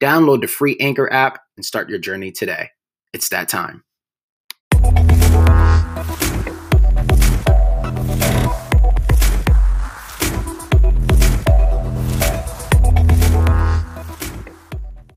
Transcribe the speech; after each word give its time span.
Download 0.00 0.40
the 0.40 0.46
free 0.46 0.76
Anchor 0.80 1.12
app 1.12 1.40
and 1.56 1.64
start 1.64 1.88
your 1.88 1.98
journey 1.98 2.32
today. 2.32 2.70
It's 3.12 3.28
that 3.30 3.48
time. 3.48 3.84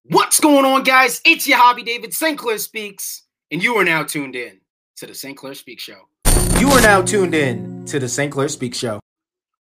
What's 0.10 0.40
going 0.40 0.64
on, 0.66 0.84
guys? 0.84 1.22
It's 1.26 1.48
your 1.48 1.58
hobby, 1.58 1.84
David 1.84 2.14
St. 2.14 2.38
Clair 2.38 2.58
Speaks, 2.58 3.24
and 3.52 3.62
you 3.62 3.76
are 3.76 3.84
now 3.84 4.04
tuned 4.04 4.36
in 4.36 4.62
to 4.98 5.06
the 5.06 5.14
St. 5.14 5.36
Clair 5.36 5.54
Speaks 5.54 5.84
Show. 5.84 6.08
You 6.60 6.70
are 6.70 6.82
now 6.82 7.02
tuned 7.02 7.36
in 7.36 7.86
to 7.88 8.00
the 8.00 8.08
St. 8.08 8.32
Clair 8.32 8.48
Speaks 8.48 8.78
Show. 8.78 9.00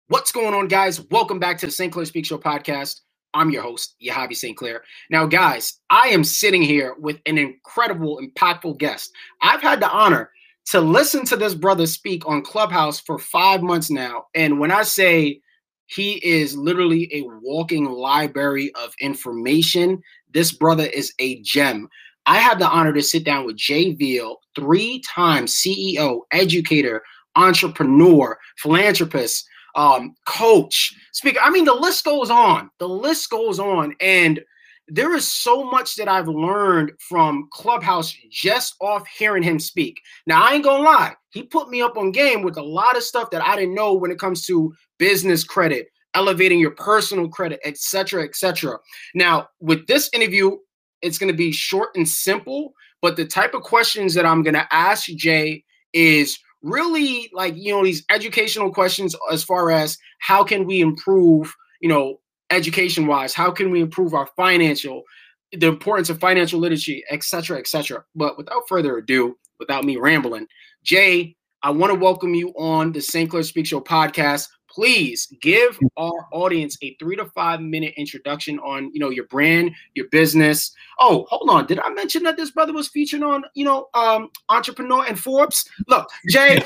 What's 0.07 0.31
going 0.31 0.53
on, 0.53 0.67
guys? 0.67 1.01
Welcome 1.09 1.39
back 1.39 1.57
to 1.59 1.65
the 1.65 1.71
St. 1.71 1.91
Clair 1.91 2.05
Speaks 2.05 2.27
Show 2.27 2.37
podcast. 2.37 3.01
I'm 3.35 3.51
your 3.51 3.61
host, 3.61 3.95
Yahavi 4.01 4.35
St. 4.35 4.57
Clair. 4.57 4.83
Now, 5.11 5.25
guys, 5.25 5.79
I 5.89 6.07
am 6.07 6.23
sitting 6.23 6.61
here 6.61 6.95
with 6.97 7.19
an 7.25 7.37
incredible, 7.37 8.19
impactful 8.19 8.79
guest. 8.79 9.11
I've 9.41 9.61
had 9.61 9.81
the 9.81 9.89
honor 9.91 10.31
to 10.71 10.81
listen 10.81 11.25
to 11.25 11.35
this 11.35 11.53
brother 11.53 11.85
speak 11.85 12.27
on 12.27 12.41
Clubhouse 12.41 12.99
for 12.99 13.19
five 13.19 13.61
months 13.61 13.91
now. 13.91 14.25
And 14.33 14.59
when 14.59 14.71
I 14.71 14.83
say 14.83 15.41
he 15.87 16.13
is 16.25 16.57
literally 16.57 17.09
a 17.13 17.23
walking 17.41 17.85
library 17.85 18.71
of 18.75 18.93
information, 18.99 20.01
this 20.33 20.53
brother 20.53 20.85
is 20.85 21.13
a 21.19 21.41
gem. 21.41 21.89
I 22.25 22.39
have 22.39 22.57
the 22.57 22.67
honor 22.67 22.93
to 22.93 23.03
sit 23.03 23.23
down 23.23 23.45
with 23.45 23.57
Jay 23.57 23.93
Veal, 23.93 24.39
three 24.55 25.01
time 25.01 25.45
CEO, 25.45 26.21
educator, 26.31 27.03
entrepreneur, 27.35 28.39
philanthropist, 28.57 29.47
um, 29.75 30.15
coach, 30.25 30.95
speaker. 31.11 31.39
I 31.41 31.49
mean, 31.49 31.65
the 31.65 31.73
list 31.73 32.05
goes 32.05 32.29
on. 32.29 32.69
The 32.79 32.87
list 32.87 33.29
goes 33.29 33.59
on. 33.59 33.95
And 34.01 34.41
there 34.87 35.15
is 35.15 35.29
so 35.29 35.63
much 35.63 35.95
that 35.95 36.07
I've 36.07 36.27
learned 36.27 36.91
from 36.99 37.47
Clubhouse 37.51 38.15
just 38.29 38.75
off 38.79 39.07
hearing 39.07 39.43
him 39.43 39.59
speak. 39.59 39.99
Now, 40.27 40.43
I 40.43 40.53
ain't 40.53 40.63
gonna 40.63 40.83
lie, 40.83 41.15
he 41.31 41.43
put 41.43 41.69
me 41.69 41.81
up 41.81 41.97
on 41.97 42.11
game 42.11 42.43
with 42.43 42.57
a 42.57 42.63
lot 42.63 42.95
of 42.95 43.03
stuff 43.03 43.31
that 43.31 43.43
I 43.43 43.55
didn't 43.55 43.75
know 43.75 43.93
when 43.93 44.11
it 44.11 44.19
comes 44.19 44.45
to 44.45 44.73
business 44.99 45.43
credit, 45.43 45.87
elevating 46.13 46.59
your 46.59 46.71
personal 46.71 47.27
credit, 47.27 47.59
etc., 47.65 48.23
etc. 48.23 48.77
Now, 49.15 49.49
with 49.59 49.87
this 49.87 50.09
interview, 50.13 50.57
it's 51.01 51.17
gonna 51.17 51.33
be 51.33 51.51
short 51.51 51.89
and 51.95 52.07
simple, 52.07 52.73
but 53.01 53.15
the 53.15 53.25
type 53.25 53.55
of 53.55 53.63
questions 53.63 54.13
that 54.13 54.25
I'm 54.25 54.43
gonna 54.43 54.67
ask 54.71 55.07
Jay 55.07 55.63
is 55.93 56.37
really 56.65 57.29
like 57.31 57.55
you 57.55 57.71
know 57.71 57.83
these 57.83 58.03
educational 58.09 58.71
questions 58.71 59.15
as 59.31 59.43
far 59.43 59.69
as 59.69 59.97
how 60.19 60.43
can 60.43 60.65
we 60.65 60.81
improve 60.81 61.53
you 61.79 61.87
know 61.87 62.19
education 62.49 63.05
wise 63.05 63.35
how 63.35 63.51
can 63.51 63.69
we 63.69 63.81
improve 63.81 64.15
our 64.15 64.27
financial 64.35 65.03
the 65.51 65.67
importance 65.67 66.09
of 66.09 66.19
financial 66.19 66.59
literacy 66.59 67.03
etc 67.11 67.59
etc 67.59 68.03
but 68.15 68.35
without 68.35 68.63
further 68.67 68.97
ado 68.97 69.37
without 69.59 69.83
me 69.83 69.95
rambling 69.97 70.47
jay 70.83 71.35
i 71.61 71.69
want 71.69 71.93
to 71.93 71.99
welcome 71.99 72.33
you 72.33 72.49
on 72.57 72.91
the 72.91 72.99
st 72.99 73.29
clair 73.29 73.43
speak 73.43 73.67
show 73.67 73.79
podcast 73.79 74.47
please 74.75 75.33
give 75.41 75.79
our 75.95 76.27
audience 76.33 76.77
a 76.81 76.95
three 76.99 77.15
to 77.15 77.25
five 77.27 77.61
minute 77.61 77.93
introduction 77.95 78.59
on 78.59 78.91
you 78.93 78.99
know 78.99 79.09
your 79.09 79.25
brand 79.27 79.71
your 79.93 80.07
business 80.09 80.71
oh 80.99 81.25
hold 81.29 81.49
on 81.49 81.65
did 81.65 81.79
i 81.79 81.89
mention 81.89 82.21
that 82.21 82.35
this 82.35 82.51
brother 82.51 82.73
was 82.73 82.89
featured 82.89 83.23
on 83.23 83.43
you 83.53 83.63
know 83.63 83.87
um 83.93 84.29
entrepreneur 84.49 85.05
and 85.05 85.17
forbes 85.17 85.67
look 85.87 86.07
jay 86.29 86.61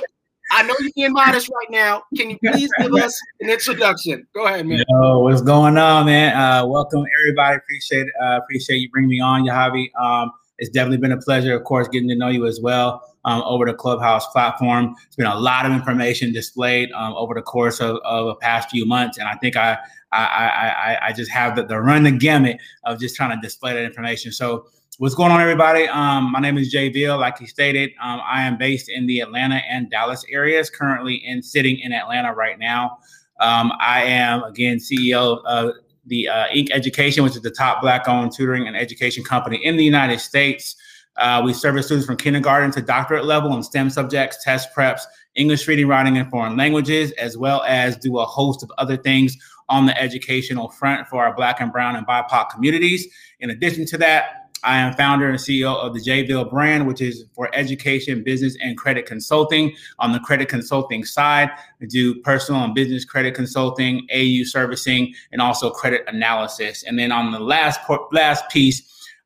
I 0.51 0.63
know 0.63 0.73
you're 0.79 0.91
being 0.95 1.13
modest 1.13 1.47
right 1.49 1.69
now. 1.69 2.01
Can 2.17 2.31
you 2.31 2.39
please 2.39 2.71
give 2.79 2.91
us 2.95 3.15
an 3.39 3.51
introduction? 3.51 4.25
Go 4.33 4.47
ahead, 4.47 4.65
man. 4.65 4.83
Yo, 4.89 5.19
what's 5.19 5.41
going 5.41 5.77
on, 5.77 6.07
man? 6.07 6.35
Uh, 6.35 6.65
welcome, 6.65 7.05
everybody. 7.21 7.57
Appreciate 7.57 8.07
uh, 8.19 8.39
appreciate 8.41 8.77
you 8.77 8.89
bringing 8.89 9.11
me 9.11 9.19
on, 9.19 9.43
Yahavi. 9.43 9.93
Um, 9.93 10.31
it's 10.59 10.69
definitely 10.69 10.97
been 10.97 11.11
a 11.11 11.21
pleasure, 11.21 11.55
of 11.55 11.63
course, 11.63 11.87
getting 11.87 12.09
to 12.09 12.15
know 12.15 12.29
you 12.29 12.45
as 12.45 12.59
well 12.61 13.03
um, 13.25 13.41
over 13.45 13.65
the 13.65 13.73
Clubhouse 13.73 14.27
platform. 14.27 14.95
It's 15.07 15.15
been 15.15 15.25
a 15.25 15.37
lot 15.37 15.65
of 15.65 15.71
information 15.71 16.31
displayed 16.31 16.91
um, 16.93 17.13
over 17.13 17.33
the 17.33 17.41
course 17.41 17.79
of, 17.79 17.97
of 18.05 18.27
the 18.27 18.35
past 18.35 18.69
few 18.69 18.85
months, 18.85 19.17
and 19.17 19.27
I 19.27 19.35
think 19.35 19.55
I 19.57 19.77
I 20.11 20.19
I, 20.19 20.97
I 21.07 21.13
just 21.13 21.31
have 21.31 21.55
the, 21.55 21.63
the 21.63 21.79
run 21.79 22.03
the 22.03 22.11
gamut 22.11 22.57
of 22.85 22.99
just 22.99 23.15
trying 23.15 23.35
to 23.35 23.41
display 23.45 23.73
that 23.73 23.83
information. 23.83 24.31
So. 24.31 24.67
What's 24.97 25.15
going 25.15 25.31
on, 25.31 25.39
everybody? 25.39 25.87
Um, 25.87 26.29
my 26.29 26.41
name 26.41 26.57
is 26.57 26.69
Jay 26.69 26.89
Veal. 26.89 27.17
Like 27.17 27.37
he 27.37 27.45
stated, 27.45 27.91
um, 28.01 28.19
I 28.21 28.41
am 28.41 28.57
based 28.57 28.89
in 28.89 29.07
the 29.07 29.21
Atlanta 29.21 29.61
and 29.69 29.89
Dallas 29.89 30.25
areas. 30.29 30.69
Currently, 30.69 31.15
in 31.25 31.41
sitting 31.41 31.79
in 31.79 31.93
Atlanta 31.93 32.33
right 32.33 32.59
now. 32.59 32.97
Um, 33.39 33.71
I 33.79 34.03
am 34.03 34.43
again 34.43 34.77
CEO 34.77 35.41
of 35.45 35.75
the 36.09 36.27
uh, 36.27 36.47
Inc. 36.47 36.69
Education, 36.71 37.23
which 37.23 37.35
is 37.35 37.41
the 37.41 37.51
top 37.51 37.81
Black-owned 37.81 38.33
tutoring 38.35 38.67
and 38.67 38.75
education 38.75 39.23
company 39.23 39.63
in 39.63 39.77
the 39.77 39.83
United 39.83 40.19
States. 40.19 40.75
Uh, 41.17 41.41
we 41.43 41.53
service 41.53 41.85
students 41.85 42.05
from 42.05 42.17
kindergarten 42.17 42.71
to 42.71 42.81
doctorate 42.81 43.25
level 43.25 43.53
in 43.53 43.63
STEM 43.63 43.89
subjects, 43.89 44.43
test 44.43 44.69
preps, 44.75 45.01
English 45.35 45.67
reading, 45.67 45.87
writing, 45.87 46.17
and 46.17 46.29
foreign 46.29 46.55
languages, 46.55 47.11
as 47.13 47.37
well 47.37 47.63
as 47.63 47.97
do 47.97 48.19
a 48.19 48.25
host 48.25 48.63
of 48.63 48.71
other 48.77 48.97
things 48.97 49.37
on 49.67 49.85
the 49.85 50.01
educational 50.01 50.69
front 50.69 51.07
for 51.07 51.23
our 51.23 51.35
Black 51.35 51.61
and 51.61 51.71
Brown 51.71 51.95
and 51.95 52.07
BIPOC 52.07 52.49
communities. 52.49 53.07
In 53.39 53.49
addition 53.49 53.85
to 53.87 53.97
that, 53.97 54.38
I 54.63 54.77
am 54.77 54.93
founder 54.93 55.29
and 55.29 55.37
CEO 55.37 55.75
of 55.75 55.93
the 55.93 55.99
Veal 55.99 56.45
brand, 56.45 56.87
which 56.87 57.01
is 57.01 57.25
for 57.33 57.49
education, 57.53 58.23
business, 58.23 58.57
and 58.61 58.77
credit 58.77 59.05
consulting. 59.05 59.73
On 59.99 60.11
the 60.11 60.19
credit 60.19 60.49
consulting 60.49 61.03
side, 61.03 61.49
I 61.81 61.85
do 61.85 62.15
personal 62.21 62.63
and 62.63 62.73
business 62.73 63.05
credit 63.05 63.35
consulting, 63.35 64.07
AU 64.13 64.43
servicing, 64.43 65.13
and 65.31 65.41
also 65.41 65.69
credit 65.69 66.03
analysis. 66.07 66.83
And 66.83 66.97
then 66.99 67.11
on 67.11 67.31
the 67.31 67.39
last 67.39 67.79
last 68.11 68.49
piece, 68.49 68.83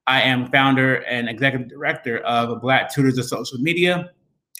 I 0.07 0.21
am 0.21 0.49
founder 0.51 0.95
and 1.03 1.29
executive 1.29 1.69
director 1.69 2.17
of 2.19 2.61
Black 2.61 2.93
Tutors 2.93 3.17
of 3.17 3.25
Social 3.25 3.57
Media, 3.59 4.11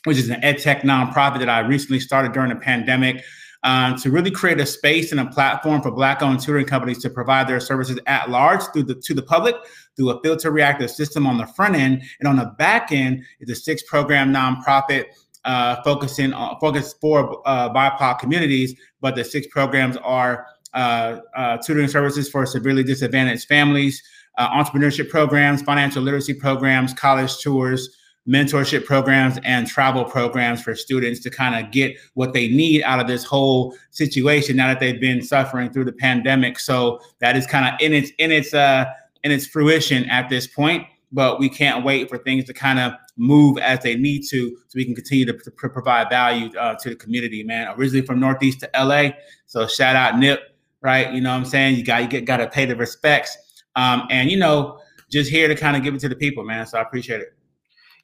which 0.06 0.17
is 0.17 0.29
an 0.29 0.44
ed 0.44 0.59
tech 0.59 0.81
nonprofit 0.81 1.39
that 1.39 1.50
I 1.50 1.59
recently 1.59 2.00
started 2.00 2.31
during 2.31 2.50
the 2.50 2.56
pandemic. 2.56 3.23
Um, 3.66 3.96
to 4.00 4.12
really 4.12 4.29
create 4.29 4.59
a 4.59 4.66
space 4.66 5.12
and 5.12 5.22
a 5.22 5.25
platform 5.25 5.81
for 5.81 5.90
Black-owned 5.90 6.41
tutoring 6.41 6.66
companies 6.66 6.97
to 6.97 7.09
provide 7.09 7.47
their 7.47 7.62
services 7.62 7.97
at 8.07 8.29
large 8.29 8.62
through 8.74 8.84
the 8.84 8.96
to 8.96 9.13
the 9.13 9.22
public 9.22 9.56
through 9.96 10.09
a 10.09 10.22
filter 10.22 10.51
reactive 10.51 10.91
system 10.91 11.25
on 11.25 11.38
the 11.38 11.47
front 11.47 11.75
end, 11.75 12.01
and 12.19 12.28
on 12.28 12.35
the 12.35 12.46
back 12.57 12.91
end 12.91 13.24
is 13.40 13.50
a 13.50 13.56
six 13.56 13.81
program 13.84 14.34
nonprofit 14.34 15.06
uh, 15.46 15.81
focusing 15.84 16.34
on 16.34 16.57
focus 16.59 16.94
for 17.00 17.41
uh, 17.46 17.69
BIPOC 17.69 18.19
communities. 18.19 18.75
But 19.01 19.16
the 19.16 19.24
six 19.24 19.47
programs 19.47 19.97
are 19.97 20.45
uh, 20.74 21.19
uh 21.35 21.57
tutoring 21.57 21.88
services 21.88 22.30
for 22.30 22.45
severely 22.45 22.84
disadvantaged 22.84 23.47
families, 23.47 24.01
uh, 24.38 24.50
entrepreneurship 24.50 25.09
programs, 25.09 25.62
financial 25.62 26.03
literacy 26.03 26.34
programs, 26.34 26.94
college 26.94 27.38
tours, 27.38 27.95
mentorship 28.28 28.85
programs, 28.85 29.38
and 29.44 29.67
travel 29.67 30.06
programs 30.06 30.61
for 30.61 30.75
students 30.75 31.19
to 31.22 31.29
kind 31.29 31.56
of 31.56 31.72
get 31.72 31.97
what 32.13 32.34
they 32.34 32.47
need 32.47 32.84
out 32.84 33.00
of 33.00 33.07
this 33.07 33.23
whole 33.23 33.75
situation 33.91 34.56
now 34.56 34.67
that 34.67 34.79
they've 34.79 35.01
been 35.01 35.22
suffering 35.22 35.72
through 35.72 35.85
the 35.85 35.94
pandemic. 35.94 36.59
So 36.59 37.00
that 37.19 37.35
is 37.35 37.45
kind 37.45 37.66
of 37.66 37.79
in 37.79 37.94
its 37.94 38.12
in 38.17 38.31
its 38.31 38.53
uh 38.53 38.85
in 39.23 39.31
its 39.31 39.45
fruition 39.45 40.09
at 40.09 40.29
this 40.29 40.47
point. 40.47 40.88
But 41.12 41.39
we 41.39 41.48
can't 41.48 41.86
wait 41.86 42.09
for 42.09 42.18
things 42.18 42.45
to 42.45 42.53
kind 42.53 42.80
of 42.80 42.94
move 43.18 43.59
as 43.59 43.80
they 43.81 43.95
need 43.95 44.24
to, 44.30 44.57
so 44.68 44.75
we 44.75 44.83
can 44.83 44.95
continue 44.95 45.25
to, 45.25 45.33
to 45.33 45.51
provide 45.51 46.09
value 46.09 46.50
uh, 46.57 46.74
to 46.75 46.89
the 46.89 46.95
community. 46.95 47.44
Man, 47.44 47.71
originally 47.77 48.03
from 48.03 48.19
Northeast 48.19 48.62
to 48.62 48.69
LA, 48.75 49.12
so 49.45 49.68
shout 49.68 49.95
out 49.95 50.18
Nip, 50.18 50.39
right? 50.81 51.13
You 51.13 51.21
know 51.21 51.30
what 51.30 51.36
I'm 51.36 51.45
saying? 51.45 51.75
You 51.75 51.83
got 51.83 52.01
you 52.01 52.07
get 52.07 52.25
got 52.25 52.38
to 52.38 52.48
pay 52.48 52.65
the 52.65 52.75
respects 52.75 53.38
um, 53.75 54.07
and 54.09 54.30
you 54.30 54.38
know, 54.38 54.80
just 55.09 55.30
here 55.30 55.48
to 55.48 55.56
kind 55.56 55.75
of 55.75 55.83
give 55.83 55.94
it 55.94 56.00
to 56.01 56.09
the 56.09 56.15
people, 56.15 56.44
man. 56.44 56.65
So 56.65 56.77
I 56.77 56.81
appreciate 56.81 57.21
it. 57.21 57.36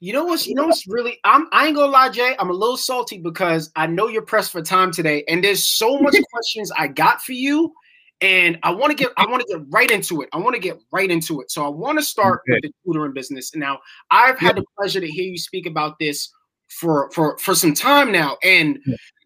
You 0.00 0.14
know 0.14 0.24
what's 0.24 0.46
you 0.46 0.54
know 0.54 0.66
what's 0.66 0.86
really 0.88 1.18
I'm 1.24 1.46
I 1.52 1.66
ain't 1.66 1.76
gonna 1.76 1.92
lie, 1.92 2.08
Jay. 2.08 2.34
I'm 2.38 2.48
a 2.48 2.54
little 2.54 2.78
salty 2.78 3.18
because 3.18 3.70
I 3.76 3.86
know 3.86 4.08
you're 4.08 4.22
pressed 4.22 4.50
for 4.50 4.62
time 4.62 4.90
today, 4.90 5.24
and 5.28 5.44
there's 5.44 5.62
so 5.62 5.98
much 5.98 6.16
questions 6.32 6.72
I 6.76 6.88
got 6.88 7.22
for 7.22 7.32
you. 7.32 7.72
And 8.22 8.58
I 8.62 8.70
want 8.70 8.90
to 8.90 8.96
get 8.96 9.12
I 9.18 9.26
want 9.26 9.46
to 9.46 9.54
get 9.54 9.66
right 9.68 9.90
into 9.90 10.22
it. 10.22 10.30
I 10.32 10.38
want 10.38 10.54
to 10.54 10.60
get 10.60 10.78
right 10.90 11.10
into 11.10 11.42
it. 11.42 11.50
So 11.50 11.64
I 11.64 11.68
want 11.68 11.98
to 11.98 12.04
start 12.04 12.40
okay. 12.48 12.60
with 12.62 12.62
the 12.62 12.72
tutoring 12.84 13.12
business. 13.12 13.54
Now, 13.54 13.78
I've 14.10 14.38
had 14.38 14.56
the 14.56 14.64
pleasure 14.78 15.00
to 15.00 15.06
hear 15.06 15.24
you 15.24 15.38
speak 15.38 15.66
about 15.66 15.98
this 15.98 16.30
for 16.68 17.10
for 17.12 17.36
for 17.38 17.54
some 17.54 17.74
time 17.74 18.10
now. 18.10 18.38
And 18.42 18.78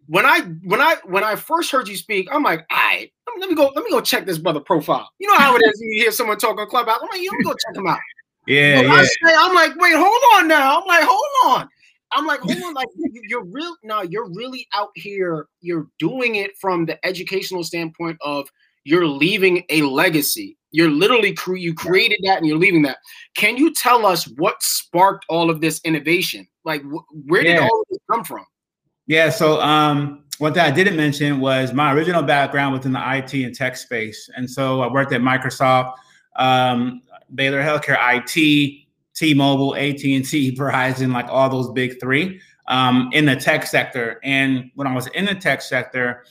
when 0.07 0.27
I 0.27 0.41
when 0.65 0.81
I 0.81 0.97
when 1.05 1.23
I 1.23 1.37
first 1.37 1.71
heard 1.71 1.89
you 1.89 1.97
speak, 1.97 2.29
I'm 2.33 2.43
like, 2.43 2.67
all 2.71 2.77
right, 2.77 3.13
let 3.39 3.49
me 3.49 3.55
go 3.55 3.71
let 3.75 3.85
me 3.85 3.91
go 3.91 4.01
check 4.01 4.27
this 4.27 4.39
brother 4.39 4.61
profile. 4.61 5.09
You 5.21 5.29
know 5.29 5.39
how 5.39 5.55
it 5.55 5.61
is 5.61 5.81
when 5.81 5.91
you 5.91 6.03
hear 6.03 6.13
someone 6.13 6.39
talk 6.39 6.59
on 6.59 6.69
Clubhouse. 6.69 6.99
I'm 7.01 7.09
like, 7.09 7.21
let 7.31 7.39
me 7.39 7.45
go 7.45 7.53
check 7.53 7.77
him 7.77 7.87
out. 7.87 7.99
Yeah, 8.47 8.83
yeah. 8.83 9.03
Say, 9.03 9.35
I'm 9.39 9.55
like, 9.55 9.75
wait, 9.77 9.95
hold 9.95 10.23
on 10.35 10.49
now. 10.49 10.81
I'm 10.81 10.87
like, 10.87 11.05
hold 11.05 11.59
on. 11.59 11.69
I'm 12.15 12.27
like, 12.27 12.41
hold 12.41 12.63
on, 12.63 12.75
like 12.75 12.89
you're 13.29 13.45
real 13.45 13.75
no, 13.83 14.03
you're 14.03 14.31
really 14.31 14.69
out 14.73 14.91
here, 14.95 15.49
you're 15.61 15.89
doing 15.99 16.37
it 16.37 16.57
from 16.61 16.87
the 16.87 17.05
educational 17.05 17.65
standpoint 17.65 18.19
of 18.21 18.49
you're 18.85 19.07
leaving 19.07 19.65
a 19.71 19.83
legacy. 19.83 20.57
You're 20.71 20.91
literally 20.91 21.35
cre- 21.35 21.57
you 21.57 21.75
created 21.75 22.21
that 22.25 22.39
and 22.39 22.47
you're 22.47 22.59
leaving 22.59 22.83
that. 22.83 22.99
Can 23.37 23.57
you 23.57 23.73
tell 23.73 24.07
us 24.07 24.29
what 24.37 24.63
sparked 24.63 25.25
all 25.29 25.51
of 25.51 25.61
this 25.61 25.81
innovation? 25.85 26.47
Like 26.65 26.83
wh- 26.83 27.29
where 27.29 27.43
did 27.43 27.57
yeah. 27.57 27.63
all 27.63 27.81
of 27.81 27.87
this 27.91 27.99
come 28.11 28.25
from? 28.25 28.45
Yeah, 29.07 29.31
so 29.31 29.61
um 29.61 30.25
one 30.39 30.53
thing 30.53 30.63
I 30.63 30.71
didn't 30.71 30.97
mention 30.97 31.41
was 31.41 31.73
my 31.73 31.93
original 31.93 32.23
background 32.23 32.75
within 32.75 32.93
the 32.93 33.17
IT 33.17 33.35
and 33.35 33.55
tech 33.55 33.77
space. 33.77 34.29
And 34.37 34.51
so 34.51 34.81
I 34.81 34.93
worked 34.93 35.13
at 35.13 35.21
Microsoft, 35.21 35.95
um, 36.37 37.03
Baylor 37.35 37.63
Healthcare 37.63 37.99
IT, 38.01 38.87
T-Mobile, 39.15 39.77
AT&T, 39.77 40.57
Verizon, 40.57 41.13
like 41.13 41.29
all 41.29 41.49
those 41.49 41.71
big 41.71 42.01
three 42.01 42.41
um, 42.69 43.11
in 43.13 43.27
the 43.27 43.37
tech 43.37 43.67
sector. 43.67 44.21
And 44.25 44.71
when 44.75 44.87
I 44.87 44.95
was 44.95 45.07
in 45.09 45.27
the 45.27 45.35
tech 45.35 45.63
sector, 45.63 46.25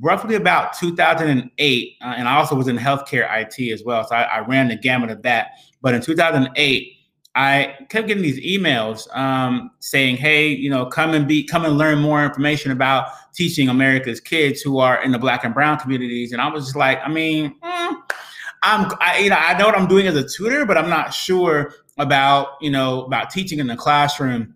roughly 0.00 0.34
about 0.34 0.72
2008, 0.74 1.96
uh, 2.00 2.04
and 2.04 2.28
I 2.28 2.36
also 2.36 2.54
was 2.54 2.68
in 2.68 2.78
healthcare 2.78 3.28
IT 3.30 3.72
as 3.72 3.82
well. 3.84 4.06
So 4.06 4.14
I, 4.14 4.22
I, 4.22 4.38
ran 4.40 4.68
the 4.68 4.76
gamut 4.76 5.10
of 5.10 5.22
that. 5.22 5.52
But 5.82 5.94
in 5.94 6.02
2008, 6.02 6.96
I 7.34 7.76
kept 7.88 8.08
getting 8.08 8.22
these 8.22 8.40
emails 8.40 9.14
um, 9.16 9.70
saying, 9.78 10.16
"Hey, 10.16 10.48
you 10.48 10.68
know, 10.68 10.86
come 10.86 11.14
and 11.14 11.26
be, 11.26 11.44
come 11.44 11.64
and 11.64 11.78
learn 11.78 12.00
more 12.00 12.24
information 12.24 12.72
about 12.72 13.08
teaching 13.34 13.68
America's 13.68 14.20
kids 14.20 14.60
who 14.60 14.78
are 14.78 15.02
in 15.02 15.12
the 15.12 15.18
Black 15.18 15.44
and 15.44 15.54
Brown 15.54 15.78
communities." 15.78 16.32
And 16.32 16.42
I 16.42 16.48
was 16.48 16.64
just 16.64 16.76
like, 16.76 16.98
I 17.04 17.08
mean, 17.08 17.54
mm, 17.62 17.96
I'm, 18.62 18.92
I, 19.00 19.18
you 19.18 19.30
know, 19.30 19.36
I 19.36 19.56
know 19.58 19.66
what 19.66 19.74
I'm 19.74 19.88
doing 19.88 20.06
as 20.06 20.16
a 20.16 20.28
tutor, 20.28 20.66
but 20.66 20.76
I'm 20.76 20.90
not 20.90 21.14
sure 21.14 21.74
about 21.98 22.48
you 22.60 22.70
know 22.70 23.04
about 23.04 23.30
teaching 23.30 23.58
in 23.58 23.66
the 23.66 23.76
classroom. 23.76 24.54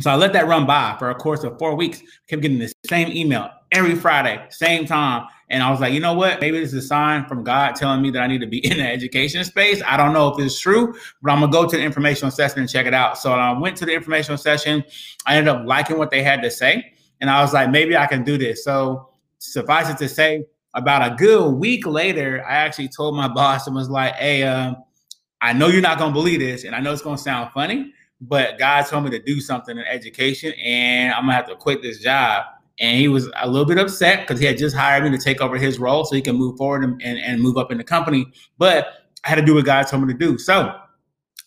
So 0.00 0.10
I 0.10 0.16
let 0.16 0.32
that 0.34 0.46
run 0.46 0.66
by 0.66 0.94
for 0.98 1.10
a 1.10 1.14
course 1.14 1.42
of 1.42 1.58
four 1.58 1.74
weeks. 1.74 2.02
Kept 2.28 2.42
getting 2.42 2.58
the 2.58 2.72
same 2.86 3.10
email 3.16 3.50
every 3.72 3.94
Friday, 3.94 4.44
same 4.50 4.86
time. 4.86 5.26
And 5.48 5.62
I 5.62 5.70
was 5.70 5.80
like, 5.80 5.92
you 5.92 6.00
know 6.00 6.12
what? 6.12 6.40
Maybe 6.40 6.58
this 6.58 6.72
is 6.72 6.84
a 6.84 6.86
sign 6.86 7.24
from 7.26 7.44
God 7.44 7.76
telling 7.76 8.02
me 8.02 8.10
that 8.10 8.20
I 8.20 8.26
need 8.26 8.40
to 8.40 8.46
be 8.46 8.64
in 8.70 8.78
the 8.78 8.86
education 8.86 9.44
space. 9.44 9.82
I 9.86 9.96
don't 9.96 10.12
know 10.12 10.28
if 10.28 10.44
it's 10.44 10.58
true, 10.58 10.94
but 11.22 11.30
I'm 11.30 11.40
gonna 11.40 11.52
go 11.52 11.68
to 11.68 11.76
the 11.76 11.82
informational 11.82 12.30
session 12.30 12.60
and 12.60 12.68
check 12.68 12.86
it 12.86 12.94
out. 12.94 13.18
So 13.18 13.32
I 13.32 13.56
went 13.58 13.76
to 13.78 13.86
the 13.86 13.94
informational 13.94 14.38
session. 14.38 14.84
I 15.26 15.36
ended 15.36 15.54
up 15.54 15.66
liking 15.66 15.98
what 15.98 16.10
they 16.10 16.22
had 16.22 16.42
to 16.42 16.50
say, 16.50 16.92
and 17.20 17.30
I 17.30 17.40
was 17.42 17.52
like, 17.52 17.70
maybe 17.70 17.96
I 17.96 18.06
can 18.06 18.24
do 18.24 18.36
this. 18.36 18.64
So 18.64 19.10
suffice 19.38 19.88
it 19.88 19.98
to 19.98 20.08
say, 20.08 20.46
about 20.76 21.10
a 21.10 21.16
good 21.16 21.54
week 21.54 21.86
later, 21.86 22.44
I 22.46 22.56
actually 22.56 22.88
told 22.88 23.16
my 23.16 23.28
boss 23.28 23.66
and 23.66 23.74
was 23.74 23.88
like, 23.88 24.14
hey, 24.16 24.42
um, 24.42 24.76
I 25.40 25.52
know 25.54 25.68
you're 25.68 25.80
not 25.80 25.98
gonna 25.98 26.12
believe 26.12 26.40
this, 26.40 26.64
and 26.64 26.74
I 26.74 26.80
know 26.80 26.92
it's 26.92 27.02
gonna 27.02 27.18
sound 27.18 27.50
funny, 27.52 27.92
but 28.20 28.58
God 28.58 28.82
told 28.82 29.04
me 29.04 29.10
to 29.10 29.18
do 29.18 29.40
something 29.40 29.76
in 29.76 29.84
education, 29.84 30.52
and 30.62 31.14
I'm 31.14 31.22
gonna 31.22 31.32
have 31.32 31.48
to 31.48 31.56
quit 31.56 31.82
this 31.82 32.00
job. 32.00 32.44
And 32.78 32.98
he 32.98 33.08
was 33.08 33.30
a 33.36 33.48
little 33.48 33.64
bit 33.64 33.78
upset 33.78 34.20
because 34.20 34.38
he 34.38 34.44
had 34.44 34.58
just 34.58 34.76
hired 34.76 35.02
me 35.02 35.10
to 35.16 35.22
take 35.22 35.40
over 35.40 35.56
his 35.56 35.78
role 35.78 36.04
so 36.04 36.14
he 36.14 36.20
can 36.20 36.36
move 36.36 36.58
forward 36.58 36.84
and, 36.84 37.00
and, 37.02 37.18
and 37.18 37.40
move 37.40 37.56
up 37.56 37.72
in 37.72 37.78
the 37.78 37.84
company. 37.84 38.26
But 38.58 38.88
I 39.24 39.30
had 39.30 39.36
to 39.36 39.42
do 39.42 39.54
what 39.54 39.64
God 39.64 39.84
told 39.84 40.06
me 40.06 40.12
to 40.12 40.18
do. 40.18 40.36
So 40.36 40.78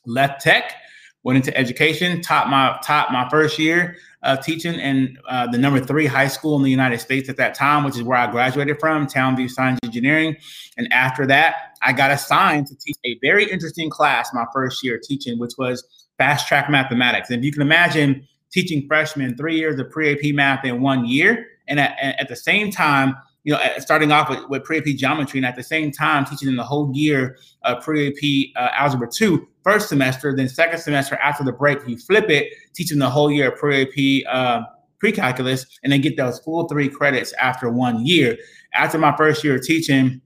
left 0.08 0.42
tech, 0.42 0.74
went 1.22 1.38
into 1.38 1.56
education, 1.56 2.22
taught 2.22 2.50
my 2.50 2.80
taught 2.84 3.12
my 3.12 3.30
first 3.30 3.60
year 3.60 3.96
of 4.24 4.44
teaching 4.44 4.74
in 4.76 5.18
uh, 5.30 5.48
the 5.48 5.58
number 5.58 5.80
three 5.80 6.06
high 6.06 6.28
school 6.28 6.56
in 6.58 6.64
the 6.64 6.70
United 6.70 7.00
States 7.00 7.30
at 7.30 7.38
that 7.38 7.54
time, 7.54 7.84
which 7.84 7.96
is 7.96 8.04
where 8.04 8.18
I 8.18 8.30
graduated 8.30 8.80
from, 8.80 9.08
Townview 9.08 9.50
Science 9.50 9.80
Engineering. 9.84 10.36
And 10.78 10.92
after 10.92 11.26
that, 11.28 11.78
I 11.82 11.94
got 11.94 12.12
assigned 12.12 12.68
to 12.68 12.76
teach 12.76 12.98
a 13.06 13.18
very 13.22 13.50
interesting 13.50 13.90
class 13.90 14.30
my 14.34 14.46
first 14.54 14.84
year 14.84 15.00
teaching, 15.02 15.40
which 15.40 15.54
was 15.58 15.84
fast 16.18 16.48
track 16.48 16.70
mathematics. 16.70 17.30
And 17.30 17.40
if 17.40 17.46
you 17.46 17.52
can 17.52 17.62
imagine 17.62 18.28
teaching 18.52 18.86
freshmen 18.88 19.38
three 19.38 19.58
years 19.58 19.80
of 19.80 19.90
pre 19.90 20.14
AP 20.14 20.36
math 20.36 20.66
in 20.66 20.82
one 20.82 21.06
year, 21.06 21.48
and 21.68 21.80
at, 21.80 21.98
at 22.02 22.28
the 22.28 22.36
same 22.36 22.72
time, 22.72 23.16
you 23.50 23.56
know, 23.56 23.62
starting 23.80 24.12
off 24.12 24.30
with, 24.30 24.48
with 24.48 24.64
pre-AP 24.64 24.86
geometry 24.96 25.40
and 25.40 25.46
at 25.46 25.56
the 25.56 25.64
same 25.64 25.92
time 25.92 26.24
teaching 26.24 26.46
them 26.46 26.56
the 26.56 26.64
whole 26.64 26.92
year 26.94 27.36
pre-AP 27.82 28.56
uh, 28.56 28.70
algebra 28.74 29.10
two 29.12 29.48
first 29.64 29.90
semester, 29.90 30.36
then 30.36 30.48
second 30.48 30.80
semester 30.80 31.16
after 31.16 31.44
the 31.44 31.52
break, 31.52 31.80
you 31.88 31.98
flip 31.98 32.30
it, 32.30 32.54
teach 32.76 32.90
them 32.92 33.00
the 33.00 33.10
whole 33.10 33.32
year 33.32 33.52
of 33.52 33.58
pre-AP 33.58 34.24
uh, 34.32 34.62
pre-calculus, 35.00 35.66
and 35.84 35.92
then 35.92 36.00
get 36.00 36.16
those 36.16 36.38
full 36.42 36.68
three 36.68 36.90
credits 36.90 37.34
after 37.42 37.72
one 37.72 38.06
year. 38.06 38.38
After 38.76 39.00
my 39.00 39.18
first 39.18 39.44
year 39.44 39.56
of 39.56 39.64
teaching, 39.64 40.22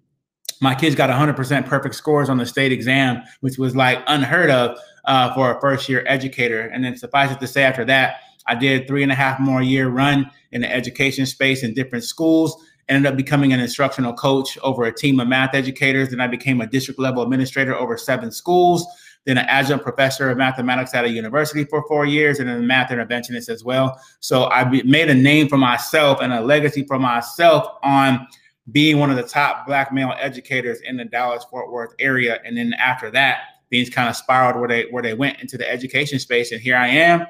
my 0.59 0.75
kids 0.75 0.93
got 0.93 1.09
100% 1.09 1.65
perfect 1.65 1.95
scores 1.95 2.27
on 2.27 2.37
the 2.37 2.45
state 2.45 2.73
exam, 2.73 3.23
which 3.39 3.57
was 3.57 3.73
like 3.73 4.03
unheard 4.07 4.49
of 4.49 4.77
uh, 5.05 5.33
for 5.33 5.55
a 5.55 5.61
first 5.61 5.87
year 5.87 6.03
educator. 6.07 6.67
And 6.67 6.83
then 6.83 6.97
suffice 6.97 7.31
it 7.31 7.39
to 7.39 7.47
say, 7.47 7.63
after 7.63 7.85
that, 7.85 8.17
I 8.47 8.55
did 8.55 8.85
three 8.85 9.03
and 9.03 9.11
a 9.13 9.15
half 9.15 9.39
more 9.39 9.61
year 9.61 9.87
run 9.87 10.29
in 10.51 10.59
the 10.61 10.69
education 10.69 11.25
space 11.25 11.63
in 11.63 11.73
different 11.73 12.03
schools 12.03 12.61
ended 12.89 13.11
up 13.11 13.17
becoming 13.17 13.53
an 13.53 13.59
instructional 13.59 14.13
coach 14.13 14.57
over 14.59 14.83
a 14.85 14.93
team 14.93 15.19
of 15.19 15.27
math 15.27 15.55
educators. 15.55 16.09
Then 16.09 16.19
I 16.19 16.27
became 16.27 16.61
a 16.61 16.67
district 16.67 16.99
level 16.99 17.23
administrator 17.23 17.75
over 17.75 17.97
seven 17.97 18.31
schools, 18.31 18.85
then 19.25 19.37
an 19.37 19.45
adjunct 19.47 19.83
professor 19.83 20.29
of 20.29 20.37
mathematics 20.37 20.93
at 20.93 21.05
a 21.05 21.09
university 21.09 21.63
for 21.63 21.85
four 21.87 22.05
years, 22.05 22.39
and 22.39 22.49
then 22.49 22.57
a 22.57 22.61
math 22.61 22.89
interventionist 22.89 23.49
as 23.49 23.63
well. 23.63 23.99
So 24.19 24.45
I 24.49 24.69
made 24.83 25.09
a 25.09 25.15
name 25.15 25.47
for 25.47 25.57
myself 25.57 26.19
and 26.21 26.33
a 26.33 26.41
legacy 26.41 26.83
for 26.83 26.99
myself 26.99 27.67
on 27.83 28.27
being 28.71 28.99
one 28.99 29.09
of 29.09 29.17
the 29.17 29.23
top 29.23 29.65
black 29.65 29.91
male 29.91 30.13
educators 30.19 30.81
in 30.81 30.97
the 30.97 31.05
Dallas 31.05 31.43
Fort 31.45 31.71
Worth 31.71 31.93
area. 31.99 32.39
And 32.45 32.57
then 32.57 32.73
after 32.73 33.11
that, 33.11 33.39
things 33.69 33.89
kind 33.89 34.07
of 34.09 34.15
spiraled 34.15 34.57
where 34.57 34.67
they 34.67 34.83
where 34.91 35.03
they 35.03 35.13
went 35.13 35.39
into 35.41 35.57
the 35.57 35.69
education 35.69 36.19
space. 36.19 36.51
And 36.51 36.61
here 36.61 36.77
I 36.77 36.87
am 36.87 37.25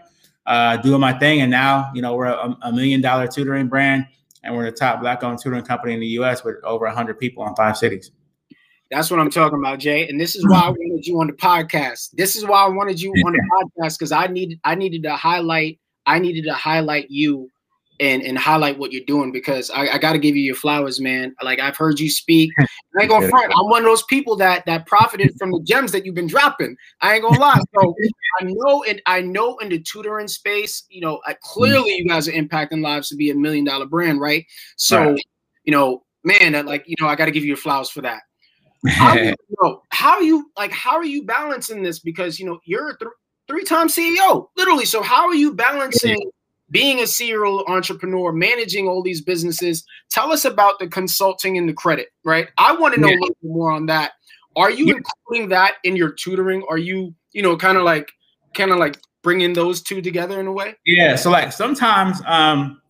uh, 0.45 0.77
doing 0.77 0.99
my 0.99 1.13
thing. 1.13 1.41
And 1.41 1.49
now, 1.49 1.89
you 1.93 2.01
know, 2.01 2.15
we're 2.15 2.25
a, 2.25 2.57
a 2.63 2.71
million 2.71 3.01
dollar 3.01 3.27
tutoring 3.27 3.67
brand 3.67 4.05
and 4.43 4.55
we're 4.55 4.65
the 4.65 4.71
top 4.71 5.01
black-owned 5.01 5.39
tutoring 5.41 5.63
company 5.63 5.93
in 5.93 5.99
the 5.99 6.07
U.S. 6.07 6.43
with 6.43 6.55
over 6.63 6.85
100 6.85 7.17
people 7.19 7.47
in 7.47 7.55
five 7.55 7.77
cities. 7.77 8.11
That's 8.91 9.09
what 9.09 9.19
I'm 9.19 9.29
talking 9.29 9.57
about, 9.57 9.79
Jay. 9.79 10.07
And 10.07 10.19
this 10.19 10.35
is 10.35 10.47
why 10.47 10.59
I 10.59 10.69
wanted 10.69 11.07
you 11.07 11.19
on 11.19 11.27
the 11.27 11.33
podcast. 11.33 12.11
This 12.13 12.35
is 12.35 12.45
why 12.45 12.63
I 12.63 12.69
wanted 12.69 13.01
you 13.01 13.11
on 13.11 13.33
the 13.33 13.41
podcast 13.81 13.97
because 13.97 14.11
I 14.11 14.27
needed 14.27 14.59
I 14.63 14.75
needed 14.75 15.03
to 15.03 15.15
highlight 15.15 15.79
I 16.05 16.19
needed 16.19 16.43
to 16.45 16.53
highlight 16.53 17.09
you 17.09 17.49
and 18.03 18.21
and 18.21 18.37
highlight 18.37 18.77
what 18.77 18.91
you're 18.91 19.05
doing 19.05 19.31
because 19.31 19.69
I, 19.69 19.87
I 19.87 19.97
got 19.97 20.11
to 20.11 20.19
give 20.19 20.35
you 20.35 20.41
your 20.41 20.55
flowers, 20.55 20.99
man. 20.99 21.33
Like 21.41 21.59
I've 21.59 21.77
heard 21.77 21.99
you 21.99 22.09
speak. 22.09 22.51
I 22.59 23.01
ain't 23.01 23.09
gonna 23.09 23.29
front. 23.29 23.53
I'm 23.57 23.69
one 23.69 23.83
of 23.83 23.85
those 23.85 24.03
people 24.03 24.35
that 24.35 24.65
that 24.65 24.85
profited 24.85 25.33
from 25.39 25.51
the 25.51 25.61
gems 25.63 25.93
that 25.93 26.05
you've 26.05 26.13
been 26.13 26.27
dropping. 26.27 26.75
I 27.01 27.13
ain't 27.13 27.23
gonna 27.23 27.39
lie. 27.39 27.59
So 27.73 27.95
I 28.41 28.43
know 28.43 28.83
it. 28.83 29.01
I 29.05 29.21
know 29.21 29.57
in 29.59 29.69
the 29.69 29.79
tutoring 29.79 30.27
space, 30.27 30.83
you 30.89 30.99
know, 30.99 31.21
I, 31.25 31.35
clearly 31.41 31.91
mm-hmm. 31.91 32.03
you 32.03 32.09
guys 32.09 32.27
are 32.27 32.33
impacting 32.33 32.83
lives 32.83 33.07
to 33.09 33.15
be 33.15 33.29
a 33.29 33.35
million 33.35 33.63
dollar 33.63 33.85
brand, 33.85 34.19
right? 34.19 34.45
So, 34.75 35.11
right. 35.11 35.25
you 35.63 35.71
know, 35.71 36.03
man, 36.25 36.65
like 36.65 36.83
you 36.85 36.95
know, 36.99 37.07
I 37.07 37.15
got 37.15 37.25
to 37.25 37.31
give 37.31 37.43
you 37.43 37.49
your 37.49 37.57
flowers 37.57 37.89
for 37.89 38.01
that. 38.01 38.21
How, 38.85 39.13
you 39.15 39.35
know, 39.61 39.81
how 39.89 40.15
are 40.15 40.23
you 40.23 40.51
like? 40.57 40.73
How 40.73 40.97
are 40.97 41.05
you 41.05 41.23
balancing 41.23 41.83
this? 41.83 41.99
Because 41.99 42.37
you 42.37 42.45
know 42.47 42.59
you're 42.65 42.89
a 42.89 42.97
th- 42.97 43.11
three 43.47 43.63
time 43.63 43.87
CEO, 43.87 44.47
literally. 44.57 44.85
So 44.85 45.01
how 45.01 45.25
are 45.25 45.35
you 45.35 45.53
balancing? 45.53 46.19
Being 46.73 46.99
a 46.99 47.07
serial 47.07 47.63
entrepreneur, 47.67 48.33
managing 48.33 48.87
all 48.87 49.03
these 49.03 49.21
businesses. 49.21 49.85
Tell 50.09 50.31
us 50.31 50.43
about 50.43 50.79
the 50.79 50.87
consulting 50.87 51.57
and 51.57 51.69
the 51.69 51.73
credit, 51.73 52.09
right? 52.25 52.49
I 52.57 52.75
want 52.75 52.95
to 52.95 52.99
know 52.99 53.07
yeah. 53.07 53.17
a 53.17 53.21
little 53.21 53.37
more 53.43 53.71
on 53.71 53.85
that. 53.85 54.13
Are 54.55 54.71
you 54.71 54.87
yeah. 54.87 54.95
including 54.95 55.49
that 55.49 55.75
in 55.83 55.95
your 55.95 56.11
tutoring? 56.11 56.65
Are 56.69 56.79
you, 56.79 57.13
you 57.31 57.43
know, 57.43 57.55
kind 57.55 57.77
of 57.77 57.83
like, 57.83 58.11
kind 58.55 58.71
of 58.71 58.79
like 58.79 58.99
bringing 59.21 59.53
those 59.53 59.81
two 59.81 60.01
together 60.01 60.39
in 60.39 60.47
a 60.47 60.51
way? 60.51 60.75
Yeah. 60.85 61.15
So 61.15 61.29
like 61.29 61.53
sometimes, 61.53 62.21
um, 62.25 62.81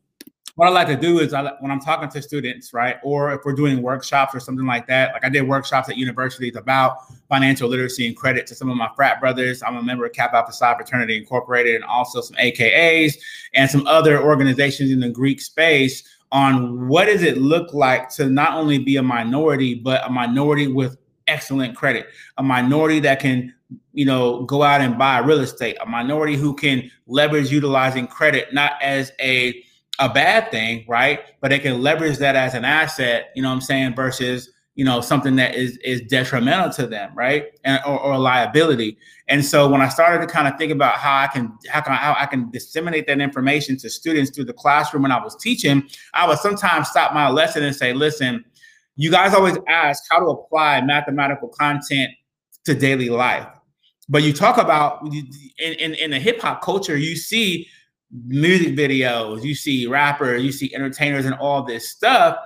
what 0.55 0.67
I 0.67 0.71
like 0.71 0.87
to 0.87 0.95
do 0.95 1.19
is 1.19 1.33
I, 1.33 1.51
when 1.61 1.71
I'm 1.71 1.79
talking 1.79 2.09
to 2.09 2.21
students, 2.21 2.73
right, 2.73 2.97
or 3.01 3.33
if 3.33 3.41
we're 3.43 3.53
doing 3.53 3.81
workshops 3.81 4.35
or 4.35 4.39
something 4.39 4.67
like 4.67 4.85
that, 4.87 5.11
like 5.13 5.25
I 5.25 5.29
did 5.29 5.47
workshops 5.47 5.89
at 5.89 5.97
universities 5.97 6.55
about 6.55 6.97
financial 7.27 7.67
literacy 7.67 8.05
and 8.05 8.15
credit 8.15 8.45
to 8.47 8.55
some 8.55 8.69
of 8.69 8.77
my 8.77 8.89
frat 8.95 9.19
brothers. 9.19 9.63
I'm 9.63 9.77
a 9.77 9.81
member 9.81 10.05
of 10.05 10.13
Kappa 10.13 10.37
Alpha 10.37 10.53
Psi 10.53 10.75
Fraternity 10.75 11.17
Incorporated 11.17 11.75
and 11.75 11.83
also 11.83 12.21
some 12.21 12.35
AKAs 12.37 13.17
and 13.55 13.69
some 13.69 13.87
other 13.87 14.21
organizations 14.21 14.91
in 14.91 14.99
the 14.99 15.09
Greek 15.09 15.41
space 15.41 16.03
on 16.31 16.87
what 16.87 17.05
does 17.05 17.23
it 17.23 17.37
look 17.37 17.73
like 17.73 18.09
to 18.09 18.29
not 18.29 18.53
only 18.53 18.77
be 18.77 18.97
a 18.97 19.03
minority, 19.03 19.73
but 19.73 20.05
a 20.05 20.09
minority 20.09 20.67
with 20.67 20.97
excellent 21.27 21.75
credit, 21.75 22.07
a 22.37 22.43
minority 22.43 22.99
that 22.99 23.19
can 23.19 23.53
you 23.93 24.05
know 24.05 24.43
go 24.43 24.61
out 24.61 24.81
and 24.81 24.99
buy 24.99 25.17
real 25.17 25.39
estate, 25.39 25.77
a 25.81 25.85
minority 25.85 26.35
who 26.35 26.53
can 26.53 26.91
leverage 27.07 27.51
utilizing 27.51 28.05
credit 28.05 28.53
not 28.53 28.73
as 28.83 29.11
a 29.19 29.63
a 29.99 30.09
bad 30.09 30.51
thing, 30.51 30.85
right? 30.87 31.21
But 31.41 31.49
they 31.49 31.59
can 31.59 31.81
leverage 31.81 32.17
that 32.17 32.35
as 32.35 32.53
an 32.53 32.65
asset, 32.65 33.29
you 33.35 33.41
know 33.41 33.49
what 33.49 33.55
I'm 33.55 33.61
saying, 33.61 33.95
versus 33.95 34.49
you 34.75 34.83
know 34.83 35.01
something 35.01 35.35
that 35.35 35.55
is 35.55 35.77
is 35.83 36.01
detrimental 36.01 36.71
to 36.71 36.87
them, 36.87 37.11
right? 37.15 37.45
And 37.63 37.79
or, 37.85 37.99
or 37.99 38.17
liability. 38.17 38.97
And 39.27 39.45
so 39.45 39.69
when 39.69 39.81
I 39.81 39.89
started 39.89 40.25
to 40.25 40.31
kind 40.31 40.47
of 40.47 40.57
think 40.57 40.71
about 40.71 40.95
how 40.95 41.15
I 41.15 41.27
can 41.27 41.55
how 41.69 41.81
can 41.81 41.93
how 41.93 42.15
I 42.17 42.25
can 42.25 42.49
disseminate 42.49 43.05
that 43.07 43.21
information 43.21 43.77
to 43.77 43.89
students 43.89 44.31
through 44.31 44.45
the 44.45 44.53
classroom 44.53 45.03
when 45.03 45.11
I 45.11 45.23
was 45.23 45.35
teaching, 45.35 45.87
I 46.13 46.27
would 46.27 46.39
sometimes 46.39 46.89
stop 46.89 47.13
my 47.13 47.29
lesson 47.29 47.63
and 47.63 47.75
say, 47.75 47.93
listen, 47.93 48.43
you 48.95 49.11
guys 49.11 49.33
always 49.33 49.57
ask 49.67 50.03
how 50.09 50.19
to 50.19 50.25
apply 50.25 50.81
mathematical 50.81 51.49
content 51.49 52.11
to 52.65 52.73
daily 52.73 53.09
life. 53.09 53.47
But 54.09 54.23
you 54.23 54.33
talk 54.33 54.57
about 54.57 55.05
in, 55.05 55.73
in, 55.73 55.93
in 55.93 56.11
the 56.11 56.19
hip 56.19 56.41
hop 56.41 56.61
culture, 56.61 56.97
you 56.97 57.15
see 57.15 57.67
music 58.25 58.75
videos, 58.75 59.43
you 59.43 59.55
see 59.55 59.87
rappers, 59.87 60.43
you 60.43 60.51
see 60.51 60.73
entertainers, 60.73 61.25
and 61.25 61.35
all 61.35 61.63
this 61.63 61.89
stuff, 61.89 62.37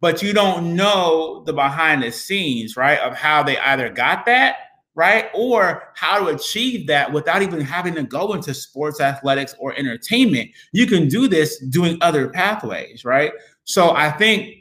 but 0.00 0.22
you 0.22 0.32
don't 0.32 0.74
know 0.74 1.42
the 1.46 1.52
behind 1.52 2.02
the 2.02 2.10
scenes, 2.10 2.76
right? 2.76 2.98
Of 2.98 3.14
how 3.14 3.42
they 3.42 3.58
either 3.58 3.88
got 3.90 4.26
that, 4.26 4.56
right? 4.94 5.26
Or 5.34 5.92
how 5.94 6.18
to 6.18 6.34
achieve 6.34 6.86
that 6.88 7.12
without 7.12 7.42
even 7.42 7.60
having 7.60 7.94
to 7.94 8.02
go 8.02 8.32
into 8.34 8.52
sports, 8.54 9.00
athletics, 9.00 9.54
or 9.58 9.74
entertainment. 9.78 10.50
You 10.72 10.86
can 10.86 11.08
do 11.08 11.28
this 11.28 11.58
doing 11.58 11.98
other 12.00 12.28
pathways, 12.28 13.04
right? 13.04 13.32
So 13.64 13.94
I 13.94 14.10
think 14.10 14.54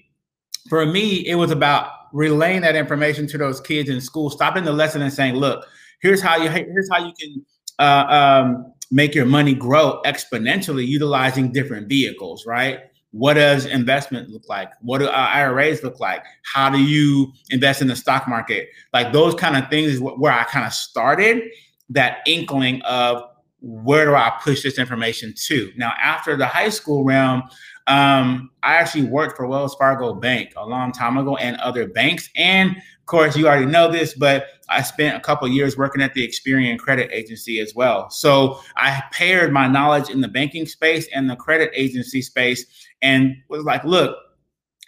for 0.69 0.85
me, 0.85 1.27
it 1.27 1.35
was 1.35 1.51
about 1.51 1.91
relaying 2.13 2.61
that 2.61 2.75
information 2.75 3.27
to 3.27 3.37
those 3.37 3.59
kids 3.59 3.89
in 3.89 3.99
school, 3.99 4.29
stopping 4.29 4.63
the 4.63 4.71
lesson 4.71 5.01
and 5.01 5.11
saying, 5.11 5.35
look, 5.35 5.65
here's 6.01 6.21
how 6.21 6.37
you 6.37 6.49
here's 6.49 6.89
how 6.91 7.05
you 7.05 7.13
can 7.19 7.45
uh, 7.79 8.05
um, 8.43 8.72
make 8.91 9.15
your 9.15 9.25
money 9.25 9.53
grow 9.53 10.01
exponentially 10.05 10.85
utilizing 10.85 11.51
different 11.51 11.87
vehicles, 11.87 12.45
right? 12.45 12.79
What 13.11 13.35
does 13.35 13.65
investment 13.65 14.29
look 14.29 14.49
like? 14.49 14.71
What 14.81 14.99
do 14.99 15.07
IRAs 15.07 15.83
look 15.83 15.99
like? 15.99 16.23
How 16.51 16.69
do 16.69 16.81
you 16.81 17.31
invest 17.51 17.81
in 17.81 17.87
the 17.87 17.95
stock 17.95 18.27
market? 18.27 18.69
Like 18.91 19.13
those 19.13 19.35
kind 19.35 19.55
of 19.55 19.69
things 19.69 19.91
is 19.93 20.01
where 20.01 20.31
I 20.31 20.43
kind 20.45 20.65
of 20.65 20.73
started 20.73 21.43
that 21.89 22.19
inkling 22.25 22.81
of 22.81 23.23
where 23.61 24.05
do 24.05 24.15
I 24.15 24.37
push 24.43 24.63
this 24.63 24.77
information 24.77 25.33
to? 25.45 25.71
Now, 25.77 25.93
after 26.01 26.35
the 26.35 26.45
high 26.45 26.69
school 26.69 27.03
realm, 27.03 27.43
um, 27.87 28.49
I 28.61 28.75
actually 28.75 29.05
worked 29.05 29.37
for 29.37 29.47
Wells 29.47 29.75
Fargo 29.75 30.13
Bank 30.13 30.53
a 30.55 30.65
long 30.65 30.91
time 30.91 31.17
ago 31.17 31.37
and 31.37 31.57
other 31.57 31.87
banks. 31.87 32.29
And 32.35 32.75
of 33.03 33.07
course, 33.07 33.35
you 33.35 33.49
already 33.49 33.65
know 33.65 33.91
this, 33.91 34.13
but 34.13 34.45
I 34.69 34.81
spent 34.81 35.17
a 35.17 35.19
couple 35.19 35.45
years 35.49 35.75
working 35.75 36.01
at 36.01 36.13
the 36.13 36.25
Experian 36.25 36.79
Credit 36.79 37.11
Agency 37.11 37.59
as 37.59 37.75
well. 37.75 38.09
So 38.09 38.61
I 38.77 39.03
paired 39.11 39.51
my 39.51 39.67
knowledge 39.67 40.09
in 40.09 40.21
the 40.21 40.29
banking 40.29 40.65
space 40.65 41.05
and 41.13 41.29
the 41.29 41.35
credit 41.35 41.69
agency 41.75 42.21
space 42.21 42.65
and 43.01 43.35
was 43.49 43.65
like, 43.65 43.83
look, 43.83 44.15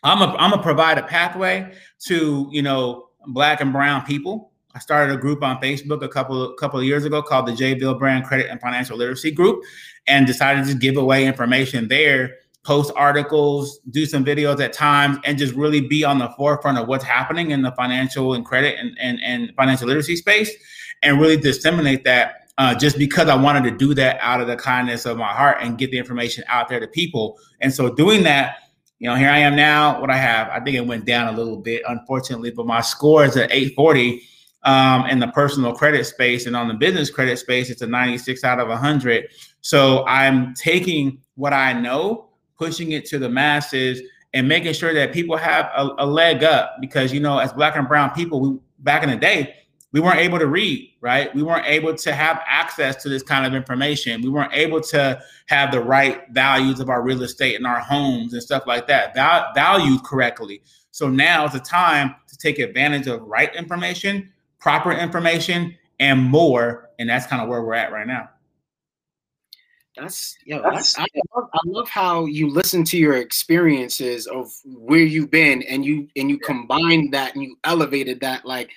I'm 0.03 0.21
a 0.21 0.33
I'm 0.37 0.53
a 0.53 0.63
provide 0.63 0.97
a 0.97 1.03
pathway 1.03 1.73
to, 2.05 2.47
you 2.53 2.61
know, 2.61 3.09
black 3.27 3.59
and 3.59 3.73
brown 3.73 4.05
people. 4.05 4.53
I 4.73 4.79
started 4.79 5.13
a 5.13 5.17
group 5.17 5.43
on 5.43 5.61
Facebook 5.61 6.01
a 6.01 6.07
couple 6.07 6.53
couple 6.53 6.79
of 6.79 6.85
years 6.85 7.03
ago 7.03 7.21
called 7.21 7.47
the 7.47 7.53
Jay 7.53 7.73
Veal 7.73 7.99
Brand 7.99 8.23
Credit 8.23 8.49
and 8.49 8.61
Financial 8.61 8.95
Literacy 8.95 9.31
Group, 9.31 9.61
and 10.07 10.25
decided 10.25 10.67
to 10.67 10.73
give 10.73 10.95
away 10.95 11.27
information 11.27 11.89
there 11.89 12.35
post 12.65 12.91
articles, 12.95 13.79
do 13.91 14.05
some 14.05 14.25
videos 14.25 14.59
at 14.59 14.73
times, 14.73 15.17
and 15.23 15.37
just 15.37 15.53
really 15.53 15.81
be 15.81 16.03
on 16.03 16.17
the 16.17 16.29
forefront 16.35 16.77
of 16.77 16.87
what's 16.87 17.03
happening 17.03 17.51
in 17.51 17.61
the 17.61 17.71
financial 17.73 18.33
and 18.33 18.43
credit 18.43 18.75
and, 18.79 18.97
and, 18.99 19.19
and 19.23 19.53
financial 19.55 19.87
literacy 19.87 20.15
space 20.15 20.51
and 21.03 21.21
really 21.21 21.37
disseminate 21.37 22.03
that 22.03 22.49
uh, 22.57 22.73
just 22.73 22.97
because 22.97 23.29
I 23.29 23.35
wanted 23.35 23.63
to 23.65 23.71
do 23.71 23.93
that 23.95 24.17
out 24.19 24.41
of 24.41 24.47
the 24.47 24.55
kindness 24.55 25.05
of 25.05 25.17
my 25.17 25.31
heart 25.31 25.57
and 25.61 25.77
get 25.77 25.91
the 25.91 25.97
information 25.97 26.43
out 26.47 26.67
there 26.67 26.79
to 26.79 26.87
people. 26.87 27.37
And 27.61 27.73
so 27.73 27.93
doing 27.93 28.23
that, 28.23 28.57
you 28.99 29.09
know, 29.09 29.15
here 29.15 29.29
I 29.29 29.39
am 29.39 29.55
now. 29.55 29.99
What 30.01 30.09
I 30.09 30.17
have, 30.17 30.49
I 30.49 30.59
think 30.61 30.75
it 30.75 30.85
went 30.85 31.05
down 31.05 31.33
a 31.33 31.37
little 31.37 31.57
bit, 31.57 31.83
unfortunately, 31.87 32.51
but 32.51 32.65
my 32.65 32.81
score 32.81 33.25
is 33.25 33.37
at 33.37 33.51
840 33.51 34.23
um, 34.63 35.05
in 35.07 35.19
the 35.19 35.27
personal 35.27 35.73
credit 35.73 36.05
space. 36.05 36.47
And 36.47 36.55
on 36.55 36.67
the 36.67 36.73
business 36.73 37.11
credit 37.11 37.37
space, 37.37 37.69
it's 37.69 37.81
a 37.81 37.87
96 37.87 38.43
out 38.43 38.59
of 38.59 38.69
100. 38.69 39.27
So 39.61 40.05
I'm 40.07 40.53
taking 40.55 41.19
what 41.35 41.53
I 41.53 41.73
know 41.73 42.24
pushing 42.57 42.91
it 42.91 43.05
to 43.05 43.19
the 43.19 43.29
masses 43.29 44.01
and 44.33 44.47
making 44.47 44.73
sure 44.73 44.93
that 44.93 45.13
people 45.13 45.37
have 45.37 45.69
a, 45.75 45.89
a 45.99 46.05
leg 46.05 46.43
up 46.43 46.75
because 46.81 47.13
you 47.13 47.19
know 47.19 47.37
as 47.39 47.53
black 47.53 47.75
and 47.75 47.87
brown 47.87 48.11
people 48.11 48.39
we 48.39 48.57
back 48.79 49.03
in 49.03 49.09
the 49.09 49.15
day 49.15 49.55
we 49.91 49.99
weren't 49.99 50.19
able 50.19 50.39
to 50.39 50.47
read 50.47 50.95
right? 51.05 51.35
We 51.35 51.43
weren't 51.43 51.67
able 51.67 51.93
to 51.93 52.13
have 52.15 52.41
access 52.47 52.95
to 53.03 53.09
this 53.09 53.21
kind 53.21 53.45
of 53.45 53.53
information. 53.53 54.23
We 54.23 54.29
weren't 54.29 54.55
able 54.55 54.81
to 54.81 55.21
have 55.45 55.71
the 55.71 55.79
right 55.79 56.23
values 56.31 56.79
of 56.79 56.89
our 56.89 57.03
real 57.03 57.21
estate 57.21 57.57
and 57.57 57.67
our 57.67 57.79
homes 57.79 58.33
and 58.33 58.41
stuff 58.41 58.65
like 58.65 58.87
that 58.87 59.13
val- 59.13 59.51
valued 59.53 60.03
correctly. 60.03 60.63
So 60.89 61.07
now 61.07 61.45
is 61.45 61.53
a 61.53 61.59
time 61.59 62.15
to 62.27 62.37
take 62.37 62.57
advantage 62.57 63.05
of 63.05 63.21
right 63.21 63.55
information 63.55 64.31
proper 64.57 64.91
information 64.91 65.77
and 65.99 66.19
more. 66.23 66.89
And 66.97 67.07
that's 67.07 67.27
kind 67.27 67.39
of 67.39 67.47
where 67.47 67.61
we're 67.61 67.75
at 67.75 67.91
right 67.91 68.07
now 68.07 68.29
that's 69.97 70.37
yeah. 70.45 70.59
That's, 70.61 70.97
I, 70.97 71.05
love, 71.35 71.49
I 71.53 71.59
love 71.65 71.89
how 71.89 72.25
you 72.25 72.49
listen 72.49 72.83
to 72.85 72.97
your 72.97 73.17
experiences 73.17 74.27
of 74.27 74.51
where 74.65 74.99
you've 74.99 75.31
been, 75.31 75.61
and 75.63 75.85
you 75.85 76.07
and 76.15 76.29
you 76.29 76.37
combined 76.37 77.13
that 77.13 77.35
and 77.35 77.43
you 77.43 77.57
elevated 77.63 78.19
that. 78.21 78.45
Like 78.45 78.69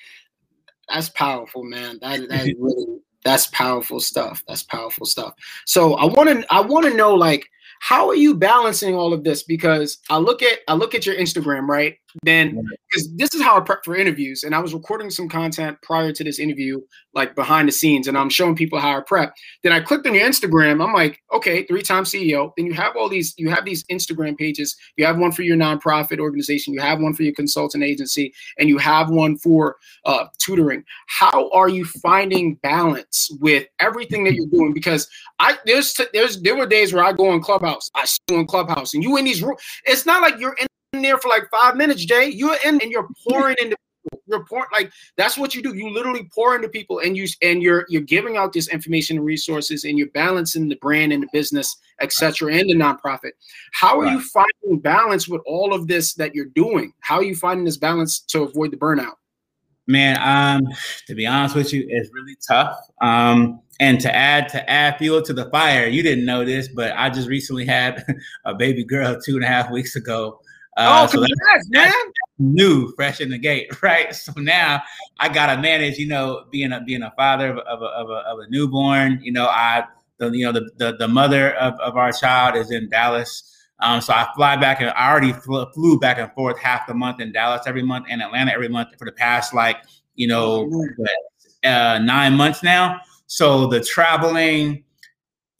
that's 0.89 1.09
powerful, 1.11 1.65
man. 1.65 1.99
That 2.01 2.29
that 2.29 2.55
really 2.59 2.99
that's 3.25 3.49
powerful 3.49 4.01
stuff. 4.01 4.45
That's 4.47 4.63
powerful 4.63 5.07
stuff. 5.07 5.35
So 5.67 5.95
I 5.95 6.05
want 6.05 6.29
to 6.29 6.47
I 6.53 6.61
want 6.61 6.87
to 6.87 6.95
know 6.95 7.15
like 7.15 7.45
how 7.81 8.09
are 8.09 8.17
you 8.17 8.35
balancing 8.35 8.95
all 8.95 9.13
of 9.13 9.25
this? 9.25 9.43
Because 9.43 9.99
I 10.11 10.19
look 10.19 10.43
at 10.43 10.61
I 10.69 10.75
look 10.75 10.95
at 10.95 11.07
your 11.07 11.17
Instagram, 11.17 11.69
right? 11.69 11.97
Then 12.23 12.65
because 12.91 13.15
this 13.17 13.35
is 13.35 13.43
how 13.43 13.57
I 13.57 13.61
prep 13.61 13.85
for 13.85 13.95
interviews, 13.95 14.45
and 14.45 14.55
I 14.55 14.59
was 14.59 14.75
recording 14.75 15.11
some 15.11 15.29
content 15.29 15.81
prior 15.83 16.13
to 16.13 16.25
this 16.25 16.39
interview, 16.39 16.81
like 17.15 17.35
behind 17.35 17.69
the 17.69 17.73
scenes, 17.73 18.09
and 18.09 18.17
I'm 18.17 18.31
showing 18.31 18.57
people 18.57 18.79
how 18.79 18.99
I 18.99 19.01
prep. 19.01 19.35
Then 19.63 19.73
I 19.73 19.81
clicked 19.81 20.07
on 20.07 20.15
your 20.15 20.27
Instagram. 20.27 20.85
I'm 20.85 20.93
like, 20.93 21.21
okay, 21.33 21.65
three 21.65 21.83
time 21.83 22.05
CEO. 22.05 22.53
Then 22.57 22.67
you 22.67 22.75
have 22.75 22.97
all 22.97 23.09
these, 23.09 23.35
you 23.37 23.51
have 23.51 23.65
these 23.65 23.85
Instagram 23.85 24.39
pages. 24.39 24.77
You 24.97 25.05
have 25.05 25.19
one 25.19 25.33
for 25.33 25.43
your 25.43 25.57
nonprofit 25.57 26.19
organization. 26.19 26.73
You 26.75 26.81
have 26.81 27.01
one 27.01 27.15
for 27.15 27.25
your 27.25 27.35
consultant 27.35 27.85
agency, 27.85 28.33
and 28.59 28.69
you 28.69 28.79
have 28.79 29.11
one 29.11 29.37
for 29.37 29.77
uh, 30.05 30.27
tutoring. 30.39 30.85
How 31.09 31.51
are 31.51 31.69
you 31.69 31.85
finding 31.85 32.55
balance 32.57 33.31
with 33.41 33.67
everything 33.81 34.25
that 34.25 34.35
you're 34.35 34.47
doing? 34.47 34.73
Because 34.73 35.09
I 35.41 35.59
there's 35.67 36.01
there's 36.13 36.41
there 36.43 36.57
were 36.57 36.67
days 36.67 36.93
where 36.93 37.05
I 37.05 37.13
go 37.13 37.29
on 37.31 37.41
Clubhouse, 37.41 37.91
I 37.95 38.07
see 38.07 38.37
on 38.37 38.47
Clubhouse, 38.47 38.95
and 38.95 39.03
you 39.03 39.17
in 39.17 39.25
these 39.25 39.43
rooms. 39.43 39.61
It's 39.85 40.07
not 40.07 40.23
like 40.23 40.39
you're 40.39 40.55
in 40.55 40.68
there 40.93 41.19
for 41.19 41.29
like 41.29 41.49
five 41.51 41.77
minutes, 41.77 42.05
Jay. 42.05 42.29
You're 42.31 42.57
in 42.65 42.81
and 42.81 42.91
you're 42.91 43.09
pouring 43.29 43.57
into 43.61 43.77
people. 43.77 44.23
You're 44.27 44.45
pouring 44.45 44.69
like 44.73 44.91
that's 45.17 45.37
what 45.37 45.55
you 45.55 45.63
do. 45.63 45.75
You 45.75 45.91
literally 45.91 46.29
pour 46.35 46.57
into 46.57 46.69
people 46.69 47.01
and 47.01 47.17
you 47.17 47.27
and 47.43 47.63
you're 47.63 47.85
you're 47.89 48.03
giving 48.03 48.37
out 48.37 48.53
this 48.53 48.69
information 48.69 49.19
and 49.19 49.27
resources 49.27 49.85
and 49.85 49.99
you're 49.99 50.11
balancing 50.11 50.69
the 50.69 50.77
brand 50.77 51.13
and 51.13 51.23
the 51.23 51.29
business, 51.33 51.77
etc., 52.01 52.55
and 52.55 52.71
the 52.71 52.75
nonprofit. 52.75 53.33
How 53.73 53.99
are 53.99 54.05
right. 54.05 54.13
you 54.13 54.21
finding 54.21 54.81
balance 54.81 55.29
with 55.29 55.43
all 55.47 55.75
of 55.75 55.89
this 55.89 56.15
that 56.15 56.35
you're 56.35 56.47
doing? 56.47 56.93
How 57.01 57.17
are 57.17 57.25
you 57.25 57.37
finding 57.37 57.65
this 57.65 57.77
balance 57.77 58.21
to 58.21 58.43
avoid 58.43 58.71
the 58.71 58.77
burnout? 58.77 59.15
Man, 59.87 60.19
um, 60.21 60.71
to 61.07 61.15
be 61.15 61.27
honest 61.27 61.55
with 61.55 61.73
you, 61.73 61.87
it's 61.89 62.11
really 62.13 62.37
tough. 62.47 62.79
Um, 63.01 63.61
and 63.81 64.01
to 64.01 64.15
add 64.15 64.49
to 64.51 64.71
add 64.71 64.99
fuel 64.99 65.23
to 65.23 65.33
the 65.33 65.49
fire, 65.51 65.87
you 65.87 66.03
didn't 66.03 66.27
know 66.27 66.45
this, 66.45 66.69
but 66.69 66.93
I 66.97 67.09
just 67.09 67.29
recently 67.29 67.65
had 67.65 68.05
a 68.45 68.55
baby 68.55 68.85
girl 68.85 69.19
two 69.21 69.37
and 69.37 69.45
a 69.45 69.49
half 69.49 69.71
weeks 69.71 69.97
ago. 69.97 70.41
Uh, 70.79 71.03
oh, 71.03 71.07
so 71.09 71.19
congrats, 71.19 71.69
man! 71.71 71.93
New, 72.39 72.93
fresh 72.95 73.21
in 73.21 73.31
the 73.31 73.39
gate, 73.39 73.69
right? 73.83 74.15
So 74.15 74.33
now 74.37 74.81
I 75.19 75.29
gotta 75.29 75.61
manage, 75.61 75.99
you 75.99 76.07
know, 76.07 76.45
being 76.53 76.71
a 76.71 76.81
being 76.81 77.03
a 77.03 77.13
father 77.17 77.51
of, 77.51 77.59
of, 77.59 77.83
a, 77.83 77.87
of, 77.87 78.11
a, 78.11 78.13
of 78.13 78.39
a 78.39 78.49
newborn. 78.49 79.19
You 79.21 79.33
know, 79.33 79.47
I 79.47 79.85
the 80.19 80.31
you 80.31 80.45
know 80.45 80.53
the 80.53 80.71
the, 80.77 80.97
the 80.97 81.09
mother 81.09 81.55
of, 81.57 81.75
of 81.81 81.97
our 81.97 82.13
child 82.13 82.55
is 82.55 82.71
in 82.71 82.89
Dallas. 82.89 83.43
Um, 83.81 84.01
so 84.01 84.13
I 84.13 84.29
fly 84.37 84.57
back 84.57 84.81
and 84.81 84.91
I 84.91 85.11
already 85.11 85.33
flew, 85.33 85.65
flew 85.73 85.99
back 85.99 86.19
and 86.19 86.33
forth 86.33 86.59
half 86.59 86.87
the 86.87 86.95
month 86.95 87.21
in 87.21 87.33
Dallas 87.33 87.63
every 87.67 87.83
month 87.83 88.07
and 88.09 88.23
Atlanta 88.23 88.53
every 88.53 88.69
month 88.69 88.89
for 88.99 89.05
the 89.05 89.13
past 89.13 89.55
like 89.55 89.79
you 90.15 90.29
know 90.29 90.71
uh, 91.65 91.99
nine 91.99 92.35
months 92.35 92.63
now. 92.63 93.01
So 93.27 93.67
the 93.67 93.81
traveling, 93.81 94.85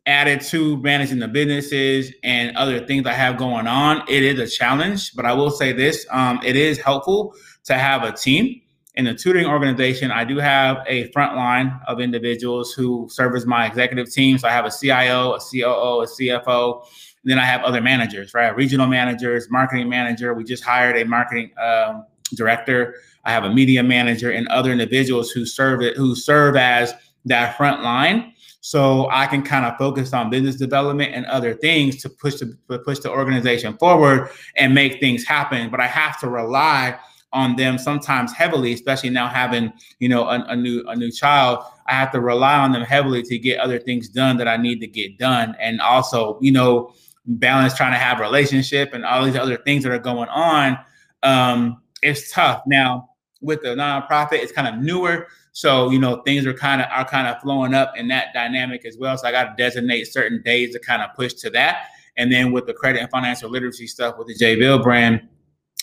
added 0.09 0.41
to 0.41 0.79
managing 0.79 1.19
the 1.19 1.29
businesses 1.29 2.13
and 2.25 2.57
other 2.57 2.85
things 2.85 3.07
I 3.07 3.13
have 3.13 3.37
going 3.37 3.67
on, 3.67 4.03
it 4.09 4.25
is 4.25 4.41
a 4.41 4.49
challenge. 4.49 5.15
But 5.15 5.27
I 5.27 5.35
will 5.35 5.51
say 5.51 5.73
this 5.73 6.07
um, 6.11 6.41
it 6.43 6.57
is 6.57 6.79
helpful 6.79 7.35
to 7.65 7.75
have 7.75 8.03
a 8.03 8.13
team. 8.13 8.61
In 8.95 9.05
the 9.05 9.15
tutoring 9.15 9.47
organization, 9.47 10.11
I 10.11 10.25
do 10.25 10.39
have 10.39 10.79
a 10.89 11.13
front 11.13 11.37
line 11.37 11.79
of 11.87 12.01
individuals 12.01 12.73
who 12.73 13.07
serve 13.11 13.37
as 13.37 13.47
my 13.47 13.67
executive 13.67 14.11
team. 14.11 14.39
So 14.39 14.49
I 14.49 14.51
have 14.51 14.65
a 14.65 14.73
CIO, 14.73 15.35
a 15.35 15.39
COO, 15.39 16.03
a 16.03 16.07
CFO. 16.07 16.83
And 17.23 17.31
then 17.31 17.39
I 17.39 17.45
have 17.45 17.63
other 17.63 17.81
managers, 17.81 18.35
right? 18.35 18.57
Regional 18.57 18.89
managers, 18.89 19.49
marketing 19.51 19.89
manager. 19.89 20.35
We 20.35 20.43
just 20.43 20.65
hired 20.65 20.97
a 20.97 21.05
marketing 21.05 21.53
um, 21.63 22.07
director. 22.35 22.97
I 23.25 23.31
have 23.31 23.45
a 23.45 23.53
media 23.53 23.83
manager 23.83 24.33
and 24.33 24.49
other 24.49 24.73
individuals 24.73 25.31
who 25.31 25.45
serve 25.45 25.83
it, 25.83 25.97
who 25.97 26.17
serve 26.17 26.57
as 26.57 26.95
that 27.27 27.57
front 27.57 27.83
line 27.83 28.33
so 28.69 29.09
I 29.11 29.27
can 29.27 29.41
kind 29.41 29.65
of 29.65 29.79
focus 29.79 30.13
on 30.13 30.29
business 30.29 30.57
development 30.57 31.15
and 31.15 31.25
other 31.25 31.55
things 31.55 32.03
to 32.03 32.11
push 32.11 32.35
the 32.35 32.55
push 32.85 32.99
the 32.99 33.09
organization 33.09 33.79
forward 33.79 34.29
and 34.57 34.75
make 34.75 35.01
things 35.01 35.25
happen. 35.25 35.71
But 35.71 35.81
I 35.81 35.87
have 35.87 36.21
to 36.21 36.29
rely 36.29 36.99
on 37.33 37.57
them 37.57 37.79
sometimes 37.79 38.31
heavily, 38.31 38.75
especially 38.75 39.09
now 39.09 39.27
having 39.27 39.73
you 40.01 40.11
know 40.11 40.29
a, 40.29 40.45
a 40.49 40.55
new 40.55 40.85
a 40.87 40.95
new 40.95 41.11
child. 41.11 41.65
I 41.87 41.95
have 41.95 42.13
to 42.13 42.21
rely 42.21 42.59
on 42.59 42.73
them 42.73 42.83
heavily 42.83 43.23
to 43.23 43.39
get 43.39 43.59
other 43.59 43.79
things 43.79 44.11
done 44.11 44.37
that 44.37 44.49
I 44.49 44.59
need 44.59 44.81
to 44.81 44.87
get 44.87 45.17
done, 45.17 45.57
and 45.59 45.81
also 45.81 46.39
you 46.43 46.53
know 46.53 46.93
balance 47.25 47.75
trying 47.75 47.93
to 47.93 47.99
have 47.99 48.21
a 48.21 48.23
relationship 48.23 48.93
and 48.93 49.03
all 49.03 49.25
these 49.25 49.37
other 49.37 49.57
things 49.57 49.83
that 49.85 49.93
are 49.93 49.99
going 49.99 50.29
on. 50.29 50.77
Um, 51.23 51.81
it's 52.03 52.31
tough 52.31 52.65
now 52.67 53.09
with 53.41 53.63
the 53.63 53.69
nonprofit. 53.69 54.43
It's 54.43 54.53
kind 54.53 54.69
of 54.69 54.85
newer. 54.85 55.29
So, 55.59 55.91
you 55.91 55.99
know, 55.99 56.23
things 56.23 56.47
are 56.47 56.55
kind 56.55 56.81
of 56.81 56.87
are 56.93 57.05
kind 57.05 57.27
of 57.27 57.43
flowing 57.43 57.75
up 57.75 57.95
in 57.97 58.07
that 58.09 58.33
dynamic 58.33 58.85
as 58.85 58.97
well. 58.97 59.19
So 59.19 59.27
I 59.27 59.33
got 59.33 59.43
to 59.43 59.55
designate 59.61 60.05
certain 60.05 60.41
days 60.45 60.73
to 60.73 60.79
kind 60.79 61.03
of 61.03 61.13
push 61.17 61.33
to 61.35 61.51
that. 61.51 61.89
And 62.17 62.31
then 62.31 62.53
with 62.53 62.67
the 62.67 62.75
credit 62.75 63.01
and 63.01 63.11
financial 63.11 63.51
literacy 63.51 63.89
stuff 63.89 64.19
with 64.19 64.29
the 64.29 64.37
Jay 64.37 64.55
Veal 64.55 64.81
brand, 64.81 65.21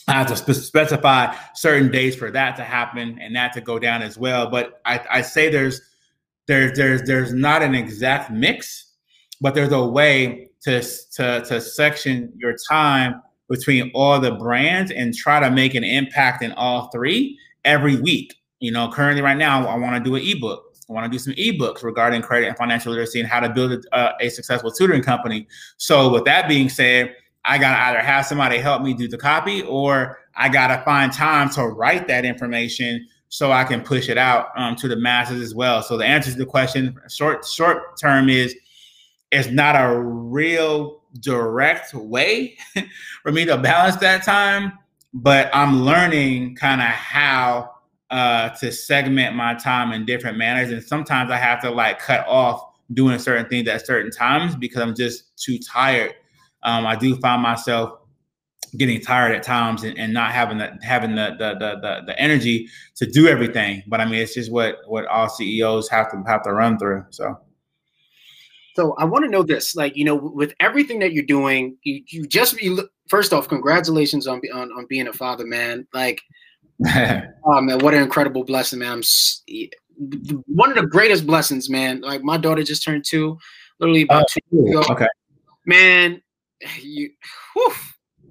I 0.07 0.13
have 0.13 0.27
to 0.27 0.37
spe- 0.37 0.63
specify 0.65 1.35
certain 1.55 1.91
days 1.91 2.15
for 2.15 2.31
that 2.31 2.55
to 2.55 2.63
happen 2.63 3.19
and 3.19 3.35
that 3.35 3.51
to 3.51 3.59
go 3.59 3.77
down 3.77 4.01
as 4.01 4.17
well. 4.17 4.49
But 4.49 4.79
I, 4.85 5.01
I 5.11 5.21
say 5.21 5.49
there's 5.49 5.81
there's 6.47 6.77
there's 6.77 7.01
there's 7.01 7.33
not 7.33 7.61
an 7.61 7.75
exact 7.75 8.31
mix, 8.31 8.93
but 9.41 9.55
there's 9.55 9.73
a 9.73 9.85
way 9.85 10.51
to 10.61 10.81
to 11.15 11.43
to 11.49 11.59
section 11.59 12.31
your 12.37 12.55
time 12.69 13.21
between 13.49 13.91
all 13.93 14.21
the 14.21 14.31
brands 14.31 14.89
and 14.89 15.13
try 15.13 15.41
to 15.41 15.51
make 15.51 15.75
an 15.75 15.83
impact 15.83 16.41
in 16.41 16.53
all 16.53 16.89
three 16.93 17.37
every 17.65 17.97
week. 17.97 18.35
You 18.65 18.71
know, 18.71 18.89
currently 18.89 19.21
right 19.21 19.37
now, 19.37 19.67
I 19.67 19.75
want 19.77 20.03
to 20.03 20.09
do 20.09 20.15
an 20.15 20.23
ebook. 20.23 20.73
I 20.89 20.93
want 20.93 21.05
to 21.05 21.09
do 21.09 21.19
some 21.19 21.33
ebooks 21.33 21.83
regarding 21.83 22.23
credit 22.23 22.47
and 22.47 22.57
financial 22.57 22.91
literacy 22.91 23.19
and 23.19 23.29
how 23.29 23.39
to 23.39 23.49
build 23.49 23.71
a, 23.71 23.95
uh, 23.95 24.13
a 24.19 24.29
successful 24.29 24.71
tutoring 24.71 25.03
company. 25.03 25.47
So, 25.77 26.11
with 26.11 26.25
that 26.25 26.47
being 26.47 26.67
said, 26.67 27.15
I 27.43 27.59
got 27.59 27.75
to 27.75 27.83
either 27.83 27.99
have 27.99 28.25
somebody 28.25 28.57
help 28.57 28.81
me 28.81 28.95
do 28.95 29.07
the 29.07 29.19
copy 29.19 29.61
or 29.61 30.17
I 30.35 30.49
got 30.49 30.75
to 30.75 30.83
find 30.83 31.13
time 31.13 31.51
to 31.51 31.67
write 31.67 32.07
that 32.07 32.25
information 32.25 33.07
so 33.29 33.51
I 33.51 33.65
can 33.65 33.81
push 33.81 34.09
it 34.09 34.17
out 34.17 34.47
um, 34.55 34.75
to 34.77 34.87
the 34.87 34.95
masses 34.95 35.43
as 35.43 35.53
well. 35.53 35.83
So 35.83 35.95
the 35.95 36.05
answer 36.05 36.31
to 36.31 36.37
the 36.37 36.45
question, 36.45 36.99
short 37.07 37.45
short 37.45 37.99
term, 37.99 38.29
is 38.29 38.55
it's 39.31 39.49
not 39.49 39.75
a 39.75 39.95
real 39.95 41.03
direct 41.19 41.93
way 41.93 42.57
for 43.21 43.31
me 43.31 43.45
to 43.45 43.57
balance 43.59 43.97
that 43.97 44.23
time, 44.23 44.73
but 45.13 45.51
I'm 45.53 45.83
learning 45.83 46.55
kind 46.55 46.81
of 46.81 46.87
how 46.87 47.74
uh, 48.11 48.49
to 48.49 48.71
segment 48.71 49.35
my 49.35 49.55
time 49.55 49.91
in 49.91 50.05
different 50.05 50.37
manners, 50.37 50.71
and 50.71 50.83
sometimes 50.83 51.31
I 51.31 51.37
have 51.37 51.61
to 51.61 51.71
like 51.71 51.99
cut 51.99 52.25
off 52.27 52.63
doing 52.93 53.17
certain 53.17 53.47
things 53.47 53.67
at 53.67 53.85
certain 53.85 54.11
times 54.11 54.55
because 54.55 54.81
I'm 54.81 54.95
just 54.95 55.37
too 55.37 55.57
tired. 55.59 56.13
Um, 56.63 56.85
I 56.85 56.95
do 56.95 57.15
find 57.17 57.41
myself 57.41 57.99
getting 58.77 58.99
tired 58.99 59.33
at 59.33 59.43
times 59.43 59.83
and, 59.83 59.97
and 59.97 60.13
not 60.13 60.31
having 60.31 60.57
the 60.57 60.77
having 60.81 61.15
the, 61.15 61.35
the 61.37 61.53
the, 61.53 61.79
the 61.81 62.01
the 62.07 62.19
energy 62.19 62.67
to 62.95 63.05
do 63.05 63.27
everything. 63.27 63.83
But 63.87 64.01
I 64.01 64.05
mean, 64.05 64.15
it's 64.15 64.33
just 64.33 64.51
what 64.51 64.77
what 64.87 65.05
all 65.07 65.29
CEOs 65.29 65.89
have 65.89 66.11
to 66.11 66.23
have 66.27 66.43
to 66.43 66.53
run 66.53 66.77
through. 66.77 67.05
So. 67.09 67.39
So 68.75 68.93
I 68.97 69.05
want 69.05 69.23
to 69.23 69.31
know 69.31 69.41
this, 69.41 69.73
like 69.73 69.95
you 69.95 70.03
know, 70.03 70.15
with 70.15 70.53
everything 70.59 70.99
that 70.99 71.13
you're 71.13 71.23
doing, 71.23 71.77
you, 71.83 72.03
you 72.07 72.27
just 72.27 72.61
you, 72.61 72.89
first 73.07 73.31
off, 73.31 73.47
congratulations 73.47 74.27
on, 74.27 74.41
on 74.53 74.69
on 74.73 74.85
being 74.89 75.07
a 75.07 75.13
father, 75.13 75.45
man. 75.45 75.87
Like, 75.93 76.21
oh 77.45 77.61
man, 77.61 77.79
what 77.79 77.93
an 77.93 78.03
incredible 78.03 78.43
blessing, 78.43 78.79
man. 78.79 78.91
I'm 78.91 79.03
one 80.47 80.69
of 80.69 80.75
the 80.75 80.87
greatest 80.87 81.25
blessings, 81.25 81.69
man. 81.69 82.01
Like 82.01 82.21
my 82.23 82.37
daughter 82.37 82.63
just 82.63 82.83
turned 82.83 83.05
two, 83.05 83.37
literally 83.79 84.03
about 84.03 84.23
uh, 84.23 84.25
two 84.29 84.39
years 84.51 84.69
ago. 84.71 84.93
Okay, 84.93 85.07
man, 85.65 86.21
you. 86.81 87.11
Whew, 87.53 87.73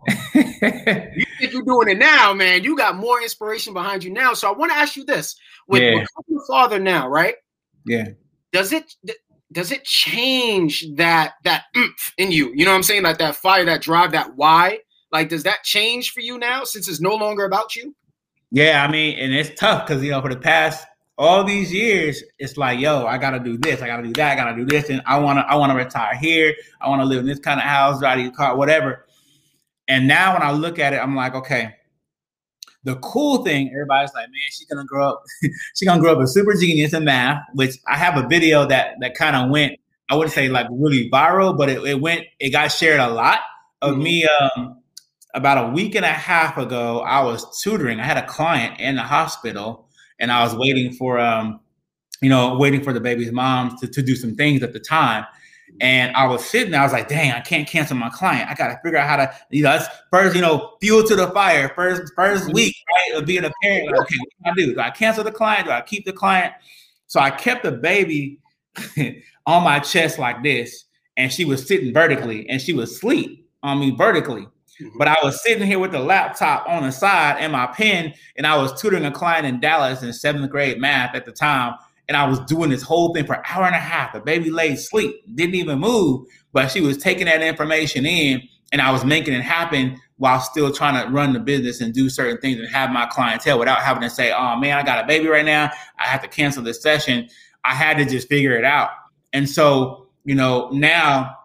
you 0.34 1.24
think 1.38 1.52
you're 1.52 1.62
doing 1.62 1.88
it 1.88 1.98
now, 1.98 2.34
man. 2.34 2.64
You 2.64 2.76
got 2.76 2.96
more 2.96 3.22
inspiration 3.22 3.72
behind 3.72 4.04
you 4.04 4.12
now. 4.12 4.34
So 4.34 4.52
I 4.52 4.56
want 4.56 4.72
to 4.72 4.76
ask 4.76 4.96
you 4.96 5.04
this: 5.04 5.36
with 5.66 5.82
yeah. 5.82 6.04
your 6.28 6.46
father 6.46 6.78
now, 6.78 7.08
right? 7.08 7.36
Yeah. 7.86 8.08
Does 8.52 8.72
it 8.72 8.94
does 9.52 9.72
it 9.72 9.84
change 9.84 10.86
that 10.96 11.34
that 11.44 11.64
in 12.18 12.30
you? 12.30 12.52
You 12.54 12.64
know 12.64 12.72
what 12.72 12.76
I'm 12.76 12.82
saying? 12.82 13.04
Like 13.04 13.18
that 13.18 13.36
fire, 13.36 13.64
that 13.64 13.80
drive, 13.80 14.12
that 14.12 14.36
why? 14.36 14.80
Like, 15.12 15.28
does 15.28 15.44
that 15.44 15.62
change 15.62 16.10
for 16.10 16.20
you 16.20 16.38
now 16.38 16.64
since 16.64 16.88
it's 16.88 17.00
no 17.00 17.14
longer 17.14 17.44
about 17.44 17.76
you? 17.76 17.94
Yeah, 18.54 18.84
I 18.84 18.88
mean, 18.88 19.18
and 19.18 19.34
it's 19.34 19.50
tough 19.58 19.84
because 19.84 20.00
you 20.04 20.12
know 20.12 20.22
for 20.22 20.32
the 20.32 20.38
past 20.38 20.86
all 21.18 21.42
these 21.42 21.72
years, 21.72 22.22
it's 22.38 22.56
like, 22.56 22.78
yo, 22.78 23.04
I 23.04 23.18
gotta 23.18 23.40
do 23.40 23.58
this, 23.58 23.82
I 23.82 23.88
gotta 23.88 24.04
do 24.04 24.12
that, 24.12 24.30
I 24.30 24.36
gotta 24.36 24.54
do 24.54 24.64
this, 24.64 24.90
and 24.90 25.02
I 25.06 25.18
wanna, 25.18 25.40
I 25.40 25.56
wanna 25.56 25.74
retire 25.74 26.14
here, 26.14 26.54
I 26.80 26.88
wanna 26.88 27.04
live 27.04 27.18
in 27.18 27.26
this 27.26 27.40
kind 27.40 27.58
of 27.58 27.66
house, 27.66 27.98
drive 27.98 28.24
a 28.24 28.30
car, 28.30 28.56
whatever. 28.56 29.06
And 29.88 30.06
now 30.06 30.34
when 30.34 30.42
I 30.42 30.52
look 30.52 30.78
at 30.78 30.92
it, 30.92 30.98
I'm 30.98 31.16
like, 31.16 31.34
okay. 31.34 31.74
The 32.84 32.94
cool 32.96 33.42
thing, 33.42 33.70
everybody's 33.72 34.14
like, 34.14 34.28
man, 34.28 34.50
she's 34.52 34.68
gonna 34.68 34.84
grow 34.84 35.08
up, 35.08 35.24
she's 35.74 35.88
gonna 35.88 36.00
grow 36.00 36.12
up 36.12 36.22
a 36.22 36.26
super 36.28 36.54
genius 36.54 36.92
in 36.92 37.04
math, 37.04 37.42
which 37.54 37.74
I 37.88 37.96
have 37.96 38.16
a 38.16 38.28
video 38.28 38.66
that 38.66 38.94
that 39.00 39.16
kind 39.16 39.34
of 39.34 39.50
went, 39.50 39.80
I 40.10 40.14
wouldn't 40.14 40.32
say 40.32 40.48
like 40.48 40.68
really 40.70 41.10
viral, 41.10 41.58
but 41.58 41.70
it, 41.70 41.82
it 41.84 42.00
went, 42.00 42.26
it 42.38 42.50
got 42.50 42.68
shared 42.68 43.00
a 43.00 43.08
lot 43.08 43.40
of 43.82 43.94
mm-hmm. 43.94 44.02
me 44.04 44.28
um 44.28 44.76
about 45.34 45.68
a 45.68 45.70
week 45.70 45.94
and 45.94 46.04
a 46.04 46.08
half 46.08 46.56
ago, 46.56 47.00
I 47.00 47.22
was 47.22 47.60
tutoring. 47.60 48.00
I 48.00 48.04
had 48.04 48.16
a 48.16 48.26
client 48.26 48.80
in 48.80 48.96
the 48.96 49.02
hospital 49.02 49.88
and 50.18 50.30
I 50.30 50.42
was 50.44 50.54
waiting 50.54 50.92
for 50.92 51.18
um, 51.18 51.60
you 52.24 52.30
know, 52.30 52.56
waiting 52.56 52.82
for 52.82 52.92
the 52.92 53.00
baby's 53.00 53.32
mom 53.32 53.76
to, 53.78 53.86
to 53.86 54.02
do 54.02 54.16
some 54.16 54.34
things 54.34 54.62
at 54.62 54.72
the 54.72 54.80
time. 54.80 55.26
And 55.80 56.14
I 56.16 56.26
was 56.26 56.44
sitting 56.44 56.70
there, 56.70 56.80
I 56.80 56.84
was 56.84 56.92
like, 56.92 57.08
dang, 57.08 57.32
I 57.32 57.40
can't 57.40 57.68
cancel 57.68 57.96
my 57.96 58.08
client. 58.08 58.48
I 58.48 58.54
gotta 58.54 58.78
figure 58.82 58.98
out 58.98 59.08
how 59.08 59.16
to, 59.16 59.34
you 59.50 59.62
know, 59.62 59.72
that's 59.72 59.88
first, 60.10 60.34
you 60.34 60.40
know, 60.40 60.76
fuel 60.80 61.02
to 61.04 61.16
the 61.16 61.28
fire, 61.32 61.70
first, 61.74 62.12
first 62.14 62.44
mm-hmm. 62.44 62.54
week, 62.54 62.76
right? 62.88 63.18
Of 63.18 63.26
being 63.26 63.44
a 63.44 63.52
parent. 63.62 63.90
Like, 63.90 64.00
okay, 64.02 64.16
what 64.38 64.54
do 64.54 64.62
I 64.62 64.66
do? 64.66 64.74
Do 64.74 64.80
I 64.80 64.90
cancel 64.90 65.24
the 65.24 65.32
client? 65.32 65.66
Do 65.66 65.72
I 65.72 65.80
keep 65.80 66.06
the 66.06 66.12
client? 66.12 66.54
So 67.08 67.20
I 67.20 67.30
kept 67.30 67.64
the 67.64 67.72
baby 67.72 68.38
on 69.46 69.64
my 69.64 69.80
chest 69.80 70.18
like 70.18 70.42
this, 70.42 70.84
and 71.16 71.30
she 71.30 71.44
was 71.44 71.66
sitting 71.66 71.92
vertically 71.92 72.48
and 72.48 72.60
she 72.60 72.72
was 72.72 72.92
asleep 72.92 73.48
on 73.62 73.80
me 73.80 73.90
vertically. 73.90 74.46
Mm-hmm. 74.80 74.98
But 74.98 75.08
I 75.08 75.16
was 75.22 75.42
sitting 75.42 75.66
here 75.66 75.78
with 75.78 75.92
the 75.92 76.00
laptop 76.00 76.68
on 76.68 76.82
the 76.82 76.92
side 76.92 77.36
and 77.38 77.52
my 77.52 77.66
pen, 77.66 78.14
and 78.36 78.46
I 78.46 78.56
was 78.56 78.80
tutoring 78.80 79.04
a 79.04 79.12
client 79.12 79.46
in 79.46 79.60
Dallas 79.60 80.02
in 80.02 80.12
seventh 80.12 80.50
grade 80.50 80.80
math 80.80 81.14
at 81.14 81.24
the 81.24 81.32
time 81.32 81.74
and 82.08 82.16
I 82.16 82.26
was 82.28 82.38
doing 82.40 82.70
this 82.70 82.82
whole 82.82 83.14
thing 83.14 83.26
for 83.26 83.34
an 83.34 83.42
hour 83.48 83.64
and 83.64 83.74
a 83.74 83.78
half. 83.78 84.12
The 84.12 84.20
baby 84.20 84.50
lay 84.50 84.72
asleep, 84.72 85.22
didn't 85.34 85.54
even 85.54 85.78
move, 85.78 86.26
but 86.52 86.70
she 86.70 86.80
was 86.80 86.98
taking 86.98 87.26
that 87.26 87.42
information 87.42 88.04
in, 88.06 88.42
and 88.72 88.82
I 88.82 88.90
was 88.90 89.04
making 89.04 89.34
it 89.34 89.42
happen 89.42 90.00
while 90.16 90.40
still 90.40 90.72
trying 90.72 91.02
to 91.04 91.10
run 91.10 91.32
the 91.32 91.40
business 91.40 91.80
and 91.80 91.92
do 91.92 92.08
certain 92.08 92.38
things 92.38 92.58
and 92.58 92.68
have 92.68 92.90
my 92.90 93.06
clientele 93.06 93.58
without 93.58 93.80
having 93.80 94.02
to 94.02 94.10
say, 94.10 94.32
"Oh 94.32 94.56
man, 94.56 94.76
I 94.76 94.82
got 94.82 95.02
a 95.02 95.06
baby 95.06 95.28
right 95.28 95.44
now. 95.44 95.70
I 95.98 96.04
have 96.04 96.22
to 96.22 96.28
cancel 96.28 96.62
this 96.62 96.82
session." 96.82 97.28
I 97.64 97.74
had 97.74 97.96
to 97.96 98.04
just 98.04 98.28
figure 98.28 98.56
it 98.56 98.64
out, 98.64 98.90
and 99.32 99.48
so 99.48 100.08
you 100.24 100.34
know 100.34 100.68
now. 100.70 101.36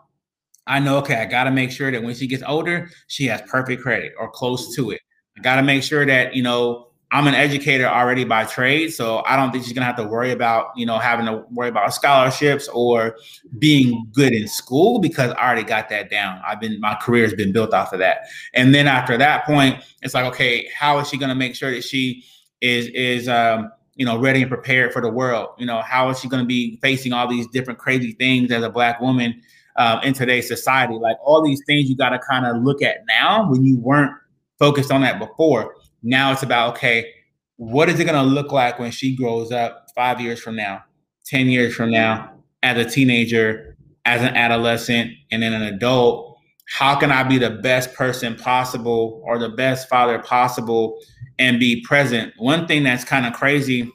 I 0.70 0.80
know, 0.80 0.98
okay, 1.00 1.16
I 1.16 1.26
got 1.26 1.46
to 1.46 1.52
make 1.52 1.72
sure 1.72 1.92
that 1.92 2.02
when 2.02 2.14
she 2.14 2.28
gets 2.28 2.44
older, 2.48 2.90
she 3.08 3.26
has 3.26 3.42
perfect 3.42 3.82
credit 3.82 4.14
or 4.20 4.30
close 4.30 4.76
to 4.76 4.92
it. 4.92 5.02
I 5.38 5.42
got 5.42 5.56
to 5.56 5.64
make 5.64 5.82
sure 5.82 6.06
that, 6.06 6.36
you 6.36 6.44
know, 6.44 6.90
I'm 7.12 7.26
an 7.26 7.34
educator 7.34 7.88
already 7.88 8.24
by 8.24 8.46
trade, 8.46 8.94
so 8.94 9.24
I 9.26 9.36
don't 9.36 9.52
think 9.52 9.64
she's 9.64 9.74
gonna 9.74 9.88
have 9.88 9.96
to 9.96 10.04
worry 10.04 10.30
about 10.32 10.68
you 10.76 10.86
know 10.86 11.00
having 11.00 11.26
to 11.26 11.44
worry 11.50 11.70
about 11.70 11.92
scholarships 11.92 12.68
or 12.68 13.16
being 13.58 14.08
good 14.14 14.32
in 14.32 14.48
school 14.48 15.00
because 15.00 15.32
I 15.32 15.48
already 15.48 15.64
got 15.64 15.90
that 15.90 16.12
down. 16.12 16.40
I've 16.46 16.60
been 16.60 16.80
my 16.80 16.94
career 17.02 17.24
has 17.24 17.34
been 17.34 17.52
built 17.52 17.74
off 17.74 17.94
of 17.94 18.00
that, 18.00 18.28
and 18.54 18.76
then 18.76 18.86
after 18.86 19.18
that 19.18 19.44
point, 19.46 19.84
it's 20.04 20.14
like 20.14 20.26
okay, 20.26 20.70
how 20.78 21.00
is 21.00 21.10
she 21.10 21.18
gonna 21.18 21.34
make 21.34 21.56
sure 21.56 21.72
that 21.72 21.84
she 21.84 22.24
is 22.62 22.90
is 22.90 23.28
um, 23.28 23.72
you 23.96 24.06
know 24.06 24.20
ready 24.20 24.44
and 24.44 24.52
prepared 24.52 24.94
for 24.94 25.02
the 25.02 25.10
world? 25.10 25.50
You 25.58 25.66
know, 25.66 25.82
how 25.82 26.12
is 26.12 26.20
she 26.20 26.30
gonna 26.30 26.46
be 26.46 26.78
facing 26.80 27.12
all 27.12 27.28
these 27.28 27.48
different 27.48 27.80
crazy 27.80 28.12
things 28.12 28.52
as 28.52 28.62
a 28.64 28.70
black 28.70 29.02
woman 29.02 29.42
um, 29.80 30.00
in 30.04 30.14
today's 30.14 30.48
society? 30.48 30.94
Like 30.94 31.18
all 31.24 31.44
these 31.44 31.64
things 31.66 31.90
you 31.90 31.98
got 31.98 32.10
to 32.10 32.20
kind 32.20 32.46
of 32.46 32.62
look 32.62 32.84
at 32.84 32.98
now 33.08 33.50
when 33.50 33.66
you 33.66 33.78
weren't 33.80 34.14
focused 34.60 34.92
on 34.92 35.02
that 35.02 35.18
before 35.18 35.74
now 36.04 36.32
it's 36.32 36.44
about 36.44 36.78
okay, 36.78 37.12
what 37.58 37.90
is 37.90 38.00
it 38.00 38.06
going 38.06 38.16
to 38.16 38.24
look 38.24 38.52
like 38.52 38.80
when 38.80 38.92
she 38.92 39.16
grows 39.16 39.52
up 39.52 39.88
five 39.96 40.22
years 40.22 40.40
from 40.40 40.56
now, 40.56 40.84
10 41.26 41.48
years 41.48 41.76
from 41.76 41.92
now, 41.92 42.32
as 42.64 42.78
a 42.78 42.90
teenager, 42.90 43.78
as 44.06 44.22
an 44.22 44.36
adolescent, 44.36 45.12
and 45.32 45.44
then 45.44 45.54
an 45.54 45.64
adult? 45.64 46.38
How 46.70 46.96
can 46.98 47.12
I 47.12 47.24
be 47.24 47.38
the 47.38 47.50
best 47.50 47.94
person 47.96 48.36
possible 48.36 49.22
or 49.26 49.40
the 49.40 49.50
best 49.50 49.90
father 49.90 50.20
possible 50.20 51.00
and 51.40 51.60
be 51.60 51.82
present? 51.82 52.34
One 52.38 52.68
thing 52.68 52.84
that's 52.84 53.04
kind 53.04 53.26
of 53.26 53.34
crazy 53.34 53.92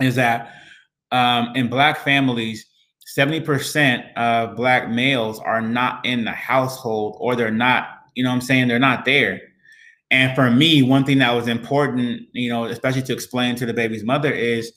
is 0.00 0.14
that 0.14 0.52
um, 1.10 1.52
in 1.56 1.68
Black 1.68 1.98
families, 1.98 2.64
70% 3.06 4.12
of 4.14 4.56
Black 4.56 4.90
males 4.90 5.38
are 5.40 5.60
not 5.60 6.04
in 6.04 6.24
the 6.24 6.32
household 6.32 7.16
or 7.20 7.36
they're 7.36 7.50
not, 7.50 7.88
you 8.14 8.24
know 8.24 8.30
what 8.30 8.36
I'm 8.36 8.40
saying? 8.40 8.68
They're 8.68 8.78
not 8.78 9.04
there. 9.04 9.40
And 10.10 10.34
for 10.34 10.50
me, 10.50 10.82
one 10.82 11.04
thing 11.04 11.18
that 11.18 11.32
was 11.32 11.48
important, 11.48 12.28
you 12.32 12.48
know, 12.48 12.64
especially 12.64 13.02
to 13.02 13.12
explain 13.12 13.56
to 13.56 13.66
the 13.66 13.74
baby's 13.74 14.04
mother 14.04 14.32
is, 14.32 14.72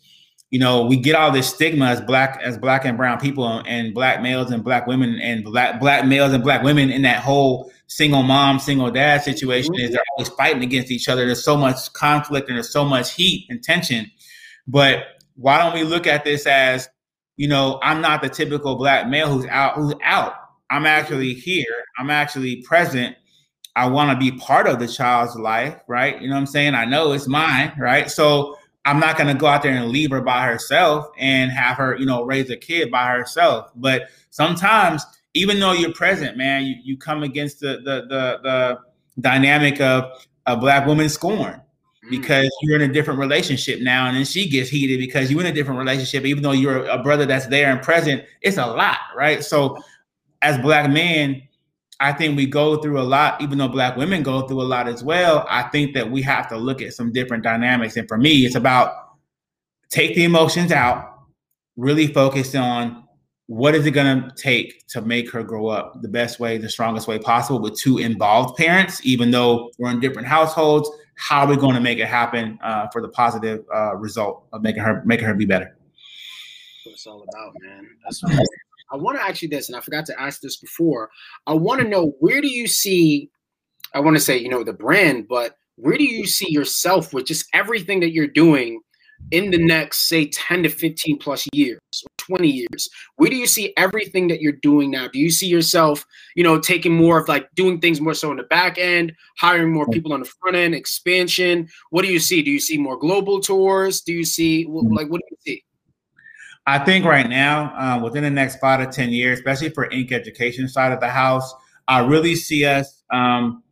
you 0.52 0.60
know, 0.60 0.86
we 0.86 0.98
get 0.98 1.16
all 1.16 1.32
this 1.32 1.48
stigma 1.48 1.86
as 1.86 2.02
black 2.02 2.40
as 2.44 2.58
black 2.58 2.84
and 2.86 2.98
brown 2.98 3.20
people 3.20 3.62
and 3.68 3.94
black 3.94 4.22
males 4.22 4.50
and 4.50 4.64
black 4.64 4.88
women 4.88 5.20
and 5.22 5.44
black 5.44 5.80
black 5.80 6.08
males 6.08 6.34
and 6.34 6.44
black 6.44 6.64
women 6.64 6.90
in 6.90 7.04
that 7.04 7.22
whole 7.22 7.72
single 7.86 8.24
mom, 8.24 8.58
single 8.58 8.90
dad 8.90 9.22
situation 9.22 9.74
mm-hmm. 9.74 9.86
is 9.86 9.92
they're 9.92 10.04
always 10.18 10.30
fighting 10.30 10.64
against 10.64 10.92
each 10.92 11.08
other. 11.08 11.26
There's 11.26 11.44
so 11.44 11.56
much 11.56 11.94
conflict 11.94 12.48
and 12.48 12.56
there's 12.56 12.72
so 12.72 12.84
much 12.84 13.14
heat 13.14 13.46
and 13.50 13.62
tension. 13.62 14.10
But 14.68 15.04
why 15.36 15.60
don't 15.60 15.74
we 15.74 15.84
look 15.84 16.08
at 16.08 16.24
this 16.24 16.48
as, 16.48 16.90
you 17.40 17.48
know, 17.48 17.80
I'm 17.82 18.02
not 18.02 18.22
the 18.22 18.28
typical 18.28 18.76
black 18.76 19.08
male 19.08 19.32
who's 19.32 19.46
out, 19.46 19.76
who's 19.76 19.94
out. 20.04 20.34
I'm 20.70 20.86
actually 20.86 21.34
here. 21.34 21.86
I'm 21.98 22.10
actually 22.10 22.58
present 22.64 23.16
I 23.78 23.88
want 23.88 24.12
to 24.12 24.18
be 24.18 24.38
part 24.38 24.68
of 24.68 24.80
the 24.80 24.90
child's 24.90 25.38
life, 25.38 25.78
right? 25.88 26.22
You 26.22 26.28
know 26.28 26.34
what 26.34 26.42
I'm 26.42 26.48
saying? 26.48 26.76
I 26.76 26.84
know 26.84 27.14
it's 27.14 27.28
mine, 27.28 27.72
right? 27.78 28.12
So 28.12 28.58
I'm 28.84 29.00
not 29.00 29.16
going 29.16 29.34
to 29.34 29.40
go 29.40 29.48
out 29.48 29.64
there 29.64 29.72
and 29.72 29.88
leave 29.88 30.12
her 30.12 30.20
by 30.20 30.46
herself 30.46 31.06
and 31.18 31.50
have 31.50 31.78
her, 31.78 31.96
you 31.96 32.06
know, 32.06 32.24
raise 32.24 32.50
a 32.50 32.58
kid 32.58 32.92
by 32.92 33.08
herself. 33.08 33.72
But 33.76 34.10
sometimes, 34.32 35.06
even 35.34 35.62
though 35.62 35.72
you're 35.72 35.94
present, 35.94 36.36
man, 36.36 36.64
you, 36.64 36.76
you 36.84 36.98
come 36.98 37.24
against 37.24 37.62
the, 37.62 37.78
the 37.78 38.02
the 38.10 38.40
the 38.44 38.80
dynamic 39.22 39.80
of 39.80 40.12
a 40.46 40.58
black 40.58 40.86
woman 40.86 41.08
scorn 41.08 41.62
mm. 42.10 42.22
because 42.22 42.50
you're 42.62 42.76
in 42.76 42.90
a 42.90 42.94
different 42.94 43.20
relationship 43.20 43.82
now, 43.82 44.08
and 44.08 44.18
then 44.18 44.26
she 44.26 44.50
gets 44.50 44.70
heated 44.70 45.00
because 45.00 45.32
you're 45.32 45.42
in 45.42 45.48
a 45.48 45.54
different 45.54 45.80
relationship, 45.80 46.26
even 46.26 46.44
though 46.44 46.52
you're 46.52 46.86
a 46.88 47.02
brother 47.02 47.26
that's 47.26 47.48
there 47.48 47.72
and 47.72 47.82
present. 47.82 48.24
It's 48.42 48.58
a 48.58 48.66
lot, 48.66 48.98
right? 49.16 49.44
So, 49.44 49.78
as 50.42 50.58
black 50.60 50.90
men, 50.90 51.42
I 52.00 52.14
think 52.14 52.38
we 52.38 52.46
go 52.46 52.78
through 52.78 53.00
a 53.00 53.04
lot, 53.04 53.42
even 53.42 53.58
though 53.58 53.68
black 53.68 53.98
women 53.98 54.24
go 54.24 54.48
through 54.48 54.62
a 54.62 54.64
lot 54.64 54.88
as 54.88 55.04
well. 55.04 55.46
I 55.50 55.64
think 55.64 55.94
that 55.96 56.10
we 56.10 56.22
have 56.22 56.48
to 56.50 56.58
look 56.58 56.82
at 56.82 56.94
some 56.94 57.12
different 57.12 57.44
dynamics. 57.44 57.98
And 57.98 58.08
for 58.08 58.18
me, 58.18 58.46
it's 58.46 58.56
about 58.56 58.94
take 59.90 60.16
the 60.16 60.24
emotions 60.24 60.72
out, 60.72 61.14
really 61.76 62.08
focus 62.08 62.56
on 62.56 63.04
what 63.48 63.74
is 63.74 63.86
it 63.86 63.92
going 63.92 64.22
to 64.22 64.36
take 64.36 64.86
to 64.88 65.02
make 65.02 65.30
her 65.32 65.42
grow 65.44 65.68
up 65.68 66.02
the 66.02 66.08
best 66.08 66.40
way, 66.40 66.58
the 66.58 66.70
strongest 66.70 67.08
way 67.08 67.18
possible 67.18 67.60
with 67.60 67.78
two 67.78 67.98
involved 67.98 68.56
parents, 68.56 69.04
even 69.04 69.32
though 69.32 69.72
we're 69.80 69.90
in 69.90 70.00
different 70.00 70.28
households. 70.28 70.90
How 71.20 71.42
are 71.42 71.48
we 71.48 71.58
going 71.58 71.76
to 71.76 71.82
make 71.82 72.00
it 72.00 72.08
happen 72.08 72.58
uh, 72.64 72.88
for 72.94 73.02
the 73.02 73.10
positive 73.10 73.66
uh, 73.76 73.94
result 73.98 74.46
of 74.54 74.62
making 74.62 74.82
her 74.82 75.04
making 75.06 75.26
her 75.26 75.34
be 75.34 75.46
better? 75.46 75.76
What 76.86 76.94
it's 76.94 77.06
all 77.06 77.24
about, 77.24 77.54
man. 77.62 77.90
That's 78.06 78.24
I 78.90 78.96
want 78.96 79.18
to 79.18 79.24
ask 79.24 79.42
you 79.42 79.50
this, 79.50 79.68
and 79.68 79.76
I 79.76 79.82
forgot 79.82 80.06
to 80.06 80.20
ask 80.20 80.40
this 80.40 80.56
before. 80.56 81.10
I 81.46 81.54
want 81.54 81.82
to 81.82 81.88
know 81.88 82.16
where 82.20 82.40
do 82.40 82.48
you 82.48 82.68
see, 82.68 83.30
I 83.94 84.00
want 84.00 84.16
to 84.16 84.22
say, 84.22 84.38
you 84.38 84.48
know, 84.48 84.64
the 84.64 84.72
brand, 84.72 85.28
but 85.28 85.58
where 85.76 85.98
do 85.98 86.06
you 86.06 86.26
see 86.26 86.50
yourself 86.50 87.14
with 87.14 87.26
just 87.26 87.48
everything 87.54 88.00
that 88.00 88.12
you're 88.12 88.26
doing 88.26 88.80
in 89.32 89.52
the 89.52 89.58
next, 89.58 90.08
say, 90.08 90.28
10 90.28 90.64
to 90.64 90.70
15 90.70 91.20
plus 91.20 91.48
years 91.54 91.80
or 92.04 92.10
20 92.18 92.48
years? 92.48 92.90
Where 93.16 93.30
do 93.30 93.36
you 93.36 93.48
see 93.48 93.74
everything 93.78 94.28
that 94.30 94.42
you're 94.42 94.54
doing 94.54 94.92
now? 94.92 95.08
Do 95.08 95.20
you 95.20 95.30
see 95.30 95.48
yourself, 95.48 96.06
you 96.36 96.44
know, 96.44 96.60
taking 96.60 96.94
more 96.94 97.20
of 97.20 97.28
like 97.28 97.50
doing 97.56 97.80
things 97.80 98.02
more 98.02 98.14
so 98.14 98.32
in 98.32 98.38
the 98.38 98.44
back 98.44 98.78
end, 98.78 99.14
hiring 99.38 99.72
more 99.72 99.88
people 99.88 100.14
on 100.14 100.22
the 100.22 100.30
front 100.42 100.56
end, 100.56 100.76
expansion? 100.76 101.68
What 101.90 102.04
do 102.04 102.12
you 102.12 102.20
see? 102.20 102.42
Do 102.42 102.52
you 102.52 102.60
see 102.60 102.78
more 102.78 102.98
global 102.98 103.40
tours? 103.40 104.02
Do 104.02 104.14
you 104.14 104.26
see, 104.26 104.66
mm-hmm. 104.66 104.94
like, 104.94 105.10
what 105.10 105.22
do 105.22 105.28
you 105.32 105.38
see? 105.46 105.64
I 106.66 106.78
think 106.78 107.06
right 107.06 107.28
now, 107.28 107.74
uh, 107.76 108.04
within 108.04 108.24
the 108.24 108.30
next 108.30 108.60
five 108.60 108.80
to 108.80 108.96
10 108.96 109.10
years, 109.10 109.40
especially 109.40 109.70
for 109.70 109.90
INC 109.90 110.12
Education 110.12 110.68
side 110.68 110.92
of 110.92 111.00
the 111.00 111.10
house, 111.10 111.52
I 111.88 112.06
really 112.06 112.36
see 112.36 112.66
us 112.66 113.02
um, 113.12 113.64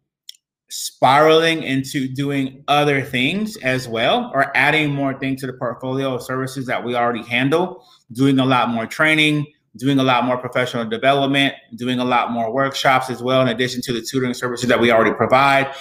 spiraling 0.70 1.64
into 1.64 2.08
doing 2.08 2.64
other 2.68 3.02
things 3.02 3.58
as 3.58 3.88
well, 3.88 4.32
or 4.34 4.56
adding 4.56 4.92
more 4.92 5.18
things 5.18 5.42
to 5.42 5.48
the 5.48 5.54
portfolio 5.54 6.14
of 6.14 6.22
services 6.22 6.66
that 6.66 6.84
we 6.84 6.96
already 6.96 7.24
handle, 7.24 7.86
doing 8.12 8.40
a 8.40 8.46
lot 8.46 8.70
more 8.70 8.86
training, 8.86 9.46
doing 9.78 10.00
a 10.00 10.04
lot 10.04 10.26
more 10.26 10.38
professional 10.38 10.86
development, 10.86 11.54
doing 11.76 12.00
a 12.00 12.06
lot 12.06 12.32
more 12.32 12.52
workshops 12.52 13.10
as 13.10 13.24
well, 13.24 13.42
in 13.42 13.48
addition 13.48 13.82
to 13.82 13.94
the 13.94 14.02
tutoring 14.02 14.34
services 14.34 14.68
that 14.68 14.80
we 14.80 14.92
already 14.92 15.14
provide. 15.14 15.74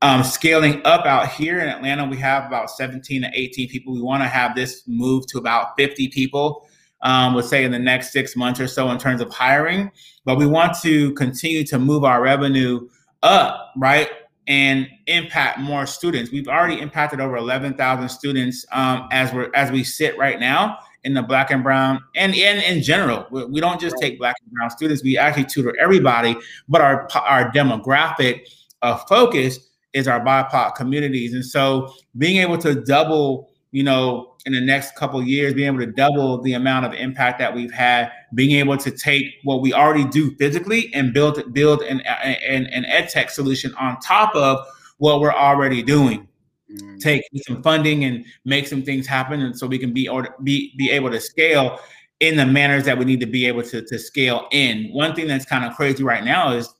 Um, 0.00 0.22
scaling 0.22 0.80
up 0.84 1.06
out 1.06 1.32
here 1.32 1.58
in 1.58 1.68
Atlanta, 1.68 2.04
we 2.04 2.18
have 2.18 2.46
about 2.46 2.70
17 2.70 3.22
to 3.22 3.30
18 3.34 3.68
people. 3.68 3.94
We 3.94 4.02
want 4.02 4.22
to 4.22 4.28
have 4.28 4.54
this 4.54 4.84
move 4.86 5.26
to 5.28 5.38
about 5.38 5.70
50 5.76 6.08
people, 6.08 6.68
um, 7.02 7.34
let's 7.34 7.48
say 7.48 7.64
in 7.64 7.72
the 7.72 7.80
next 7.80 8.12
six 8.12 8.36
months 8.36 8.60
or 8.60 8.68
so 8.68 8.88
in 8.90 8.98
terms 8.98 9.20
of 9.20 9.32
hiring. 9.32 9.90
But 10.24 10.38
we 10.38 10.46
want 10.46 10.76
to 10.82 11.12
continue 11.14 11.64
to 11.64 11.80
move 11.80 12.04
our 12.04 12.22
revenue 12.22 12.88
up, 13.24 13.72
right? 13.76 14.08
And 14.48 14.88
impact 15.06 15.58
more 15.58 15.84
students. 15.84 16.32
We've 16.32 16.48
already 16.48 16.80
impacted 16.80 17.20
over 17.20 17.36
11,000 17.36 18.08
students 18.08 18.64
um, 18.72 19.06
as 19.12 19.30
we're 19.30 19.50
as 19.54 19.70
we 19.70 19.84
sit 19.84 20.16
right 20.16 20.40
now 20.40 20.78
in 21.04 21.14
the 21.14 21.22
black 21.22 21.50
and 21.50 21.62
brown 21.62 22.02
and 22.16 22.34
in 22.34 22.58
in 22.60 22.82
general. 22.82 23.26
We, 23.30 23.44
we 23.44 23.60
don't 23.60 23.80
just 23.80 23.96
take 24.00 24.18
black 24.18 24.36
and 24.42 24.50
brown 24.52 24.70
students. 24.70 25.02
We 25.02 25.18
actually 25.18 25.44
tutor 25.44 25.74
everybody, 25.78 26.34
but 26.66 26.80
our 26.80 27.08
our 27.14 27.50
demographic 27.52 28.48
of 28.82 29.06
focus 29.06 29.68
is 29.92 30.08
our 30.08 30.20
BIPOC 30.20 30.74
communities. 30.74 31.34
And 31.34 31.44
so 31.44 31.92
being 32.16 32.36
able 32.36 32.58
to 32.58 32.74
double, 32.74 33.50
you 33.72 33.82
know, 33.82 34.34
in 34.48 34.54
the 34.54 34.62
next 34.62 34.96
couple 34.96 35.22
years, 35.22 35.52
being 35.52 35.66
able 35.66 35.84
to 35.84 35.92
double 35.92 36.40
the 36.40 36.54
amount 36.54 36.86
of 36.86 36.94
impact 36.94 37.38
that 37.38 37.54
we've 37.54 37.70
had, 37.70 38.10
being 38.34 38.58
able 38.58 38.78
to 38.78 38.90
take 38.90 39.26
what 39.44 39.60
we 39.60 39.74
already 39.74 40.06
do 40.06 40.34
physically 40.36 40.90
and 40.94 41.12
build 41.12 41.52
build 41.52 41.82
an, 41.82 42.00
an, 42.00 42.64
an 42.66 42.86
ed 42.86 43.10
tech 43.10 43.28
solution 43.28 43.74
on 43.74 44.00
top 44.00 44.34
of 44.34 44.66
what 44.96 45.20
we're 45.20 45.34
already 45.34 45.82
doing. 45.82 46.26
Mm. 46.72 46.98
Take 46.98 47.22
some 47.46 47.62
funding 47.62 48.04
and 48.04 48.24
make 48.46 48.66
some 48.66 48.82
things 48.82 49.06
happen, 49.06 49.42
and 49.42 49.56
so 49.56 49.66
we 49.66 49.78
can 49.78 49.92
be 49.92 50.08
or 50.08 50.34
be 50.42 50.74
be 50.78 50.90
able 50.90 51.10
to 51.10 51.20
scale 51.20 51.78
in 52.20 52.38
the 52.38 52.46
manners 52.46 52.84
that 52.84 52.96
we 52.96 53.04
need 53.04 53.20
to 53.20 53.26
be 53.26 53.44
able 53.44 53.62
to, 53.64 53.82
to 53.82 53.98
scale 53.98 54.48
in. 54.50 54.88
One 54.94 55.14
thing 55.14 55.26
that's 55.26 55.44
kind 55.44 55.66
of 55.66 55.76
crazy 55.76 56.02
right 56.02 56.24
now 56.24 56.52
is 56.52 56.72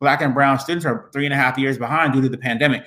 black 0.00 0.22
and 0.22 0.34
brown 0.34 0.58
students 0.58 0.84
are 0.84 1.08
three 1.12 1.24
and 1.24 1.32
a 1.32 1.36
half 1.36 1.56
years 1.56 1.78
behind 1.78 2.14
due 2.14 2.20
to 2.20 2.28
the 2.28 2.36
pandemic. 2.36 2.84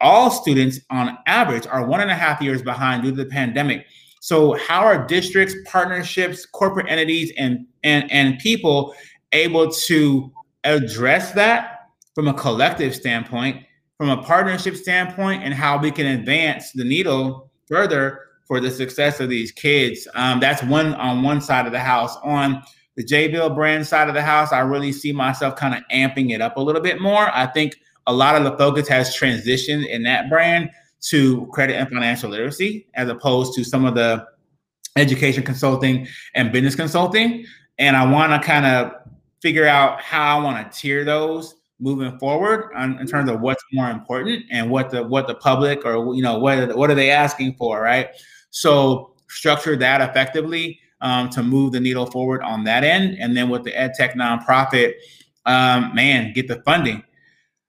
All 0.00 0.30
students, 0.30 0.80
on 0.90 1.16
average, 1.26 1.66
are 1.66 1.86
one 1.86 2.00
and 2.00 2.10
a 2.10 2.14
half 2.14 2.42
years 2.42 2.62
behind 2.62 3.02
due 3.02 3.10
to 3.10 3.16
the 3.16 3.26
pandemic. 3.26 3.86
So, 4.20 4.54
how 4.54 4.80
are 4.80 5.06
districts, 5.06 5.54
partnerships, 5.64 6.44
corporate 6.46 6.86
entities, 6.88 7.32
and 7.38 7.66
and 7.84 8.10
and 8.10 8.38
people 8.38 8.94
able 9.32 9.70
to 9.70 10.32
address 10.64 11.32
that 11.32 11.88
from 12.14 12.28
a 12.28 12.34
collective 12.34 12.94
standpoint, 12.94 13.64
from 13.96 14.08
a 14.08 14.22
partnership 14.22 14.76
standpoint, 14.76 15.44
and 15.44 15.54
how 15.54 15.78
we 15.78 15.90
can 15.90 16.06
advance 16.06 16.72
the 16.72 16.84
needle 16.84 17.50
further 17.68 18.20
for 18.46 18.60
the 18.60 18.70
success 18.70 19.20
of 19.20 19.28
these 19.28 19.52
kids? 19.52 20.06
Um, 20.14 20.40
that's 20.40 20.62
one 20.62 20.94
on 20.94 21.22
one 21.22 21.40
side 21.40 21.66
of 21.66 21.72
the 21.72 21.80
house. 21.80 22.16
On 22.22 22.62
the 22.96 23.04
Jay 23.04 23.28
Veal 23.28 23.50
brand 23.50 23.86
side 23.86 24.08
of 24.08 24.14
the 24.14 24.22
house, 24.22 24.52
I 24.52 24.60
really 24.60 24.92
see 24.92 25.12
myself 25.12 25.56
kind 25.56 25.74
of 25.74 25.82
amping 25.92 26.32
it 26.32 26.40
up 26.40 26.56
a 26.56 26.60
little 26.60 26.82
bit 26.82 27.00
more. 27.00 27.30
I 27.32 27.46
think 27.46 27.76
a 28.06 28.12
lot 28.12 28.36
of 28.36 28.44
the 28.44 28.56
focus 28.56 28.88
has 28.88 29.16
transitioned 29.16 29.86
in 29.88 30.02
that 30.04 30.28
brand 30.28 30.70
to 31.00 31.46
credit 31.52 31.74
and 31.74 31.88
financial 31.88 32.30
literacy 32.30 32.86
as 32.94 33.08
opposed 33.08 33.54
to 33.54 33.64
some 33.64 33.84
of 33.84 33.94
the 33.94 34.26
education 34.96 35.42
consulting 35.42 36.06
and 36.34 36.52
business 36.52 36.74
consulting. 36.74 37.44
And 37.78 37.96
I 37.96 38.10
want 38.10 38.32
to 38.32 38.46
kind 38.46 38.66
of 38.66 38.92
figure 39.42 39.66
out 39.66 40.00
how 40.00 40.38
I 40.38 40.42
want 40.42 40.72
to 40.72 40.78
tier 40.78 41.04
those 41.04 41.56
moving 41.78 42.18
forward 42.18 42.70
on, 42.74 42.98
in 42.98 43.06
terms 43.06 43.30
of 43.30 43.40
what's 43.40 43.62
more 43.72 43.90
important 43.90 44.44
and 44.50 44.70
what 44.70 44.90
the 44.90 45.02
what 45.02 45.26
the 45.26 45.34
public 45.34 45.84
or 45.84 46.14
you 46.14 46.22
know 46.22 46.38
what 46.38 46.74
what 46.76 46.90
are 46.90 46.94
they 46.94 47.10
asking 47.10 47.54
for, 47.54 47.82
right? 47.82 48.08
So 48.50 49.14
structure 49.28 49.76
that 49.76 50.00
effectively 50.00 50.80
um, 51.00 51.28
to 51.30 51.42
move 51.42 51.72
the 51.72 51.80
needle 51.80 52.06
forward 52.06 52.42
on 52.42 52.64
that 52.64 52.84
end. 52.84 53.18
And 53.20 53.36
then 53.36 53.50
with 53.50 53.64
the 53.64 53.78
ed 53.78 53.92
tech 53.94 54.14
nonprofit, 54.14 54.94
um, 55.44 55.94
man, 55.94 56.32
get 56.32 56.48
the 56.48 56.62
funding. 56.62 57.02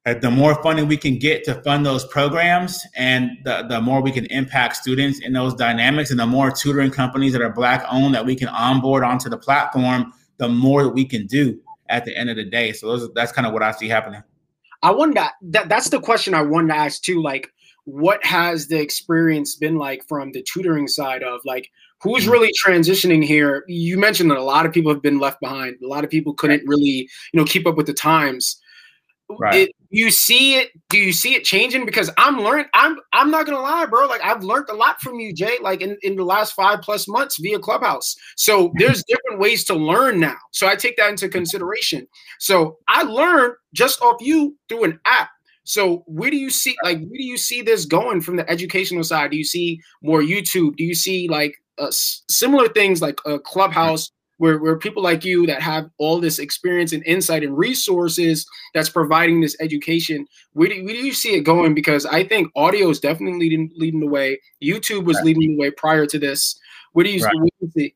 Uh, 0.07 0.13
the 0.13 0.31
more 0.31 0.55
funding 0.63 0.87
we 0.87 0.95
can 0.95 1.19
get 1.19 1.43
to 1.43 1.53
fund 1.63 1.85
those 1.85 2.05
programs 2.05 2.81
and 2.95 3.31
the, 3.43 3.65
the 3.67 3.81
more 3.81 4.01
we 4.01 4.09
can 4.09 4.25
impact 4.27 4.77
students 4.77 5.19
in 5.19 5.33
those 5.33 5.53
dynamics 5.53 6.11
and 6.11 6.19
the 6.19 6.25
more 6.25 6.49
tutoring 6.49 6.89
companies 6.89 7.33
that 7.33 7.41
are 7.41 7.51
black 7.51 7.85
owned 7.91 8.15
that 8.15 8.25
we 8.25 8.33
can 8.33 8.47
onboard 8.47 9.03
onto 9.03 9.27
the 9.29 9.37
platform, 9.37 10.13
the 10.37 10.47
more 10.47 10.83
that 10.83 10.91
we 10.91 11.03
can 11.03 11.25
do 11.25 11.59
at 11.89 12.05
the 12.05 12.15
end 12.15 12.29
of 12.29 12.37
the 12.37 12.45
day. 12.45 12.71
So 12.71 12.87
those, 12.87 13.13
that's 13.15 13.33
kind 13.33 13.45
of 13.45 13.51
what 13.51 13.61
I 13.61 13.71
see 13.71 13.89
happening. 13.89 14.23
I 14.81 14.91
wonder 14.91 15.25
that 15.41 15.67
that's 15.67 15.89
the 15.89 15.99
question 15.99 16.33
I 16.33 16.41
wanted 16.41 16.69
to 16.69 16.75
ask 16.75 17.01
too. 17.01 17.21
Like, 17.21 17.51
what 17.83 18.23
has 18.25 18.67
the 18.67 18.79
experience 18.79 19.55
been 19.55 19.77
like 19.77 20.07
from 20.07 20.31
the 20.31 20.43
tutoring 20.43 20.87
side 20.87 21.23
of 21.23 21.41
like 21.45 21.69
who's 22.01 22.23
mm-hmm. 22.23 22.31
really 22.31 22.51
transitioning 22.65 23.23
here 23.23 23.63
you 23.69 23.97
mentioned 23.97 24.29
that 24.29 24.37
a 24.37 24.43
lot 24.43 24.65
of 24.65 24.73
people 24.73 24.91
have 24.91 25.01
been 25.01 25.19
left 25.19 25.39
behind 25.39 25.77
a 25.81 25.87
lot 25.87 26.03
of 26.03 26.09
people 26.09 26.33
couldn't 26.33 26.61
really 26.67 27.09
you 27.31 27.39
know 27.39 27.45
keep 27.45 27.65
up 27.65 27.77
with 27.77 27.87
the 27.87 27.93
times 27.93 28.61
right 29.39 29.69
it, 29.69 29.75
you 29.89 30.11
see 30.11 30.55
it 30.55 30.69
do 30.89 30.97
you 30.97 31.11
see 31.11 31.35
it 31.35 31.43
changing? 31.43 31.85
Because 31.85 32.09
i'm 32.17 32.39
learning 32.39 32.65
i'm 32.73 32.97
i'm 33.13 33.31
not 33.31 33.45
gonna 33.45 33.61
lie 33.61 33.85
bro 33.85 34.05
like 34.07 34.23
i've 34.23 34.43
learned 34.43 34.69
a 34.69 34.73
lot 34.73 34.99
from 35.01 35.19
you 35.19 35.33
jay 35.33 35.57
like 35.61 35.81
in, 35.81 35.97
in 36.01 36.15
the 36.15 36.23
last 36.23 36.53
five 36.53 36.81
plus 36.81 37.07
months 37.07 37.37
via 37.39 37.59
clubhouse. 37.59 38.15
So 38.35 38.71
there's 38.77 39.03
different 39.07 39.39
ways 39.39 39.63
to 39.65 39.75
learn 39.75 40.19
now. 40.19 40.37
So 40.51 40.67
i 40.67 40.75
take 40.75 40.97
that 40.97 41.09
into 41.09 41.29
consideration. 41.29 42.07
So 42.39 42.77
i 42.87 43.03
learned 43.03 43.53
just 43.73 44.01
off 44.01 44.17
you 44.21 44.57
through 44.69 44.85
an 44.85 44.99
app. 45.05 45.29
So 45.63 46.03
where 46.07 46.31
do 46.31 46.37
you 46.37 46.49
see 46.49 46.75
like 46.83 46.99
where 46.99 47.17
do 47.17 47.23
you 47.23 47.37
see 47.37 47.61
this 47.61 47.85
going 47.85 48.21
from 48.21 48.37
the 48.37 48.49
educational 48.49 49.03
side? 49.03 49.31
Do 49.31 49.37
you 49.37 49.43
see 49.43 49.81
more 50.01 50.21
YouTube? 50.21 50.77
Do 50.77 50.83
you 50.83 50.95
see 50.95 51.27
like 51.27 51.55
uh, 51.77 51.91
similar 51.91 52.67
things 52.69 53.01
like 53.01 53.19
a 53.25 53.37
clubhouse 53.37 54.09
where, 54.37 54.59
where 54.59 54.77
people 54.77 55.03
like 55.03 55.25
you 55.25 55.45
that 55.47 55.61
have 55.61 55.89
all 55.97 56.19
this 56.19 56.39
experience 56.39 56.93
and 56.93 57.05
insight 57.05 57.43
and 57.43 57.57
resources 57.57 58.45
that's 58.73 58.89
providing 58.89 59.41
this 59.41 59.55
education 59.59 60.25
where 60.53 60.69
do, 60.69 60.83
where 60.83 60.93
do 60.93 61.05
you 61.05 61.13
see 61.13 61.35
it 61.35 61.41
going 61.41 61.73
because 61.73 62.05
i 62.07 62.23
think 62.23 62.51
audio 62.55 62.89
is 62.89 62.99
definitely 62.99 63.39
leading, 63.39 63.71
leading 63.75 63.99
the 63.99 64.07
way 64.07 64.39
youtube 64.61 65.05
was 65.05 65.17
right. 65.17 65.25
leading 65.25 65.51
the 65.51 65.57
way 65.57 65.71
prior 65.71 66.05
to 66.05 66.19
this 66.19 66.59
where 66.93 67.03
do 67.03 67.11
you, 67.11 67.23
right. 67.23 67.33
do 67.33 67.49
you 67.61 67.71
see 67.71 67.95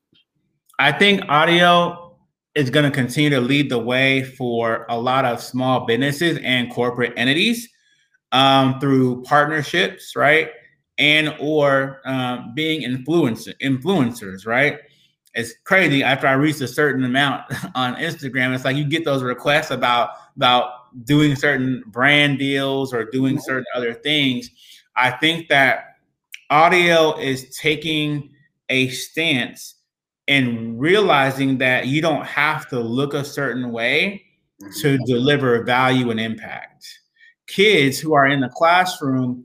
i 0.80 0.92
think 0.92 1.22
audio 1.30 2.16
is 2.54 2.70
going 2.70 2.84
to 2.84 2.92
continue 2.92 3.30
to 3.30 3.40
lead 3.40 3.70
the 3.70 3.80
way 3.80 4.24
for 4.24 4.86
a 4.90 5.00
lot 5.00 5.24
of 5.24 5.42
small 5.42 5.86
businesses 5.86 6.38
and 6.44 6.72
corporate 6.72 7.14
entities 7.16 7.70
um, 8.34 8.80
through 8.80 9.22
partnerships 9.24 10.16
right 10.16 10.50
and 11.02 11.34
or 11.40 12.00
um, 12.06 12.54
being 12.54 12.84
influencer 12.84 13.56
influencers, 13.60 14.46
right? 14.46 14.80
It's 15.34 15.54
crazy. 15.64 16.04
After 16.04 16.28
I 16.28 16.34
reach 16.34 16.60
a 16.62 16.68
certain 16.68 17.04
amount 17.04 17.44
on 17.76 17.96
Instagram, 17.96 18.54
it's 18.54 18.66
like 18.66 18.76
you 18.76 18.86
get 18.86 19.06
those 19.06 19.24
requests 19.24 19.72
about 19.72 20.12
about 20.36 20.72
doing 21.06 21.36
certain 21.36 21.84
brand 21.88 22.40
deals 22.40 22.94
or 22.94 23.06
doing 23.06 23.36
mm-hmm. 23.36 23.44
certain 23.44 23.66
other 23.76 23.94
things. 23.94 24.50
I 24.96 25.12
think 25.12 25.48
that 25.50 25.96
audio 26.50 27.18
is 27.18 27.56
taking 27.58 28.32
a 28.70 28.90
stance 28.90 29.76
and 30.28 30.80
realizing 30.80 31.58
that 31.60 31.88
you 31.88 32.02
don't 32.02 32.26
have 32.26 32.68
to 32.70 32.80
look 32.80 33.14
a 33.14 33.24
certain 33.24 33.72
way 33.72 34.24
to 34.60 34.96
mm-hmm. 34.96 35.04
deliver 35.06 35.64
value 35.64 36.12
and 36.12 36.20
impact. 36.20 36.88
Kids 37.48 38.00
who 38.00 38.14
are 38.14 38.28
in 38.28 38.42
the 38.42 38.50
classroom, 38.50 39.44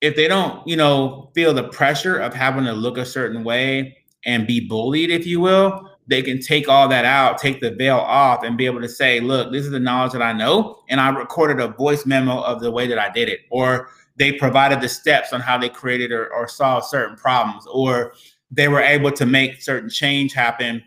if 0.00 0.14
they 0.14 0.28
don't, 0.28 0.66
you 0.66 0.76
know, 0.76 1.30
feel 1.34 1.52
the 1.52 1.68
pressure 1.68 2.18
of 2.18 2.34
having 2.34 2.64
to 2.64 2.72
look 2.72 2.98
a 2.98 3.04
certain 3.04 3.44
way 3.44 3.96
and 4.26 4.46
be 4.46 4.60
bullied, 4.60 5.10
if 5.10 5.26
you 5.26 5.40
will, 5.40 5.90
they 6.08 6.22
can 6.22 6.40
take 6.40 6.68
all 6.68 6.88
that 6.88 7.04
out, 7.04 7.38
take 7.38 7.60
the 7.60 7.70
veil 7.70 7.98
off, 7.98 8.44
and 8.44 8.56
be 8.56 8.66
able 8.66 8.80
to 8.80 8.88
say, 8.88 9.20
look, 9.20 9.50
this 9.50 9.64
is 9.64 9.70
the 9.70 9.80
knowledge 9.80 10.12
that 10.12 10.22
I 10.22 10.32
know. 10.32 10.82
And 10.88 11.00
I 11.00 11.08
recorded 11.08 11.60
a 11.60 11.68
voice 11.68 12.06
memo 12.06 12.40
of 12.40 12.60
the 12.60 12.70
way 12.70 12.86
that 12.86 12.98
I 12.98 13.10
did 13.10 13.28
it. 13.28 13.40
Or 13.50 13.88
they 14.16 14.32
provided 14.32 14.80
the 14.80 14.88
steps 14.88 15.32
on 15.32 15.40
how 15.40 15.58
they 15.58 15.68
created 15.68 16.12
or, 16.12 16.32
or 16.32 16.46
solved 16.46 16.86
certain 16.86 17.16
problems. 17.16 17.66
Or 17.66 18.12
they 18.50 18.68
were 18.68 18.80
able 18.80 19.10
to 19.12 19.26
make 19.26 19.62
certain 19.62 19.90
change 19.90 20.32
happen 20.32 20.82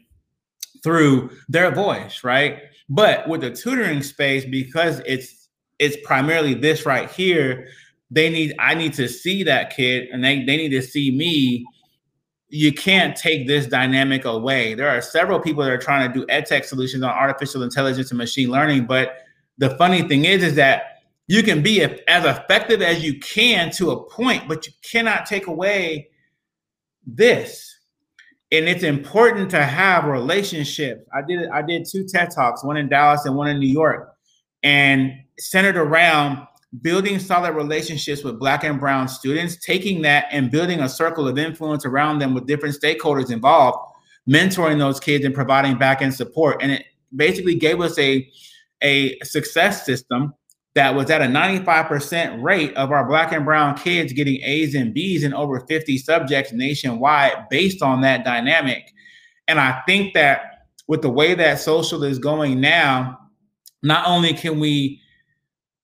through 0.83 1.29
their 1.49 1.71
voice, 1.71 2.23
right? 2.23 2.59
But 2.87 3.27
with 3.27 3.41
the 3.41 3.51
tutoring 3.51 4.03
space, 4.03 4.45
because 4.45 5.01
it's 5.05 5.47
it's 5.77 5.95
primarily 6.05 6.53
this 6.53 6.85
right 6.85 7.09
here, 7.09 7.67
they 8.11 8.29
need 8.29 8.55
I 8.59 8.73
need 8.73 8.93
to 8.93 9.07
see 9.07 9.43
that 9.43 9.75
kid 9.75 10.09
and 10.11 10.23
they, 10.23 10.43
they 10.43 10.57
need 10.57 10.69
to 10.69 10.81
see 10.81 11.11
me. 11.11 11.65
You 12.49 12.73
can't 12.73 13.15
take 13.15 13.47
this 13.47 13.67
dynamic 13.67 14.25
away. 14.25 14.73
There 14.73 14.89
are 14.89 15.01
several 15.01 15.39
people 15.39 15.63
that 15.63 15.71
are 15.71 15.77
trying 15.77 16.11
to 16.11 16.19
do 16.19 16.25
ed 16.29 16.45
tech 16.45 16.63
solutions 16.63 17.03
on 17.03 17.11
artificial 17.11 17.63
intelligence 17.63 18.11
and 18.11 18.17
machine 18.17 18.49
learning, 18.49 18.85
but 18.85 19.17
the 19.57 19.71
funny 19.77 20.01
thing 20.03 20.25
is, 20.25 20.43
is 20.43 20.55
that 20.55 21.01
you 21.27 21.43
can 21.43 21.61
be 21.61 21.83
as 21.83 22.25
effective 22.25 22.81
as 22.81 23.03
you 23.03 23.19
can 23.19 23.69
to 23.71 23.91
a 23.91 24.09
point, 24.09 24.47
but 24.47 24.65
you 24.65 24.73
cannot 24.81 25.25
take 25.25 25.47
away 25.47 26.09
this 27.05 27.79
and 28.51 28.67
it's 28.67 28.83
important 28.83 29.51
to 29.51 29.63
have 29.63 30.05
relationships. 30.05 31.07
I 31.13 31.21
did 31.21 31.49
I 31.49 31.61
did 31.61 31.85
two 31.89 32.05
TED 32.05 32.31
Talks, 32.31 32.63
one 32.63 32.77
in 32.77 32.89
Dallas 32.89 33.25
and 33.25 33.35
one 33.35 33.47
in 33.47 33.59
New 33.59 33.67
York, 33.67 34.13
and 34.63 35.11
centered 35.37 35.77
around 35.77 36.45
building 36.81 37.19
solid 37.19 37.53
relationships 37.53 38.23
with 38.23 38.39
black 38.39 38.63
and 38.63 38.79
brown 38.79 39.07
students, 39.07 39.57
taking 39.57 40.01
that 40.03 40.25
and 40.31 40.51
building 40.51 40.81
a 40.81 40.89
circle 40.89 41.27
of 41.27 41.37
influence 41.37 41.85
around 41.85 42.19
them 42.19 42.33
with 42.33 42.45
different 42.45 42.75
stakeholders 42.75 43.31
involved, 43.31 43.77
mentoring 44.29 44.77
those 44.77 44.99
kids 44.99 45.25
and 45.25 45.33
providing 45.33 45.77
back 45.77 46.01
end 46.01 46.13
support. 46.13 46.61
And 46.61 46.71
it 46.71 46.85
basically 47.15 47.55
gave 47.55 47.81
us 47.81 47.97
a 47.97 48.29
a 48.81 49.19
success 49.23 49.85
system 49.85 50.33
that 50.75 50.95
was 50.95 51.09
at 51.09 51.21
a 51.21 51.25
95% 51.25 52.41
rate 52.41 52.73
of 52.75 52.91
our 52.91 53.05
black 53.05 53.33
and 53.33 53.43
brown 53.43 53.75
kids 53.75 54.13
getting 54.13 54.39
A's 54.43 54.75
and 54.75 54.93
B's 54.93 55.23
in 55.23 55.33
over 55.33 55.59
50 55.61 55.97
subjects 55.97 56.53
nationwide 56.53 57.49
based 57.49 57.81
on 57.81 58.01
that 58.01 58.23
dynamic. 58.23 58.93
And 59.47 59.59
I 59.59 59.81
think 59.87 60.13
that 60.13 60.67
with 60.87 61.01
the 61.01 61.09
way 61.09 61.33
that 61.33 61.59
social 61.59 62.03
is 62.03 62.19
going 62.19 62.61
now, 62.61 63.17
not 63.83 64.07
only 64.07 64.33
can 64.33 64.59
we, 64.59 65.01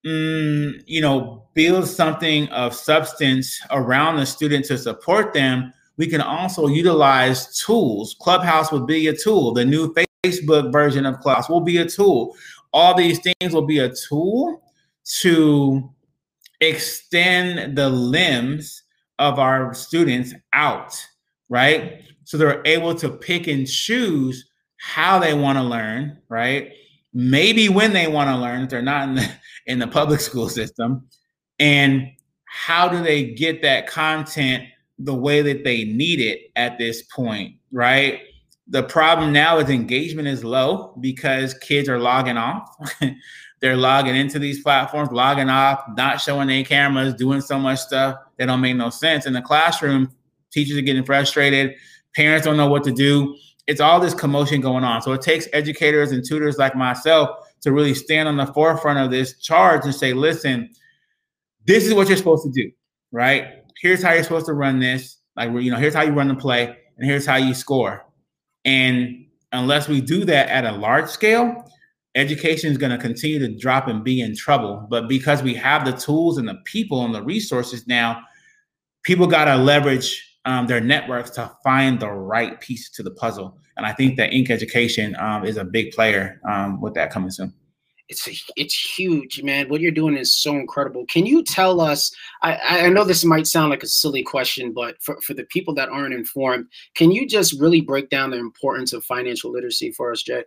mm, 0.06 0.84
you 0.86 1.02
know, 1.02 1.48
build 1.54 1.88
something 1.88 2.48
of 2.50 2.74
substance 2.74 3.60
around 3.72 4.18
the 4.18 4.26
student 4.26 4.66
to 4.66 4.78
support 4.78 5.34
them, 5.34 5.74
we 5.98 6.08
can 6.08 6.22
also 6.22 6.68
utilize 6.68 7.58
tools. 7.58 8.16
Clubhouse 8.20 8.72
will 8.72 8.86
be 8.86 9.08
a 9.08 9.16
tool. 9.16 9.54
The 9.54 9.66
new 9.66 9.94
Facebook 10.26 10.72
version 10.72 11.06
of 11.06 11.20
Clubhouse 11.20 11.50
will 11.50 11.62
be 11.62 11.78
a 11.78 11.86
tool. 11.86 12.36
All 12.74 12.94
these 12.94 13.20
things 13.20 13.54
will 13.54 13.66
be 13.66 13.80
a 13.80 13.90
tool 13.90 14.62
to 15.22 15.90
extend 16.62 17.78
the 17.78 17.90
limbs 17.90 18.84
of 19.20 19.40
our 19.40 19.74
students 19.74 20.34
out, 20.52 20.94
right? 21.48 22.02
So 22.26 22.38
they're 22.38 22.62
able 22.66 22.96
to 22.96 23.10
pick 23.10 23.48
and 23.48 23.68
choose 23.68 24.50
how 24.78 25.20
they 25.20 25.34
want 25.34 25.58
to 25.58 25.64
learn, 25.64 26.18
right? 26.28 26.72
Maybe 27.16 27.70
when 27.70 27.94
they 27.94 28.08
want 28.08 28.30
to 28.30 28.36
learn, 28.36 28.64
if 28.64 28.70
they're 28.70 28.82
not 28.82 29.10
in 29.10 29.16
the 29.16 29.32
in 29.66 29.80
the 29.80 29.88
public 29.88 30.20
school 30.20 30.50
system, 30.50 31.08
and 31.60 32.12
how 32.44 32.88
do 32.88 33.02
they 33.02 33.34
get 33.34 33.62
that 33.64 33.88
content 33.88 34.66
the 35.00 35.14
way 35.14 35.42
that 35.42 35.64
they 35.64 35.86
need 35.86 36.20
it 36.20 36.52
at 36.56 36.78
this 36.78 37.02
point, 37.04 37.56
right? 37.72 38.22
The 38.68 38.84
problem 38.84 39.32
now 39.34 39.58
is 39.60 39.70
engagement 39.70 40.28
is 40.28 40.44
low 40.44 40.96
because 41.00 41.54
kids 41.56 41.90
are 41.90 42.00
logging 42.00 42.38
off. 42.38 42.70
they're 43.62 43.76
logging 43.76 44.16
into 44.16 44.40
these 44.40 44.62
platforms, 44.62 45.10
logging 45.12 45.50
off, 45.50 45.84
not 45.96 46.22
showing 46.22 46.48
their 46.48 46.64
cameras, 46.64 47.14
doing 47.14 47.42
so 47.42 47.60
much 47.60 47.80
stuff 47.80 48.18
that 48.38 48.48
don't 48.48 48.62
make 48.62 48.76
no 48.76 48.90
sense. 48.90 49.26
In 49.26 49.34
the 49.34 49.42
classroom, 49.42 50.12
teachers 50.52 50.78
are 50.78 50.82
getting 50.82 51.06
frustrated, 51.06 51.76
parents 52.16 52.46
don't 52.46 52.58
know 52.58 52.70
what 52.70 52.84
to 52.84 52.92
do. 52.92 53.36
It's 53.68 53.82
all 53.82 54.00
this 54.00 54.14
commotion 54.14 54.62
going 54.62 54.84
on. 54.84 55.02
So 55.02 55.12
it 55.14 55.22
takes 55.22 55.48
educators 55.54 56.12
and 56.12 56.24
tutors 56.24 56.58
like 56.58 56.76
myself 56.76 57.30
to 57.62 57.72
really 57.72 57.96
stand 57.96 58.28
on 58.28 58.38
the 58.38 58.46
forefront 58.48 59.00
of 59.00 59.10
this 59.10 59.40
charge 59.40 59.86
and 59.86 59.96
say, 59.96 60.14
listen, 60.14 60.70
this 61.66 61.86
is 61.86 61.94
what 61.94 62.08
you're 62.08 62.18
supposed 62.18 62.44
to 62.44 62.52
do, 62.52 62.72
right? 63.12 63.48
Here's 63.82 64.04
how 64.04 64.14
you're 64.14 64.24
supposed 64.24 64.46
to 64.46 64.54
run 64.54 64.80
this. 64.80 65.18
Like, 65.36 65.52
you 65.52 65.72
know, 65.72 65.78
here's 65.78 65.96
how 65.96 66.04
you 66.04 66.12
run 66.12 66.28
the 66.28 66.36
play, 66.36 66.66
and 66.66 67.10
here's 67.10 67.26
how 67.26 67.36
you 67.36 67.54
score. 67.54 68.06
And 68.64 69.26
unless 69.52 69.88
we 69.88 70.00
do 70.00 70.26
that 70.26 70.48
at 70.50 70.66
a 70.66 70.72
large 70.72 71.10
scale, 71.10 71.66
education 72.14 72.72
is 72.72 72.78
going 72.78 72.92
to 72.92 72.98
continue 72.98 73.40
to 73.40 73.58
drop 73.58 73.88
and 73.88 74.04
be 74.04 74.22
in 74.22 74.36
trouble. 74.36 74.88
But 74.90 75.10
because 75.10 75.44
we 75.44 75.54
have 75.56 75.86
the 75.86 75.92
tools 75.92 76.38
and 76.38 76.48
the 76.48 76.60
people 76.66 77.04
and 77.04 77.14
the 77.14 77.24
resources 77.24 77.86
now, 77.88 78.22
people 79.04 79.28
got 79.28 79.46
to 79.46 79.58
leverage 79.58 80.35
um, 80.46 80.68
their 80.68 80.82
networks 80.82 81.32
to 81.32 81.52
find 81.64 82.00
the 82.00 82.10
right 82.10 82.60
piece 82.62 82.90
to 82.92 83.04
the 83.04 83.12
puzzle. 83.12 83.58
And 83.78 83.86
I 83.86 83.94
think 83.94 84.18
that 84.18 84.32
INC 84.32 84.50
Education 84.50 85.16
um, 85.20 85.46
is 85.46 85.58
a 85.58 85.66
big 85.66 85.92
player 85.92 86.40
um, 86.48 86.80
with 86.80 86.94
that 86.94 87.12
coming 87.12 87.32
soon. 87.32 87.54
It's 88.08 88.30
it's 88.56 88.98
huge, 88.98 89.42
man. 89.42 89.68
What 89.68 89.82
you're 89.82 89.90
doing 89.90 90.16
is 90.16 90.32
so 90.32 90.52
incredible. 90.52 91.06
Can 91.08 91.26
you 91.26 91.44
tell 91.44 91.82
us? 91.82 92.16
I, 92.44 92.86
I 92.86 92.90
know 92.90 93.04
this 93.04 93.26
might 93.26 93.48
sound 93.48 93.72
like 93.72 93.82
a 93.82 93.88
silly 93.88 94.22
question, 94.22 94.74
but 94.74 95.02
for, 95.02 95.20
for 95.22 95.34
the 95.34 95.46
people 95.46 95.74
that 95.74 95.90
aren't 95.90 96.14
informed, 96.14 96.68
can 96.94 97.10
you 97.10 97.28
just 97.28 97.60
really 97.60 97.82
break 97.82 98.12
down 98.12 98.30
the 98.30 98.38
importance 98.38 98.94
of 98.94 99.04
financial 99.04 99.52
literacy 99.52 99.92
for 99.92 100.12
us, 100.12 100.22
Jay? 100.22 100.44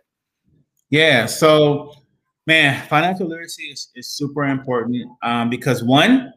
Yeah. 0.89 1.25
So, 1.25 1.93
man, 2.47 2.87
financial 2.87 3.27
literacy 3.27 3.63
is, 3.63 3.89
is 3.93 4.09
super 4.09 4.45
important 4.45 5.05
um, 5.21 5.49
because 5.49 5.83
one, 5.83 6.31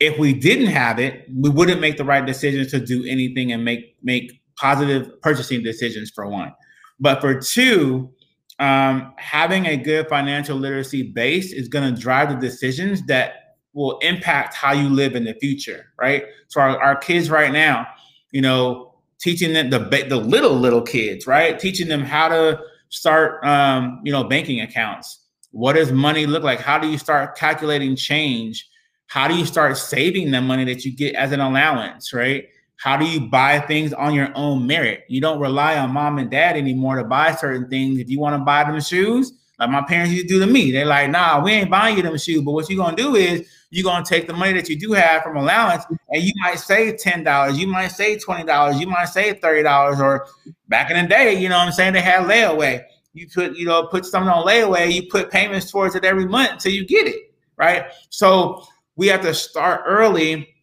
if 0.00 0.18
we 0.18 0.32
didn't 0.32 0.66
have 0.66 0.98
it, 0.98 1.26
we 1.34 1.50
wouldn't 1.50 1.80
make 1.80 1.96
the 1.96 2.04
right 2.04 2.24
decisions 2.24 2.70
to 2.70 2.80
do 2.80 3.04
anything 3.04 3.52
and 3.52 3.64
make 3.64 3.96
make 4.02 4.40
positive 4.56 5.20
purchasing 5.22 5.62
decisions 5.62 6.10
for 6.10 6.28
one. 6.28 6.52
But 7.00 7.20
for 7.20 7.40
two, 7.40 8.10
um, 8.58 9.14
having 9.18 9.66
a 9.66 9.76
good 9.76 10.08
financial 10.08 10.56
literacy 10.56 11.02
base 11.12 11.52
is 11.52 11.68
going 11.68 11.94
to 11.94 12.00
drive 12.00 12.28
the 12.28 12.36
decisions 12.36 13.04
that 13.06 13.56
will 13.72 13.98
impact 13.98 14.54
how 14.54 14.72
you 14.72 14.88
live 14.88 15.14
in 15.14 15.24
the 15.24 15.34
future, 15.34 15.86
right? 15.98 16.24
So 16.48 16.60
our, 16.60 16.80
our 16.80 16.96
kids 16.96 17.30
right 17.30 17.52
now, 17.52 17.86
you 18.32 18.40
know, 18.40 18.94
teaching 19.20 19.52
them 19.52 19.70
the 19.70 19.78
the 20.08 20.16
little 20.16 20.54
little 20.54 20.82
kids, 20.82 21.26
right? 21.26 21.58
Teaching 21.58 21.88
them 21.88 22.02
how 22.02 22.28
to 22.28 22.60
start 22.88 23.44
um, 23.44 24.00
you 24.04 24.12
know 24.12 24.24
banking 24.24 24.60
accounts 24.60 25.24
what 25.50 25.74
does 25.74 25.92
money 25.92 26.26
look 26.26 26.42
like 26.42 26.60
how 26.60 26.78
do 26.78 26.88
you 26.88 26.98
start 26.98 27.36
calculating 27.36 27.96
change 27.96 28.68
how 29.08 29.26
do 29.26 29.36
you 29.36 29.44
start 29.44 29.76
saving 29.76 30.30
the 30.30 30.40
money 30.40 30.64
that 30.64 30.84
you 30.84 30.92
get 30.92 31.14
as 31.14 31.32
an 31.32 31.40
allowance 31.40 32.12
right 32.12 32.48
how 32.76 32.96
do 32.96 33.04
you 33.04 33.20
buy 33.28 33.58
things 33.58 33.92
on 33.92 34.14
your 34.14 34.30
own 34.34 34.66
merit 34.66 35.04
you 35.08 35.20
don't 35.20 35.40
rely 35.40 35.76
on 35.76 35.90
mom 35.90 36.18
and 36.18 36.30
dad 36.30 36.56
anymore 36.56 36.96
to 36.96 37.04
buy 37.04 37.34
certain 37.34 37.68
things 37.68 37.98
if 37.98 38.08
you 38.08 38.18
want 38.18 38.34
to 38.34 38.44
buy 38.44 38.64
them 38.64 38.80
shoes 38.80 39.32
like 39.58 39.70
my 39.70 39.82
parents 39.82 40.12
used 40.12 40.28
to 40.28 40.34
do 40.34 40.40
to 40.40 40.46
me 40.46 40.70
they're 40.70 40.86
like 40.86 41.10
nah 41.10 41.42
we 41.42 41.52
ain't 41.52 41.70
buying 41.70 41.96
you 41.96 42.02
them 42.02 42.16
shoes 42.16 42.42
but 42.42 42.52
what 42.52 42.68
you're 42.70 42.82
gonna 42.82 42.96
do 42.96 43.16
is 43.16 43.48
you're 43.70 43.84
gonna 43.84 44.04
take 44.04 44.26
the 44.26 44.32
money 44.32 44.52
that 44.54 44.68
you 44.68 44.78
do 44.78 44.92
have 44.92 45.22
from 45.22 45.36
allowance 45.36 45.84
and 46.10 46.22
you 46.22 46.32
might 46.42 46.58
save 46.58 46.98
ten 46.98 47.22
dollars, 47.22 47.58
you 47.58 47.66
might 47.66 47.88
save 47.88 48.22
twenty 48.22 48.44
dollars, 48.44 48.80
you 48.80 48.86
might 48.86 49.06
save 49.06 49.40
thirty 49.40 49.62
dollars, 49.62 50.00
or 50.00 50.26
back 50.68 50.90
in 50.90 51.00
the 51.02 51.08
day, 51.08 51.38
you 51.38 51.48
know 51.48 51.58
what 51.58 51.66
I'm 51.66 51.72
saying, 51.72 51.92
they 51.92 52.00
had 52.00 52.24
layaway. 52.24 52.82
You 53.12 53.28
put, 53.28 53.56
you 53.56 53.66
know, 53.66 53.86
put 53.86 54.06
something 54.06 54.30
on 54.30 54.46
layaway, 54.46 54.92
you 54.92 55.08
put 55.10 55.30
payments 55.30 55.70
towards 55.70 55.94
it 55.96 56.04
every 56.04 56.26
month 56.26 56.52
until 56.52 56.72
you 56.72 56.86
get 56.86 57.06
it, 57.06 57.34
right? 57.56 57.86
So 58.10 58.64
we 58.98 59.06
have 59.06 59.22
to 59.22 59.32
start 59.32 59.82
early 59.86 60.54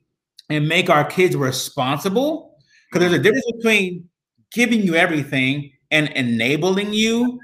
and 0.50 0.68
make 0.68 0.90
our 0.92 1.06
kids 1.06 1.36
responsible 1.36 2.60
because 2.92 3.00
there's 3.00 3.20
a 3.20 3.24
difference 3.24 3.50
between 3.56 4.08
giving 4.52 4.82
you 4.82 4.94
everything 4.94 5.72
and 5.90 6.10
enabling 6.10 6.94
you 6.94 7.40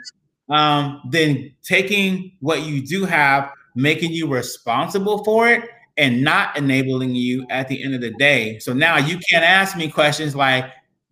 um, 0.49 1.01
than 1.09 1.51
taking 1.63 2.33
what 2.41 2.63
you 2.63 2.85
do 2.85 3.05
have 3.05 3.51
making 3.73 4.11
you 4.11 4.27
responsible 4.27 5.23
for 5.23 5.47
it 5.47 5.69
and 5.95 6.21
not 6.21 6.57
enabling 6.57 7.15
you 7.15 7.45
at 7.49 7.69
the 7.69 7.81
end 7.81 7.95
of 7.95 8.01
the 8.01 8.11
day. 8.11 8.59
So 8.59 8.73
now 8.73 8.97
you 8.97 9.17
can't 9.29 9.45
ask 9.45 9.77
me 9.77 9.89
questions 9.89 10.35
like, 10.35 10.65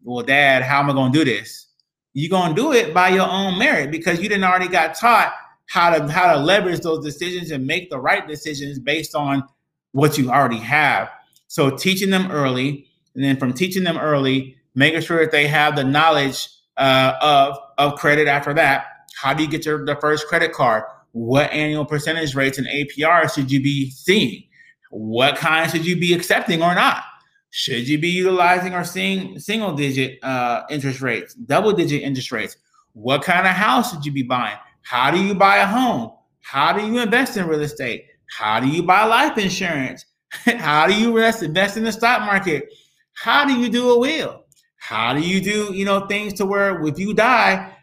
well, 0.03 0.25
dad, 0.25 0.61
how 0.61 0.79
am 0.79 0.89
I 0.89 0.93
going 0.93 1.13
to 1.13 1.19
do 1.19 1.25
this? 1.25 1.67
You're 2.13 2.29
going 2.29 2.53
to 2.53 2.61
do 2.61 2.73
it 2.73 2.93
by 2.93 3.09
your 3.09 3.29
own 3.29 3.57
merit 3.57 3.91
because 3.91 4.21
you 4.21 4.27
didn't 4.27 4.43
already 4.43 4.67
got 4.67 4.95
taught 4.95 5.33
how 5.67 5.95
to 5.95 6.11
how 6.11 6.33
to 6.33 6.39
leverage 6.39 6.81
those 6.81 7.05
decisions 7.05 7.51
and 7.51 7.65
make 7.65 7.89
the 7.89 7.99
right 7.99 8.27
decisions 8.27 8.77
based 8.79 9.15
on 9.15 9.43
what 9.91 10.17
you 10.17 10.29
already 10.29 10.57
have. 10.57 11.09
So 11.47 11.75
teaching 11.75 12.09
them 12.09 12.31
early, 12.31 12.87
and 13.15 13.23
then 13.23 13.37
from 13.37 13.53
teaching 13.53 13.83
them 13.83 13.97
early, 13.97 14.55
making 14.75 15.01
sure 15.01 15.19
that 15.19 15.31
they 15.31 15.47
have 15.47 15.75
the 15.75 15.83
knowledge 15.83 16.47
uh, 16.77 17.13
of 17.21 17.57
of 17.77 17.95
credit 17.95 18.27
after 18.27 18.53
that. 18.53 18.85
How 19.21 19.33
do 19.33 19.43
you 19.43 19.49
get 19.49 19.65
your 19.65 19.85
the 19.85 19.95
first 19.95 20.27
credit 20.27 20.53
card? 20.53 20.83
What 21.11 21.51
annual 21.51 21.85
percentage 21.85 22.35
rates 22.35 22.57
and 22.57 22.67
APR 22.67 23.33
should 23.33 23.51
you 23.51 23.61
be 23.61 23.89
seeing? 23.89 24.43
What 24.91 25.35
kind 25.35 25.69
should 25.69 25.85
you 25.85 25.97
be 25.99 26.13
accepting 26.13 26.61
or 26.61 26.73
not? 26.75 27.03
Should 27.51 27.87
you 27.87 27.97
be 27.97 28.09
utilizing 28.09 28.73
or 28.73 28.83
seeing 28.83 29.39
single 29.39 29.73
digit 29.73 30.23
uh, 30.23 30.63
interest 30.69 31.01
rates, 31.01 31.33
double 31.33 31.73
digit 31.73 32.03
interest 32.03 32.31
rates? 32.31 32.57
What 32.93 33.23
kind 33.23 33.47
of 33.47 33.53
house 33.53 33.91
should 33.91 34.05
you 34.05 34.11
be 34.11 34.23
buying? 34.23 34.57
How 34.83 35.11
do 35.11 35.21
you 35.23 35.33
buy 35.33 35.57
a 35.57 35.65
home? 35.65 36.11
How 36.41 36.73
do 36.73 36.85
you 36.85 36.99
invest 36.99 37.37
in 37.37 37.47
real 37.47 37.61
estate? 37.61 38.05
How 38.37 38.59
do 38.59 38.67
you 38.67 38.83
buy 38.83 39.05
life 39.05 39.37
insurance? 39.37 40.05
How 40.31 40.87
do 40.87 40.93
you 40.93 41.17
invest, 41.17 41.43
invest 41.43 41.77
in 41.77 41.83
the 41.83 41.91
stock 41.91 42.21
market? 42.21 42.71
How 43.13 43.45
do 43.45 43.53
you 43.53 43.69
do 43.69 43.89
a 43.89 43.99
will? 43.99 44.45
How 44.77 45.13
do 45.13 45.21
you 45.21 45.41
do, 45.41 45.73
you 45.73 45.85
know, 45.85 46.07
things 46.07 46.33
to 46.33 46.45
where 46.45 46.81
if 46.85 46.97
you 46.97 47.13
die, 47.13 47.73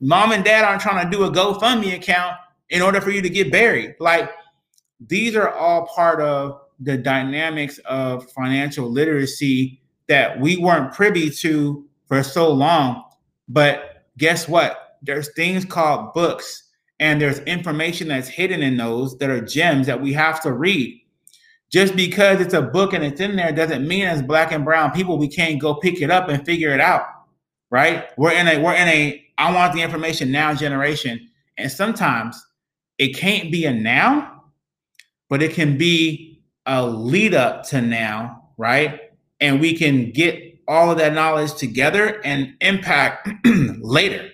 mom 0.00 0.32
and 0.32 0.44
dad 0.44 0.64
aren't 0.64 0.82
trying 0.82 1.04
to 1.04 1.10
do 1.10 1.24
a 1.24 1.30
GoFundMe 1.30 1.94
account 1.94 2.36
in 2.68 2.82
order 2.82 3.00
for 3.00 3.10
you 3.10 3.22
to 3.22 3.30
get 3.30 3.50
buried? 3.50 3.94
Like 4.00 4.30
these 5.08 5.34
are 5.34 5.50
all 5.50 5.86
part 5.86 6.20
of 6.20 6.60
the 6.80 6.98
dynamics 6.98 7.78
of 7.86 8.30
financial 8.32 8.90
literacy 8.90 9.80
that 10.08 10.38
we 10.38 10.56
weren't 10.56 10.92
privy 10.92 11.30
to 11.30 11.86
for 12.06 12.22
so 12.22 12.52
long. 12.52 13.04
But 13.48 14.04
guess 14.18 14.48
what? 14.48 14.98
There's 15.02 15.32
things 15.34 15.64
called 15.64 16.12
books, 16.12 16.64
and 17.02 17.20
there's 17.20 17.40
information 17.40 18.06
that's 18.06 18.28
hidden 18.28 18.62
in 18.62 18.76
those 18.76 19.18
that 19.18 19.28
are 19.28 19.40
gems 19.40 19.88
that 19.88 20.00
we 20.00 20.12
have 20.12 20.40
to 20.40 20.52
read. 20.52 21.02
Just 21.68 21.96
because 21.96 22.40
it's 22.40 22.54
a 22.54 22.62
book 22.62 22.92
and 22.92 23.02
it's 23.02 23.20
in 23.20 23.34
there 23.34 23.50
doesn't 23.50 23.88
mean 23.88 24.04
as 24.04 24.22
black 24.22 24.52
and 24.52 24.64
brown 24.64 24.92
people 24.92 25.18
we 25.18 25.26
can't 25.26 25.60
go 25.60 25.74
pick 25.74 26.00
it 26.00 26.12
up 26.12 26.28
and 26.28 26.46
figure 26.46 26.72
it 26.72 26.80
out. 26.80 27.04
Right? 27.70 28.04
We're 28.16 28.30
in 28.30 28.46
a 28.46 28.62
we're 28.62 28.74
in 28.74 28.86
a 28.86 29.26
I 29.36 29.52
want 29.52 29.72
the 29.72 29.82
information 29.82 30.30
now 30.30 30.54
generation. 30.54 31.28
And 31.58 31.72
sometimes 31.72 32.40
it 32.98 33.16
can't 33.16 33.50
be 33.50 33.64
a 33.64 33.72
now, 33.72 34.44
but 35.28 35.42
it 35.42 35.54
can 35.54 35.76
be 35.76 36.40
a 36.66 36.86
lead 36.86 37.34
up 37.34 37.64
to 37.70 37.80
now, 37.80 38.50
right? 38.58 39.00
And 39.40 39.60
we 39.60 39.76
can 39.76 40.12
get 40.12 40.40
all 40.68 40.92
of 40.92 40.98
that 40.98 41.14
knowledge 41.14 41.54
together 41.54 42.20
and 42.24 42.54
impact 42.60 43.28
later. 43.80 44.30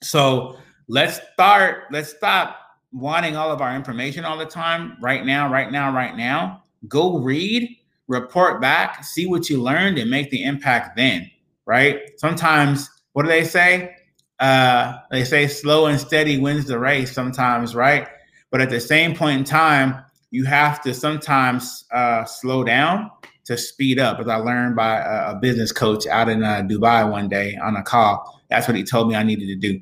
So 0.00 0.58
let's 0.88 1.20
start, 1.32 1.84
let's 1.90 2.10
stop 2.10 2.58
wanting 2.92 3.36
all 3.36 3.50
of 3.50 3.60
our 3.60 3.74
information 3.74 4.24
all 4.24 4.38
the 4.38 4.46
time, 4.46 4.96
right 5.00 5.24
now, 5.24 5.50
right 5.50 5.70
now, 5.70 5.92
right 5.92 6.16
now. 6.16 6.62
Go 6.88 7.18
read, 7.18 7.76
report 8.08 8.60
back, 8.60 9.04
see 9.04 9.26
what 9.26 9.48
you 9.48 9.60
learned, 9.60 9.98
and 9.98 10.10
make 10.10 10.30
the 10.30 10.44
impact 10.44 10.96
then, 10.96 11.30
right? 11.66 12.00
Sometimes, 12.18 12.88
what 13.12 13.22
do 13.22 13.28
they 13.28 13.44
say? 13.44 13.96
Uh, 14.40 14.98
they 15.10 15.24
say 15.24 15.46
slow 15.46 15.86
and 15.86 15.98
steady 15.98 16.38
wins 16.38 16.66
the 16.66 16.78
race 16.78 17.12
sometimes, 17.12 17.74
right? 17.74 18.08
But 18.50 18.60
at 18.60 18.70
the 18.70 18.80
same 18.80 19.16
point 19.16 19.38
in 19.38 19.44
time, 19.44 20.04
you 20.30 20.44
have 20.44 20.82
to 20.82 20.92
sometimes 20.92 21.84
uh, 21.92 22.24
slow 22.24 22.64
down 22.64 23.10
to 23.44 23.56
speed 23.56 23.98
up. 23.98 24.18
As 24.18 24.28
I 24.28 24.36
learned 24.36 24.74
by 24.74 24.98
a, 24.98 25.36
business 25.36 25.70
coach 25.70 26.06
out 26.06 26.28
in 26.28 26.42
uh, 26.42 26.62
Dubai 26.62 27.08
one 27.08 27.28
day 27.28 27.56
on 27.62 27.76
a 27.76 27.82
call, 27.82 28.42
that's 28.50 28.66
what 28.66 28.76
he 28.76 28.82
told 28.82 29.08
me 29.08 29.14
I 29.14 29.22
needed 29.22 29.46
to 29.46 29.56
do 29.56 29.80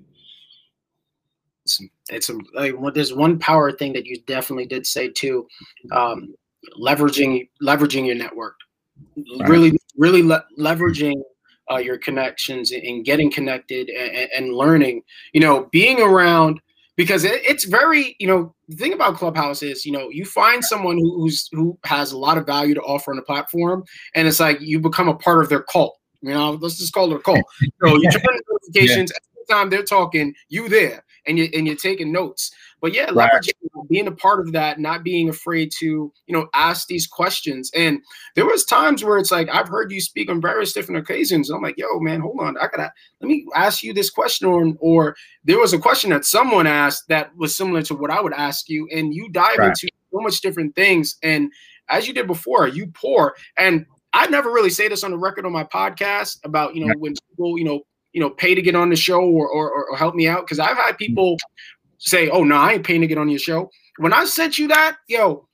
it's, 2.13 2.29
a, 2.29 2.39
like 2.55 2.75
there's 2.95 3.13
one 3.13 3.39
power 3.39 3.73
thing 3.73 3.93
that 3.95 4.07
you 4.07 4.21
definitely 4.27 4.67
did 4.67 4.87
say 4.87 5.09
too 5.09 5.47
um, 5.91 6.35
leveraging 6.81 7.49
leveraging 7.63 8.07
your 8.07 8.15
network. 8.15 8.57
Right. 9.17 9.49
really 9.49 9.79
really 9.97 10.23
le- 10.23 10.45
leveraging 10.59 11.21
uh, 11.71 11.79
your 11.79 11.99
connections 11.99 12.73
and 12.73 13.05
getting 13.05 13.31
connected 13.31 13.89
and, 13.89 14.31
and, 14.37 14.55
learning 14.55 15.03
you 15.33 15.41
know 15.41 15.69
being 15.73 16.01
around 16.01 16.61
because 16.97 17.25
it, 17.25 17.43
it's 17.45 17.65
very 17.65 18.15
you 18.21 18.27
know 18.27 18.55
the 18.69 18.77
thing 18.77 18.93
about 18.93 19.17
clubhouse 19.17 19.63
is 19.63 19.85
you 19.85 19.93
know 19.93 20.09
you 20.11 20.25
find 20.25 20.65
someone 20.65 20.99
who, 20.99 21.21
who's 21.21 21.49
who 21.53 21.77
has 21.85 22.13
a 22.13 22.19
lot 22.19 22.39
of 22.39 22.47
value 22.47 22.75
to 22.75 22.83
offer 22.83 23.11
on 23.11 23.17
the 23.17 23.23
platform 23.23 23.83
and 24.15 24.29
it's 24.29 24.41
like 24.41 24.61
you 24.61 24.79
become 24.79 25.09
a 25.09 25.15
part 25.15 25.43
of 25.43 25.49
their 25.49 25.63
cult 25.63 25.99
you 26.21 26.33
know 26.33 26.53
let's 26.53 26.79
just 26.79 26.93
call 26.93 27.13
it 27.13 27.17
a 27.17 27.21
cult. 27.21 27.45
So 27.83 27.97
you 27.97 28.11
turn 28.11 28.41
notifications 28.51 29.13
yeah. 29.13 29.55
time 29.55 29.71
they're 29.71 29.83
talking, 29.83 30.35
you 30.49 30.69
there 30.69 31.05
and 31.27 31.39
you 31.39 31.49
and 31.55 31.67
you're 31.67 31.77
taking 31.77 32.13
notes. 32.13 32.51
But 32.81 32.95
yeah, 32.95 33.11
right. 33.13 33.31
leveraging 33.31 33.53
being 33.89 34.07
a 34.07 34.13
part 34.13 34.41
of 34.41 34.53
that, 34.53 34.81
not 34.81 35.05
being 35.05 35.29
afraid 35.29 35.71
to, 35.79 35.87
you 35.87 36.13
know, 36.33 36.49
ask 36.55 36.87
these 36.89 37.07
questions. 37.07 37.71
And 37.75 38.01
there 38.35 38.47
was 38.47 38.65
times 38.65 39.05
where 39.05 39.19
it's 39.19 39.31
like 39.31 39.49
I've 39.51 39.69
heard 39.69 39.93
you 39.93 40.01
speak 40.01 40.31
on 40.31 40.41
various 40.41 40.73
different 40.73 41.01
occasions. 41.01 41.51
I'm 41.51 41.63
like, 41.63 41.77
yo, 41.77 42.01
man, 42.01 42.21
hold 42.21 42.41
on, 42.41 42.57
I 42.57 42.69
gotta 42.69 42.93
let 43.21 43.29
me 43.29 43.47
ask 43.55 43.83
you 43.83 43.93
this 43.93 44.11
question. 44.11 44.49
Or, 44.49 44.75
or 44.81 45.17
there 45.45 45.59
was 45.59 45.73
a 45.73 45.79
question 45.79 46.11
that 46.11 46.25
someone 46.25 46.67
asked 46.67 47.09
that 47.09 47.37
was 47.37 47.55
similar 47.55 47.83
to 47.83 47.95
what 47.95 48.11
I 48.11 48.21
would 48.21 48.33
ask 48.33 48.69
you, 48.69 48.89
and 48.93 49.15
you 49.15 49.29
dive 49.31 49.59
right. 49.59 49.69
into 49.69 49.89
so 50.11 50.21
much 50.21 50.41
different 50.41 50.75
things. 50.75 51.17
And 51.23 51.51
as 51.89 52.09
you 52.09 52.15
did 52.15 52.27
before, 52.27 52.69
you 52.69 52.87
pour. 52.89 53.35
And 53.57 53.87
I 54.13 54.27
never 54.27 54.51
really 54.51 54.71
say 54.71 54.89
this 54.89 55.05
on 55.05 55.11
the 55.11 55.19
record 55.19 55.47
on 55.47 55.53
my 55.53 55.65
podcast 55.65 56.39
about, 56.45 56.75
you 56.75 56.87
know, 56.87 56.95
when 56.99 57.15
people, 57.31 57.59
you 57.59 57.65
know, 57.65 57.83
you 58.13 58.21
know, 58.21 58.31
pay 58.31 58.55
to 58.55 58.63
get 58.63 58.75
on 58.75 58.91
the 58.91 58.97
show 58.97 59.21
or, 59.21 59.49
or, 59.49 59.91
or 59.91 59.97
help 59.97 60.15
me 60.15 60.29
out. 60.29 60.47
Cause 60.47 60.59
I've 60.59 60.77
had 60.77 60.99
people 60.99 61.37
say, 61.99 62.29
oh, 62.31 62.45
no, 62.45 62.57
I 62.57 62.75
ain't 62.75 62.87
paying 62.87 63.01
to 63.01 63.07
get 63.07 63.19
on 63.19 63.29
your 63.29 63.39
show. 63.39 63.71
When 63.99 64.13
I 64.13 64.25
sent 64.25 64.59
you 64.59 64.69
that, 64.69 64.97
yo, 65.09 65.49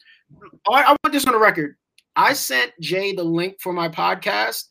I, 0.69 0.83
I 0.83 0.89
want 0.89 1.13
this 1.13 1.27
on 1.27 1.33
the 1.33 1.39
record. 1.39 1.77
I 2.17 2.33
sent 2.33 2.73
Jay 2.81 3.15
the 3.15 3.25
link 3.25 3.61
for 3.61 3.73
my 3.73 3.89
podcast. 3.89 4.65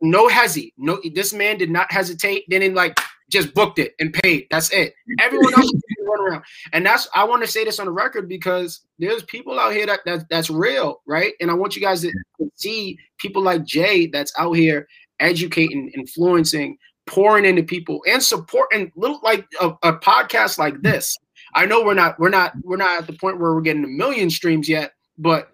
No 0.00 0.28
hesi. 0.28 0.72
No, 0.76 1.00
this 1.14 1.32
man 1.32 1.56
did 1.56 1.70
not 1.70 1.90
hesitate. 1.90 2.48
Didn't 2.48 2.74
like 2.74 2.98
just 3.30 3.54
booked 3.54 3.78
it 3.78 3.94
and 4.00 4.12
paid. 4.12 4.46
That's 4.50 4.70
it. 4.70 4.94
Everyone 5.20 5.54
else 5.54 5.70
run 6.06 6.20
around. 6.20 6.44
And 6.72 6.84
that's 6.84 7.08
I 7.14 7.24
want 7.24 7.42
to 7.42 7.48
say 7.48 7.64
this 7.64 7.78
on 7.78 7.86
the 7.86 7.92
record 7.92 8.28
because 8.28 8.80
there's 8.98 9.22
people 9.24 9.58
out 9.58 9.72
here 9.72 9.86
that, 9.86 10.00
that 10.04 10.28
that's 10.28 10.50
real, 10.50 11.00
right? 11.06 11.32
And 11.40 11.50
I 11.50 11.54
want 11.54 11.74
you 11.74 11.82
guys 11.82 12.02
to 12.02 12.12
see 12.54 12.98
people 13.18 13.42
like 13.42 13.64
Jay 13.64 14.06
that's 14.06 14.32
out 14.38 14.52
here 14.52 14.86
educating, 15.20 15.90
influencing, 15.94 16.76
pouring 17.06 17.44
into 17.44 17.62
people 17.62 18.02
and 18.08 18.22
supporting 18.22 18.90
little 18.96 19.20
like 19.22 19.46
a, 19.60 19.68
a, 19.82 19.92
podcast 19.92 20.58
like 20.58 20.80
this. 20.82 21.16
I 21.54 21.66
know 21.66 21.84
we're 21.84 21.94
not 21.94 22.18
we're 22.18 22.30
not 22.30 22.52
we're 22.62 22.76
not 22.76 22.98
at 22.98 23.06
the 23.06 23.12
point 23.12 23.38
where 23.38 23.54
we're 23.54 23.60
getting 23.60 23.84
a 23.84 23.88
million 23.88 24.30
streams 24.30 24.68
yet, 24.68 24.92
but 25.18 25.50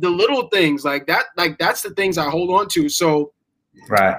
the 0.00 0.10
little 0.10 0.48
things 0.48 0.84
like 0.84 1.06
that, 1.06 1.26
like 1.36 1.58
that's 1.58 1.82
the 1.82 1.90
things 1.90 2.18
I 2.18 2.28
hold 2.28 2.50
on 2.50 2.68
to. 2.70 2.88
So 2.88 3.32
right. 3.88 4.16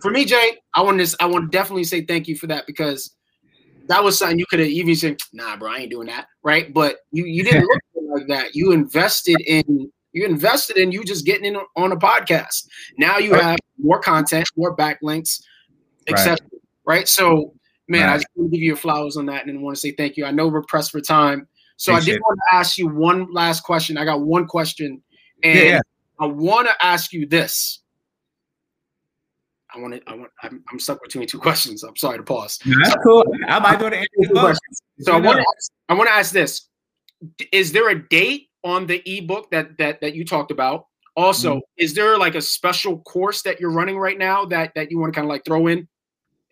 For 0.00 0.10
me, 0.10 0.24
Jay, 0.24 0.58
I 0.74 0.82
want 0.82 1.04
to 1.04 1.16
I 1.20 1.26
want 1.26 1.50
to 1.50 1.56
definitely 1.56 1.84
say 1.84 2.04
thank 2.04 2.28
you 2.28 2.36
for 2.36 2.46
that 2.48 2.66
because 2.66 3.14
that 3.88 4.04
was 4.04 4.18
something 4.18 4.38
you 4.38 4.46
could 4.46 4.60
have 4.60 4.68
even 4.68 4.94
said, 4.94 5.16
nah, 5.32 5.56
bro, 5.56 5.72
I 5.72 5.78
ain't 5.78 5.90
doing 5.90 6.08
that. 6.08 6.26
Right. 6.42 6.72
But 6.72 6.98
you 7.10 7.24
you 7.24 7.42
didn't 7.42 7.62
look 7.62 7.82
like 8.18 8.28
that. 8.28 8.54
You 8.54 8.72
invested 8.72 9.40
in 9.46 9.90
you 10.12 10.26
invested 10.26 10.76
in 10.76 10.92
you 10.92 11.04
just 11.04 11.26
getting 11.26 11.44
in 11.44 11.56
on 11.76 11.92
a 11.92 11.96
podcast. 11.96 12.66
Now 12.98 13.18
you 13.18 13.34
have 13.34 13.58
more 13.78 14.00
content, 14.00 14.48
more 14.56 14.76
backlinks, 14.76 15.40
etc. 16.08 16.38
Right. 16.84 16.96
right. 16.98 17.08
So, 17.08 17.54
man, 17.88 18.06
right. 18.06 18.14
I 18.14 18.16
just 18.16 18.26
want 18.34 18.50
to 18.50 18.56
give 18.56 18.62
you 18.62 18.68
your 18.68 18.76
flowers 18.76 19.16
on 19.16 19.26
that, 19.26 19.46
and 19.46 19.62
want 19.62 19.76
to 19.76 19.80
say 19.80 19.92
thank 19.92 20.16
you. 20.16 20.24
I 20.24 20.30
know 20.30 20.48
we're 20.48 20.62
pressed 20.62 20.90
for 20.90 21.00
time, 21.00 21.46
so 21.76 21.92
Appreciate 21.92 22.14
I 22.14 22.16
did 22.16 22.22
want 22.22 22.38
to 22.38 22.56
ask 22.56 22.78
you 22.78 22.88
one 22.88 23.32
last 23.32 23.62
question. 23.62 23.96
I 23.96 24.04
got 24.04 24.20
one 24.20 24.46
question, 24.46 25.02
and 25.42 25.58
yeah, 25.58 25.64
yeah. 25.64 25.80
I 26.18 26.26
want 26.26 26.66
to 26.68 26.74
ask 26.84 27.12
you 27.12 27.26
this. 27.26 27.82
I 29.74 29.80
want 29.80 29.94
to. 29.94 30.02
I 30.06 30.14
want. 30.14 30.30
I'm, 30.42 30.64
I'm, 30.70 30.78
stuck 30.80 31.02
between 31.02 31.26
two 31.26 31.38
questions. 31.46 31.84
I'm 31.84 31.96
sorry 31.96 32.18
to 32.18 32.24
pause. 32.24 32.58
that's 32.64 32.90
so, 32.90 33.00
cool. 33.02 33.24
I 33.46 33.58
might 33.60 33.78
go 33.78 33.88
to 33.90 33.96
answer 33.96 34.32
questions. 34.32 34.82
So 35.00 35.12
I 35.12 35.20
want. 35.20 35.38
To 35.38 35.46
ask, 35.56 35.72
I 35.88 35.94
want 35.94 36.08
to 36.08 36.14
ask 36.14 36.32
this: 36.32 36.68
Is 37.52 37.72
there 37.72 37.90
a 37.90 38.08
date 38.08 38.48
on 38.64 38.86
the 38.86 39.02
ebook 39.06 39.50
that 39.52 39.78
that 39.78 40.00
that 40.00 40.14
you 40.14 40.24
talked 40.24 40.50
about? 40.50 40.86
Also, 41.16 41.56
mm-hmm. 41.56 41.84
is 41.84 41.94
there 41.94 42.18
like 42.18 42.34
a 42.34 42.40
special 42.40 42.98
course 43.00 43.42
that 43.42 43.60
you're 43.60 43.72
running 43.72 43.98
right 43.98 44.18
now 44.18 44.44
that 44.46 44.72
that 44.74 44.90
you 44.90 44.98
want 44.98 45.12
to 45.12 45.16
kind 45.16 45.26
of 45.26 45.30
like 45.30 45.44
throw 45.44 45.66
in? 45.68 45.86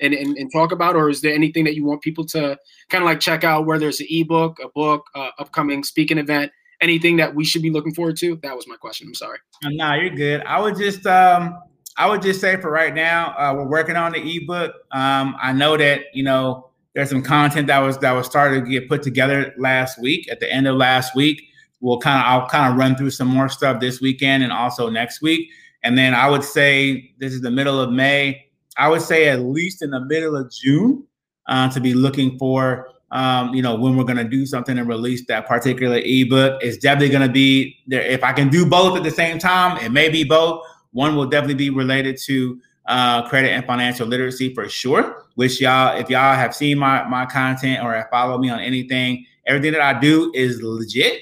And, 0.01 0.15
and, 0.15 0.37
and 0.37 0.53
talk 0.53 0.73
about, 0.73 0.97
or 0.97 1.09
is 1.09 1.21
there 1.21 1.35
anything 1.35 1.65
that 1.65 1.75
you 1.75 1.85
want 1.85 2.03
people 2.03 2.25
to 2.27 2.59
kind 2.89 3.03
of 3.03 3.07
like 3.07 3.21
check 3.21 3.45
out? 3.45 3.67
Whether 3.67 3.89
it's 3.89 4.01
an 4.01 4.07
ebook, 4.11 4.59
a 4.63 4.69
book, 4.69 5.07
uh, 5.15 5.31
upcoming 5.39 5.85
speaking 5.85 6.19
event, 6.19 6.53
anything 6.81 7.17
that 7.17 7.35
we 7.35 7.45
should 7.45 7.63
be 7.63 7.71
looking 7.71 7.95
forward 7.95 8.17
to? 8.19 8.37
That 8.43 8.55
was 8.55 8.67
my 8.69 8.77
question. 8.77 9.09
I'm 9.09 9.15
sorry. 9.15 9.39
Uh, 9.65 9.71
no, 9.73 9.95
you're 9.95 10.11
good. 10.11 10.43
I 10.43 10.61
would 10.61 10.77
just 10.77 11.07
um, 11.07 11.59
I 11.97 12.09
would 12.09 12.23
just 12.23 12.41
say 12.41 12.61
for 12.61 12.71
right 12.71 12.95
now, 12.95 13.35
uh, 13.39 13.55
we're 13.55 13.69
working 13.69 13.97
on 13.97 14.13
the 14.13 14.37
ebook. 14.37 14.75
Um, 14.93 15.37
I 15.41 15.53
know 15.53 15.77
that 15.77 16.03
you 16.13 16.23
know 16.23 16.71
there's 16.95 17.11
some 17.11 17.23
content 17.23 17.67
that 17.69 17.79
was 17.79 17.99
that 17.99 18.13
was 18.13 18.27
started 18.27 18.65
to 18.65 18.71
get 18.71 18.89
put 18.89 19.03
together 19.03 19.55
last 19.59 20.01
week 20.01 20.31
at 20.31 20.41
the 20.41 20.53
end 20.53 20.67
of 20.67 20.77
last 20.77 21.15
week. 21.15 21.43
we'll 21.81 21.99
kind 21.99 22.21
of 22.21 22.27
I'll 22.27 22.49
kind 22.49 22.73
of 22.73 22.79
run 22.79 22.97
through 22.97 23.11
some 23.11 23.29
more 23.29 23.49
stuff 23.49 23.81
this 23.81 24.01
weekend 24.01 24.43
and 24.43 24.53
also 24.53 24.91
next 24.91 25.23
week. 25.23 25.49
And 25.83 25.97
then 25.97 26.15
I 26.15 26.29
would 26.29 26.43
say 26.43 27.15
this 27.19 27.33
is 27.33 27.43
the 27.43 27.51
middle 27.51 27.81
of 27.81 27.93
May. 27.93 28.46
I 28.79 28.89
would 28.89 29.03
say 29.03 29.29
at 29.29 29.41
least 29.41 29.83
in 29.83 29.91
the 29.91 30.01
middle 30.01 30.37
of 30.37 30.51
June 30.51 31.05
uh, 31.49 31.71
to 31.71 31.81
be 31.81 31.95
looking 31.95 32.39
for 32.39 32.89
um, 33.13 33.55
you 33.55 33.63
know, 33.63 33.75
when 33.77 33.97
we're 33.97 34.05
going 34.05 34.17
to 34.17 34.25
do 34.25 34.47
something 34.47 34.77
and 34.79 34.89
release 34.89 35.25
that 35.27 35.47
particular 35.47 36.01
ebook. 36.05 36.61
It's 36.63 36.77
definitely 36.77 37.11
going 37.11 37.27
to 37.27 37.33
be 37.33 37.77
there. 37.87 38.03
If 38.03 38.25
I 38.25 38.33
can 38.33 38.49
do 38.49 38.67
both 38.67 38.97
at 38.97 39.05
the 39.05 39.11
same 39.11 39.39
time, 39.39 39.79
it 39.79 39.91
may 39.91 40.09
be 40.09 40.25
both. 40.25 40.65
One 40.93 41.15
will 41.15 41.27
definitely 41.27 41.55
be 41.55 41.71
related 41.71 42.19
to 42.27 42.61
uh, 42.87 43.29
credit 43.29 43.51
and 43.51 43.65
financial 43.65 44.07
literacy 44.07 44.55
for 44.55 44.69
sure. 44.69 45.25
Which 45.35 45.61
y'all, 45.61 45.97
if 45.97 46.11
y'all 46.11 46.35
have 46.35 46.55
seen 46.55 46.79
my 46.79 47.07
my 47.09 47.27
content 47.27 47.85
or 47.85 47.95
have 47.95 48.09
followed 48.11 48.41
me 48.41 48.49
on 48.51 48.61
anything, 48.61 49.25
everything 49.47 49.73
that 49.73 49.83
I 49.83 49.99
do 49.99 50.33
is 50.35 50.63
legit. 50.63 51.21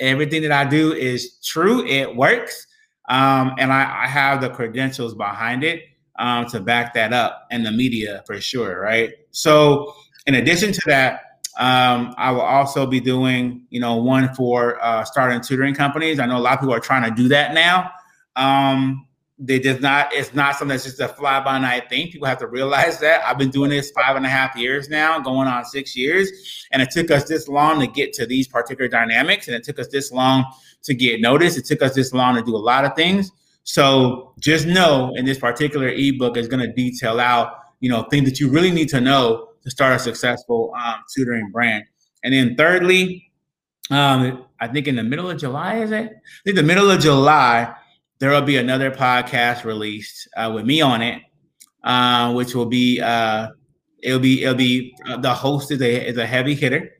Everything 0.00 0.42
that 0.42 0.52
I 0.52 0.64
do 0.64 0.92
is 0.92 1.38
true. 1.44 1.86
It 1.86 2.14
works, 2.14 2.66
um, 3.08 3.54
and 3.58 3.72
I, 3.72 4.04
I 4.04 4.08
have 4.08 4.40
the 4.40 4.50
credentials 4.50 5.14
behind 5.14 5.62
it 5.62 5.84
um, 6.16 6.46
to 6.46 6.60
back 6.60 6.94
that 6.94 7.12
up, 7.12 7.46
and 7.50 7.64
the 7.64 7.72
media 7.72 8.22
for 8.26 8.40
sure. 8.40 8.80
Right. 8.80 9.12
So, 9.30 9.94
in 10.26 10.34
addition 10.34 10.72
to 10.72 10.80
that, 10.86 11.20
um, 11.58 12.14
I 12.16 12.32
will 12.32 12.40
also 12.40 12.86
be 12.86 13.00
doing, 13.00 13.66
you 13.70 13.80
know, 13.80 13.96
one 13.96 14.34
for 14.34 14.82
uh, 14.82 15.04
starting 15.04 15.40
tutoring 15.40 15.74
companies. 15.74 16.18
I 16.18 16.26
know 16.26 16.36
a 16.36 16.40
lot 16.40 16.54
of 16.54 16.60
people 16.60 16.74
are 16.74 16.80
trying 16.80 17.08
to 17.08 17.14
do 17.14 17.28
that 17.28 17.54
now. 17.54 17.90
Um, 18.34 19.06
they 19.38 19.58
just 19.58 19.80
not. 19.80 20.12
It's 20.12 20.32
not 20.34 20.56
something 20.56 20.68
that's 20.68 20.84
just 20.84 21.00
a 21.00 21.08
fly 21.08 21.42
by 21.42 21.58
night 21.58 21.88
thing. 21.88 22.10
People 22.10 22.28
have 22.28 22.38
to 22.38 22.46
realize 22.46 23.00
that. 23.00 23.26
I've 23.26 23.38
been 23.38 23.50
doing 23.50 23.70
this 23.70 23.90
five 23.90 24.16
and 24.16 24.24
a 24.24 24.28
half 24.28 24.56
years 24.56 24.88
now, 24.88 25.18
going 25.20 25.48
on 25.48 25.64
six 25.64 25.96
years, 25.96 26.30
and 26.72 26.80
it 26.80 26.90
took 26.90 27.10
us 27.10 27.24
this 27.24 27.48
long 27.48 27.80
to 27.80 27.86
get 27.86 28.12
to 28.14 28.26
these 28.26 28.46
particular 28.46 28.88
dynamics, 28.88 29.48
and 29.48 29.56
it 29.56 29.64
took 29.64 29.78
us 29.78 29.88
this 29.88 30.12
long 30.12 30.44
to 30.84 30.94
get 30.94 31.20
noticed. 31.20 31.58
It 31.58 31.64
took 31.64 31.82
us 31.82 31.94
this 31.94 32.12
long 32.12 32.36
to 32.36 32.42
do 32.42 32.54
a 32.54 32.58
lot 32.58 32.84
of 32.84 32.94
things. 32.94 33.32
So 33.64 34.34
just 34.38 34.66
know, 34.66 35.12
in 35.16 35.24
this 35.24 35.38
particular 35.38 35.88
ebook 35.88 36.36
is 36.36 36.48
going 36.48 36.60
to 36.60 36.72
detail 36.72 37.18
out, 37.18 37.54
you 37.80 37.90
know, 37.90 38.04
things 38.04 38.28
that 38.28 38.38
you 38.38 38.48
really 38.48 38.70
need 38.70 38.88
to 38.90 39.00
know 39.00 39.48
to 39.62 39.70
start 39.70 39.94
a 39.94 39.98
successful 39.98 40.72
um, 40.82 40.96
tutoring 41.14 41.50
brand. 41.50 41.84
And 42.22 42.32
then 42.32 42.56
thirdly, 42.56 43.30
um, 43.90 44.44
I 44.60 44.68
think 44.68 44.86
in 44.86 44.96
the 44.96 45.02
middle 45.02 45.30
of 45.30 45.38
July, 45.38 45.76
is 45.76 45.90
it? 45.90 46.10
I 46.10 46.42
think 46.44 46.56
the 46.56 46.62
middle 46.62 46.90
of 46.90 47.00
July, 47.00 47.74
there 48.18 48.30
will 48.30 48.42
be 48.42 48.56
another 48.56 48.90
podcast 48.90 49.64
released 49.64 50.28
uh, 50.36 50.50
with 50.54 50.64
me 50.64 50.80
on 50.80 51.02
it, 51.02 51.22
uh, 51.82 52.32
which 52.32 52.54
will 52.54 52.66
be 52.66 53.00
uh, 53.00 53.48
it'll 54.02 54.20
be 54.20 54.42
it'll 54.42 54.54
be 54.54 54.94
uh, 55.06 55.16
the 55.18 55.34
host 55.34 55.70
is 55.70 55.82
a 55.82 56.08
is 56.08 56.16
a 56.16 56.26
heavy 56.26 56.54
hitter, 56.54 56.92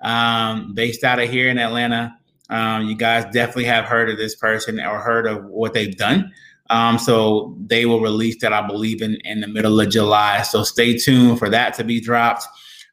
um, 0.00 0.72
based 0.74 1.04
out 1.04 1.18
of 1.18 1.28
here 1.28 1.50
in 1.50 1.58
Atlanta. 1.58 2.16
Um, 2.52 2.86
you 2.86 2.94
guys 2.94 3.24
definitely 3.32 3.64
have 3.64 3.86
heard 3.86 4.10
of 4.10 4.18
this 4.18 4.36
person 4.36 4.78
or 4.78 4.98
heard 4.98 5.26
of 5.26 5.44
what 5.46 5.72
they've 5.72 5.96
done. 5.96 6.30
Um, 6.68 6.98
so 6.98 7.56
they 7.66 7.86
will 7.86 8.00
release 8.00 8.40
that, 8.42 8.52
I 8.52 8.66
believe, 8.66 9.00
in, 9.00 9.16
in 9.24 9.40
the 9.40 9.48
middle 9.48 9.80
of 9.80 9.88
July. 9.90 10.42
So 10.42 10.62
stay 10.62 10.96
tuned 10.96 11.38
for 11.38 11.48
that 11.48 11.74
to 11.74 11.84
be 11.84 12.00
dropped. 12.00 12.46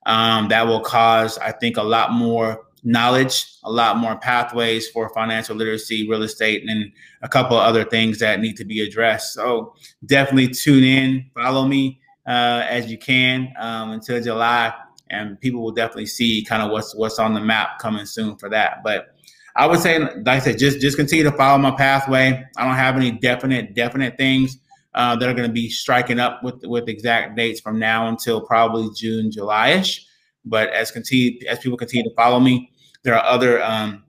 Um, 0.05 0.47
that 0.47 0.65
will 0.65 0.79
cause, 0.79 1.37
I 1.37 1.51
think, 1.51 1.77
a 1.77 1.83
lot 1.83 2.13
more 2.13 2.65
knowledge, 2.83 3.45
a 3.63 3.71
lot 3.71 3.97
more 3.97 4.17
pathways 4.17 4.87
for 4.89 5.09
financial 5.09 5.55
literacy, 5.55 6.07
real 6.09 6.23
estate, 6.23 6.63
and 6.67 6.91
a 7.21 7.27
couple 7.27 7.57
of 7.57 7.63
other 7.63 7.83
things 7.83 8.19
that 8.19 8.39
need 8.39 8.55
to 8.55 8.65
be 8.65 8.81
addressed. 8.81 9.33
So 9.33 9.75
definitely 10.05 10.53
tune 10.53 10.85
in, 10.85 11.29
follow 11.35 11.67
me 11.67 11.99
uh, 12.25 12.65
as 12.69 12.89
you 12.89 12.97
can 12.97 13.53
um, 13.59 13.91
until 13.91 14.21
July, 14.21 14.73
and 15.09 15.39
people 15.41 15.61
will 15.61 15.71
definitely 15.71 16.05
see 16.05 16.45
kind 16.45 16.61
of 16.61 16.71
what's 16.71 16.95
what's 16.95 17.19
on 17.19 17.33
the 17.33 17.41
map 17.41 17.79
coming 17.79 18.05
soon 18.05 18.37
for 18.37 18.49
that. 18.49 18.83
But 18.83 19.15
I 19.55 19.67
would 19.67 19.79
say, 19.79 19.99
like 19.99 20.27
I 20.27 20.39
said, 20.39 20.59
just 20.59 20.79
just 20.79 20.97
continue 20.97 21.23
to 21.23 21.31
follow 21.31 21.57
my 21.57 21.71
pathway. 21.71 22.45
I 22.57 22.65
don't 22.65 22.75
have 22.75 22.95
any 22.95 23.11
definite 23.11 23.75
definite 23.75 24.17
things 24.17 24.57
uh, 24.93 25.15
that 25.15 25.29
are 25.29 25.33
going 25.33 25.47
to 25.47 25.53
be 25.53 25.69
striking 25.69 26.19
up 26.19 26.43
with 26.43 26.63
with 26.63 26.87
exact 26.87 27.35
dates 27.35 27.59
from 27.59 27.79
now 27.79 28.07
until 28.07 28.41
probably 28.41 28.89
June, 28.95 29.31
July-ish. 29.31 30.05
But 30.45 30.69
as 30.69 30.91
continue 30.91 31.39
as 31.47 31.59
people 31.59 31.77
continue 31.77 32.09
to 32.09 32.15
follow 32.15 32.39
me, 32.39 32.71
there 33.03 33.15
are 33.15 33.23
other 33.23 33.61
um, 33.63 34.03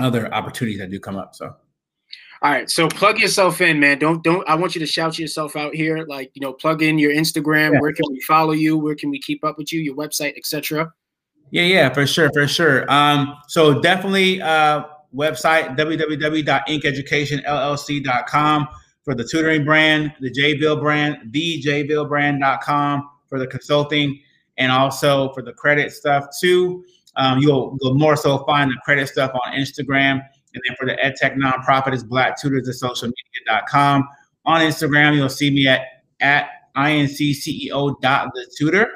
other 0.00 0.32
opportunities 0.32 0.78
that 0.80 0.90
do 0.90 1.00
come 1.00 1.16
up. 1.16 1.34
So. 1.34 1.54
All 2.42 2.50
right, 2.50 2.68
so 2.68 2.88
plug 2.88 3.18
yourself 3.20 3.62
in, 3.62 3.80
man. 3.80 3.98
Don't 3.98 4.22
don't. 4.22 4.46
I 4.46 4.54
want 4.54 4.74
you 4.74 4.78
to 4.80 4.86
shout 4.86 5.18
yourself 5.18 5.56
out 5.56 5.74
here. 5.74 6.04
Like 6.06 6.30
you 6.34 6.42
know, 6.42 6.52
plug 6.52 6.82
in 6.82 6.98
your 6.98 7.12
Instagram. 7.12 7.72
Yeah. 7.72 7.80
Where 7.80 7.92
can 7.92 8.04
we 8.10 8.20
follow 8.20 8.52
you? 8.52 8.76
Where 8.76 8.94
can 8.94 9.08
we 9.08 9.18
keep 9.18 9.42
up 9.44 9.56
with 9.56 9.72
you? 9.72 9.80
Your 9.80 9.94
website, 9.94 10.36
etc. 10.36 10.92
Yeah, 11.54 11.62
yeah, 11.62 11.88
for 11.94 12.04
sure, 12.04 12.28
for 12.34 12.46
sure. 12.48 12.84
Um, 12.90 13.36
so 13.46 13.80
definitely 13.80 14.42
uh 14.42 14.86
website 15.14 15.78
www.inkeducationllc.com 15.78 18.68
for 19.04 19.14
the 19.14 19.22
tutoring 19.22 19.64
brand, 19.64 20.12
the 20.20 20.32
Jay 20.32 20.58
Veal 20.58 20.74
brand, 20.74 21.32
thejayvealbrand.com 21.32 23.08
for 23.28 23.38
the 23.38 23.46
consulting, 23.46 24.20
and 24.58 24.72
also 24.72 25.32
for 25.32 25.42
the 25.42 25.52
credit 25.52 25.92
stuff 25.92 26.26
too. 26.40 26.84
Um, 27.14 27.38
you'll, 27.38 27.78
you'll 27.80 27.94
more 27.94 28.16
so 28.16 28.38
find 28.38 28.68
the 28.68 28.74
credit 28.84 29.08
stuff 29.08 29.30
on 29.34 29.52
Instagram. 29.52 30.20
And 30.54 30.62
then 30.66 30.74
for 30.76 30.86
the 30.86 30.94
EdTech 30.94 31.36
nonprofit 31.36 31.94
is 31.94 32.02
blacktutorsocialmedia.com. 32.02 34.08
On 34.44 34.60
Instagram, 34.60 35.14
you'll 35.14 35.28
see 35.28 35.52
me 35.52 35.68
at, 35.68 35.82
at 36.18 36.48
incceo.thetutor 36.76 38.86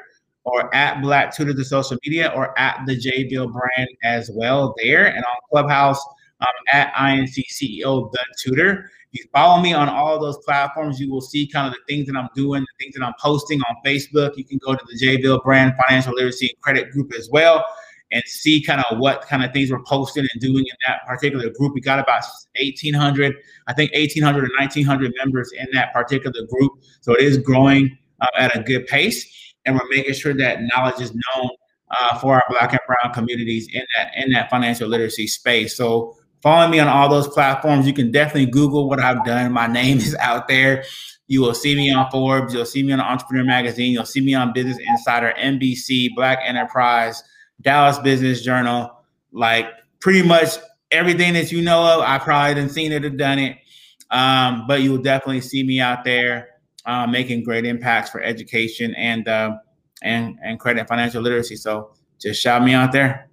or 0.49 0.73
at 0.73 1.01
Black 1.01 1.35
Tutor 1.35 1.53
the 1.53 1.65
social 1.65 1.97
media 2.05 2.31
or 2.35 2.57
at 2.59 2.81
the 2.85 2.95
Jay 2.95 3.27
Veal 3.27 3.47
brand 3.47 3.89
as 4.03 4.29
well 4.33 4.75
there. 4.81 5.07
And 5.07 5.23
on 5.23 5.35
Clubhouse, 5.49 6.03
um, 6.41 6.47
at 6.71 6.93
INC 6.93 7.35
CEO 7.51 8.11
the 8.11 8.19
Tutor. 8.41 8.89
If 9.11 9.21
you 9.21 9.29
follow 9.33 9.61
me 9.61 9.73
on 9.73 9.89
all 9.89 10.19
those 10.19 10.37
platforms, 10.45 10.99
you 10.99 11.11
will 11.11 11.21
see 11.21 11.47
kind 11.47 11.67
of 11.67 11.73
the 11.73 11.79
things 11.93 12.07
that 12.07 12.15
I'm 12.15 12.29
doing, 12.35 12.61
the 12.61 12.83
things 12.83 12.95
that 12.95 13.03
I'm 13.03 13.15
posting 13.19 13.59
on 13.61 13.75
Facebook. 13.85 14.37
You 14.37 14.45
can 14.45 14.59
go 14.59 14.75
to 14.75 14.85
the 14.89 14.97
Jay 14.97 15.17
Veal 15.17 15.41
brand 15.41 15.73
financial 15.87 16.13
literacy 16.13 16.49
and 16.49 16.61
credit 16.61 16.91
group 16.91 17.11
as 17.17 17.27
well 17.31 17.65
and 18.11 18.23
see 18.25 18.61
kind 18.61 18.83
of 18.89 18.97
what 18.97 19.21
kind 19.21 19.43
of 19.43 19.51
things 19.53 19.71
we're 19.71 19.83
posting 19.83 20.27
and 20.31 20.41
doing 20.41 20.65
in 20.65 20.75
that 20.87 21.05
particular 21.07 21.49
group. 21.49 21.73
We 21.73 21.81
got 21.81 21.99
about 21.99 22.23
1,800, 22.59 23.35
I 23.67 23.73
think 23.73 23.91
1,800 23.93 24.43
or 24.43 24.49
1,900 24.57 25.13
members 25.17 25.51
in 25.51 25.67
that 25.73 25.93
particular 25.93 26.45
group. 26.47 26.71
So 27.01 27.13
it 27.13 27.21
is 27.21 27.37
growing 27.37 27.95
uh, 28.21 28.27
at 28.37 28.55
a 28.55 28.63
good 28.63 28.87
pace 28.87 29.48
and 29.65 29.75
we're 29.75 29.87
making 29.89 30.13
sure 30.13 30.33
that 30.33 30.59
knowledge 30.61 31.01
is 31.01 31.13
known 31.13 31.49
uh, 31.91 32.17
for 32.19 32.35
our 32.35 32.43
Black 32.49 32.71
and 32.71 32.79
Brown 32.87 33.13
communities 33.13 33.67
in 33.73 33.83
that 33.95 34.11
in 34.15 34.31
that 34.31 34.49
financial 34.49 34.87
literacy 34.87 35.27
space. 35.27 35.75
So 35.75 36.15
follow 36.41 36.67
me 36.67 36.79
on 36.79 36.87
all 36.87 37.09
those 37.09 37.27
platforms. 37.27 37.87
You 37.87 37.93
can 37.93 38.11
definitely 38.11 38.47
Google 38.47 38.87
what 38.87 38.99
I've 38.99 39.25
done. 39.25 39.51
My 39.51 39.67
name 39.67 39.97
is 39.97 40.15
out 40.15 40.47
there. 40.47 40.83
You 41.27 41.41
will 41.41 41.53
see 41.53 41.75
me 41.75 41.91
on 41.91 42.09
Forbes. 42.09 42.53
You'll 42.53 42.65
see 42.65 42.81
me 42.81 42.91
on 42.91 42.99
Entrepreneur 42.99 43.43
Magazine. 43.43 43.91
You'll 43.91 44.05
see 44.05 44.21
me 44.21 44.33
on 44.33 44.51
Business 44.51 44.79
Insider, 44.79 45.33
NBC, 45.37 46.09
Black 46.15 46.39
Enterprise, 46.43 47.23
Dallas 47.61 47.99
Business 47.99 48.41
Journal. 48.41 48.91
Like 49.31 49.67
pretty 49.99 50.27
much 50.27 50.49
everything 50.89 51.33
that 51.33 51.51
you 51.51 51.61
know 51.61 51.85
of, 51.85 52.01
I 52.01 52.17
probably 52.17 52.55
didn't 52.55 52.71
seen 52.71 52.91
it 52.91 53.05
or 53.05 53.11
done 53.11 53.37
it. 53.37 53.57
Um, 54.09 54.65
but 54.67 54.81
you 54.81 54.91
will 54.91 55.03
definitely 55.03 55.41
see 55.41 55.61
me 55.61 55.79
out 55.79 56.03
there 56.03 56.49
uh, 56.85 57.07
making 57.07 57.43
great 57.43 57.65
impacts 57.65 58.09
for 58.09 58.21
education 58.21 58.93
and 58.95 59.27
uh, 59.27 59.57
and 60.03 60.37
and 60.43 60.59
credit 60.59 60.81
and 60.81 60.89
financial 60.89 61.21
literacy. 61.21 61.55
So 61.55 61.93
just 62.19 62.41
shout 62.41 62.63
me 62.63 62.73
out 62.73 62.91
there. 62.91 63.29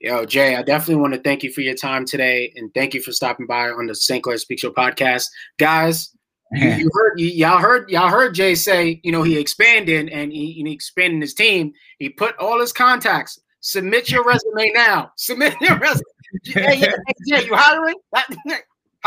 Yo, 0.00 0.26
Jay, 0.26 0.56
I 0.56 0.62
definitely 0.62 1.00
want 1.00 1.14
to 1.14 1.20
thank 1.20 1.42
you 1.42 1.50
for 1.52 1.62
your 1.62 1.74
time 1.74 2.04
today, 2.04 2.52
and 2.56 2.72
thank 2.74 2.92
you 2.92 3.00
for 3.00 3.12
stopping 3.12 3.46
by 3.46 3.70
on 3.70 3.86
the 3.86 3.94
St. 3.94 4.22
Clair 4.22 4.36
Speak 4.36 4.60
Show 4.60 4.70
podcast, 4.70 5.28
guys. 5.58 6.16
you, 6.52 6.68
you 6.68 6.90
heard 6.92 7.18
y'all 7.18 7.58
heard 7.58 7.90
y'all 7.90 8.08
heard 8.08 8.34
Jay 8.34 8.54
say, 8.54 9.00
you 9.02 9.10
know, 9.10 9.22
he 9.22 9.36
expanded 9.36 10.08
and 10.10 10.32
he, 10.32 10.52
he 10.52 10.72
expanded 10.72 11.20
his 11.20 11.34
team. 11.34 11.72
He 11.98 12.08
put 12.08 12.36
all 12.38 12.60
his 12.60 12.72
contacts. 12.72 13.40
Submit 13.60 14.10
your 14.10 14.24
resume 14.26 14.70
now. 14.72 15.10
Submit 15.16 15.54
your 15.60 15.76
resume. 15.78 16.04
hey, 16.44 16.76
hey, 16.76 16.92
Jay, 17.28 17.46
you 17.46 17.54
hiring? 17.54 17.96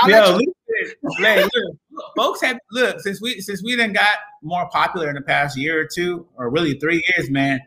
Yo, 0.08 0.40
look, 1.20 1.52
look, 1.54 2.06
folks 2.16 2.42
have 2.42 2.58
look 2.72 3.00
since 3.02 3.22
we 3.22 3.42
since 3.42 3.64
we 3.64 3.76
then 3.76 3.94
got 3.94 4.18
more 4.42 4.70
popular 4.70 5.10
in 5.10 5.16
the 5.16 5.22
past 5.22 5.58
year 5.58 5.80
or 5.82 5.88
two, 5.92 6.28
or 6.36 6.50
really 6.50 6.80
three 6.80 7.04
years, 7.16 7.30
man. 7.30 7.60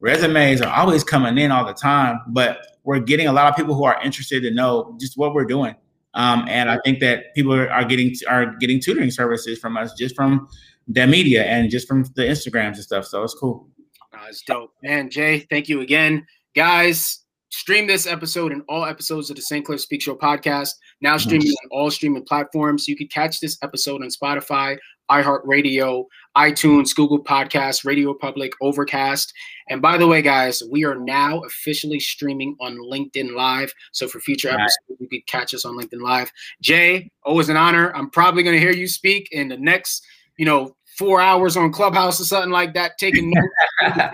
Resumes 0.00 0.60
are 0.60 0.72
always 0.72 1.02
coming 1.02 1.38
in 1.38 1.50
all 1.50 1.64
the 1.64 1.74
time, 1.74 2.20
but 2.28 2.78
we're 2.84 3.00
getting 3.00 3.26
a 3.26 3.32
lot 3.32 3.48
of 3.48 3.56
people 3.56 3.74
who 3.74 3.84
are 3.84 4.00
interested 4.02 4.42
to 4.42 4.50
know 4.50 4.96
just 5.00 5.18
what 5.18 5.34
we're 5.34 5.44
doing. 5.44 5.74
Um, 6.14 6.46
and 6.48 6.70
I 6.70 6.78
think 6.84 7.00
that 7.00 7.34
people 7.34 7.52
are 7.52 7.84
getting 7.84 8.14
are 8.28 8.56
getting 8.56 8.80
tutoring 8.80 9.10
services 9.10 9.58
from 9.58 9.76
us 9.76 9.92
just 9.94 10.14
from 10.14 10.48
the 10.86 11.06
media 11.06 11.44
and 11.44 11.70
just 11.70 11.86
from 11.86 12.04
the 12.14 12.22
Instagrams 12.22 12.74
and 12.74 12.78
stuff. 12.78 13.04
So 13.06 13.22
it's 13.22 13.34
cool. 13.34 13.68
Uh, 14.12 14.26
it's 14.28 14.42
dope, 14.42 14.72
man. 14.82 15.10
Jay, 15.10 15.40
thank 15.50 15.68
you 15.68 15.80
again, 15.80 16.26
guys. 16.54 17.24
Stream 17.50 17.86
this 17.86 18.06
episode 18.06 18.52
and 18.52 18.62
all 18.68 18.84
episodes 18.84 19.30
of 19.30 19.36
the 19.36 19.42
St. 19.42 19.64
Clair 19.64 19.78
Speak 19.78 20.02
Show 20.02 20.14
podcast 20.14 20.70
now 21.00 21.16
streaming 21.16 21.52
on 21.52 21.68
all 21.70 21.90
streaming 21.90 22.24
platforms. 22.24 22.88
You 22.88 22.96
can 22.96 23.08
catch 23.08 23.40
this 23.40 23.58
episode 23.62 24.02
on 24.02 24.08
Spotify, 24.08 24.78
iHeartRadio, 25.10 26.04
iTunes, 26.36 26.94
Google 26.94 27.22
Podcasts, 27.22 27.84
Radio 27.84 28.14
Public, 28.14 28.52
Overcast. 28.60 29.32
And 29.68 29.82
by 29.82 29.96
the 29.96 30.06
way, 30.06 30.22
guys, 30.22 30.62
we 30.70 30.84
are 30.84 30.96
now 30.96 31.40
officially 31.40 32.00
streaming 32.00 32.56
on 32.60 32.76
LinkedIn 32.78 33.34
Live. 33.34 33.72
So 33.92 34.08
for 34.08 34.20
future 34.20 34.48
episodes, 34.48 35.00
you 35.00 35.08
could 35.08 35.26
catch 35.26 35.54
us 35.54 35.64
on 35.64 35.76
LinkedIn 35.76 36.02
Live. 36.02 36.32
Jay, 36.62 37.10
always 37.24 37.48
an 37.48 37.56
honor. 37.56 37.94
I'm 37.94 38.10
probably 38.10 38.42
going 38.42 38.56
to 38.56 38.60
hear 38.60 38.72
you 38.72 38.86
speak 38.88 39.28
in 39.32 39.48
the 39.48 39.56
next, 39.56 40.04
you 40.36 40.46
know, 40.46 40.76
four 40.98 41.20
hours 41.20 41.56
on 41.56 41.72
Clubhouse 41.72 42.20
or 42.20 42.24
something 42.24 42.50
like 42.50 42.74
that, 42.74 42.98
taking 42.98 43.30
notes. 43.34 43.48
I, 43.80 44.10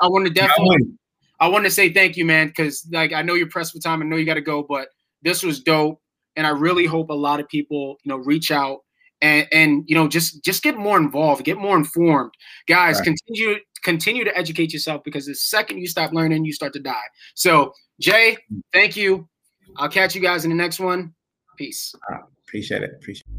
I 0.00 0.08
want 0.08 0.26
to 0.26 0.32
definitely, 0.32 0.94
I 1.40 1.48
want 1.48 1.64
to 1.64 1.70
say 1.70 1.92
thank 1.92 2.16
you, 2.16 2.24
man, 2.24 2.48
because 2.48 2.86
like 2.92 3.12
I 3.12 3.22
know 3.22 3.34
you're 3.34 3.48
pressed 3.48 3.72
for 3.72 3.80
time. 3.80 4.02
I 4.02 4.04
know 4.04 4.16
you 4.16 4.24
got 4.24 4.34
to 4.34 4.40
go, 4.40 4.62
but 4.62 4.88
this 5.22 5.42
was 5.42 5.60
dope, 5.60 6.00
and 6.38 6.46
I 6.46 6.50
really 6.50 6.86
hope 6.86 7.10
a 7.10 7.14
lot 7.14 7.40
of 7.40 7.48
people, 7.48 7.98
you 8.04 8.08
know, 8.08 8.16
reach 8.16 8.50
out 8.50 8.78
and 9.20 9.48
and 9.52 9.82
you 9.88 9.96
know 9.96 10.06
just 10.06 10.44
just 10.44 10.62
get 10.62 10.76
more 10.76 10.96
involved 10.96 11.44
get 11.44 11.58
more 11.58 11.76
informed. 11.76 12.32
Guys 12.68 12.96
right. 12.96 13.04
continue 13.04 13.56
continue 13.82 14.24
to 14.24 14.36
educate 14.38 14.72
yourself 14.72 15.02
because 15.04 15.26
the 15.26 15.34
second 15.34 15.78
you 15.78 15.88
stop 15.88 16.12
learning 16.12 16.44
you 16.44 16.52
start 16.52 16.72
to 16.72 16.80
die. 16.80 17.08
So 17.34 17.72
jay 18.00 18.38
mm. 18.52 18.60
thank 18.72 18.96
you. 18.96 19.28
I'll 19.76 19.88
catch 19.88 20.14
you 20.14 20.20
guys 20.20 20.44
in 20.44 20.50
the 20.50 20.56
next 20.56 20.78
one. 20.80 21.14
Peace. 21.58 21.92
Appreciate 22.46 22.82
it. 22.82 22.92
Appreciate 23.00 23.26
it 23.28 23.37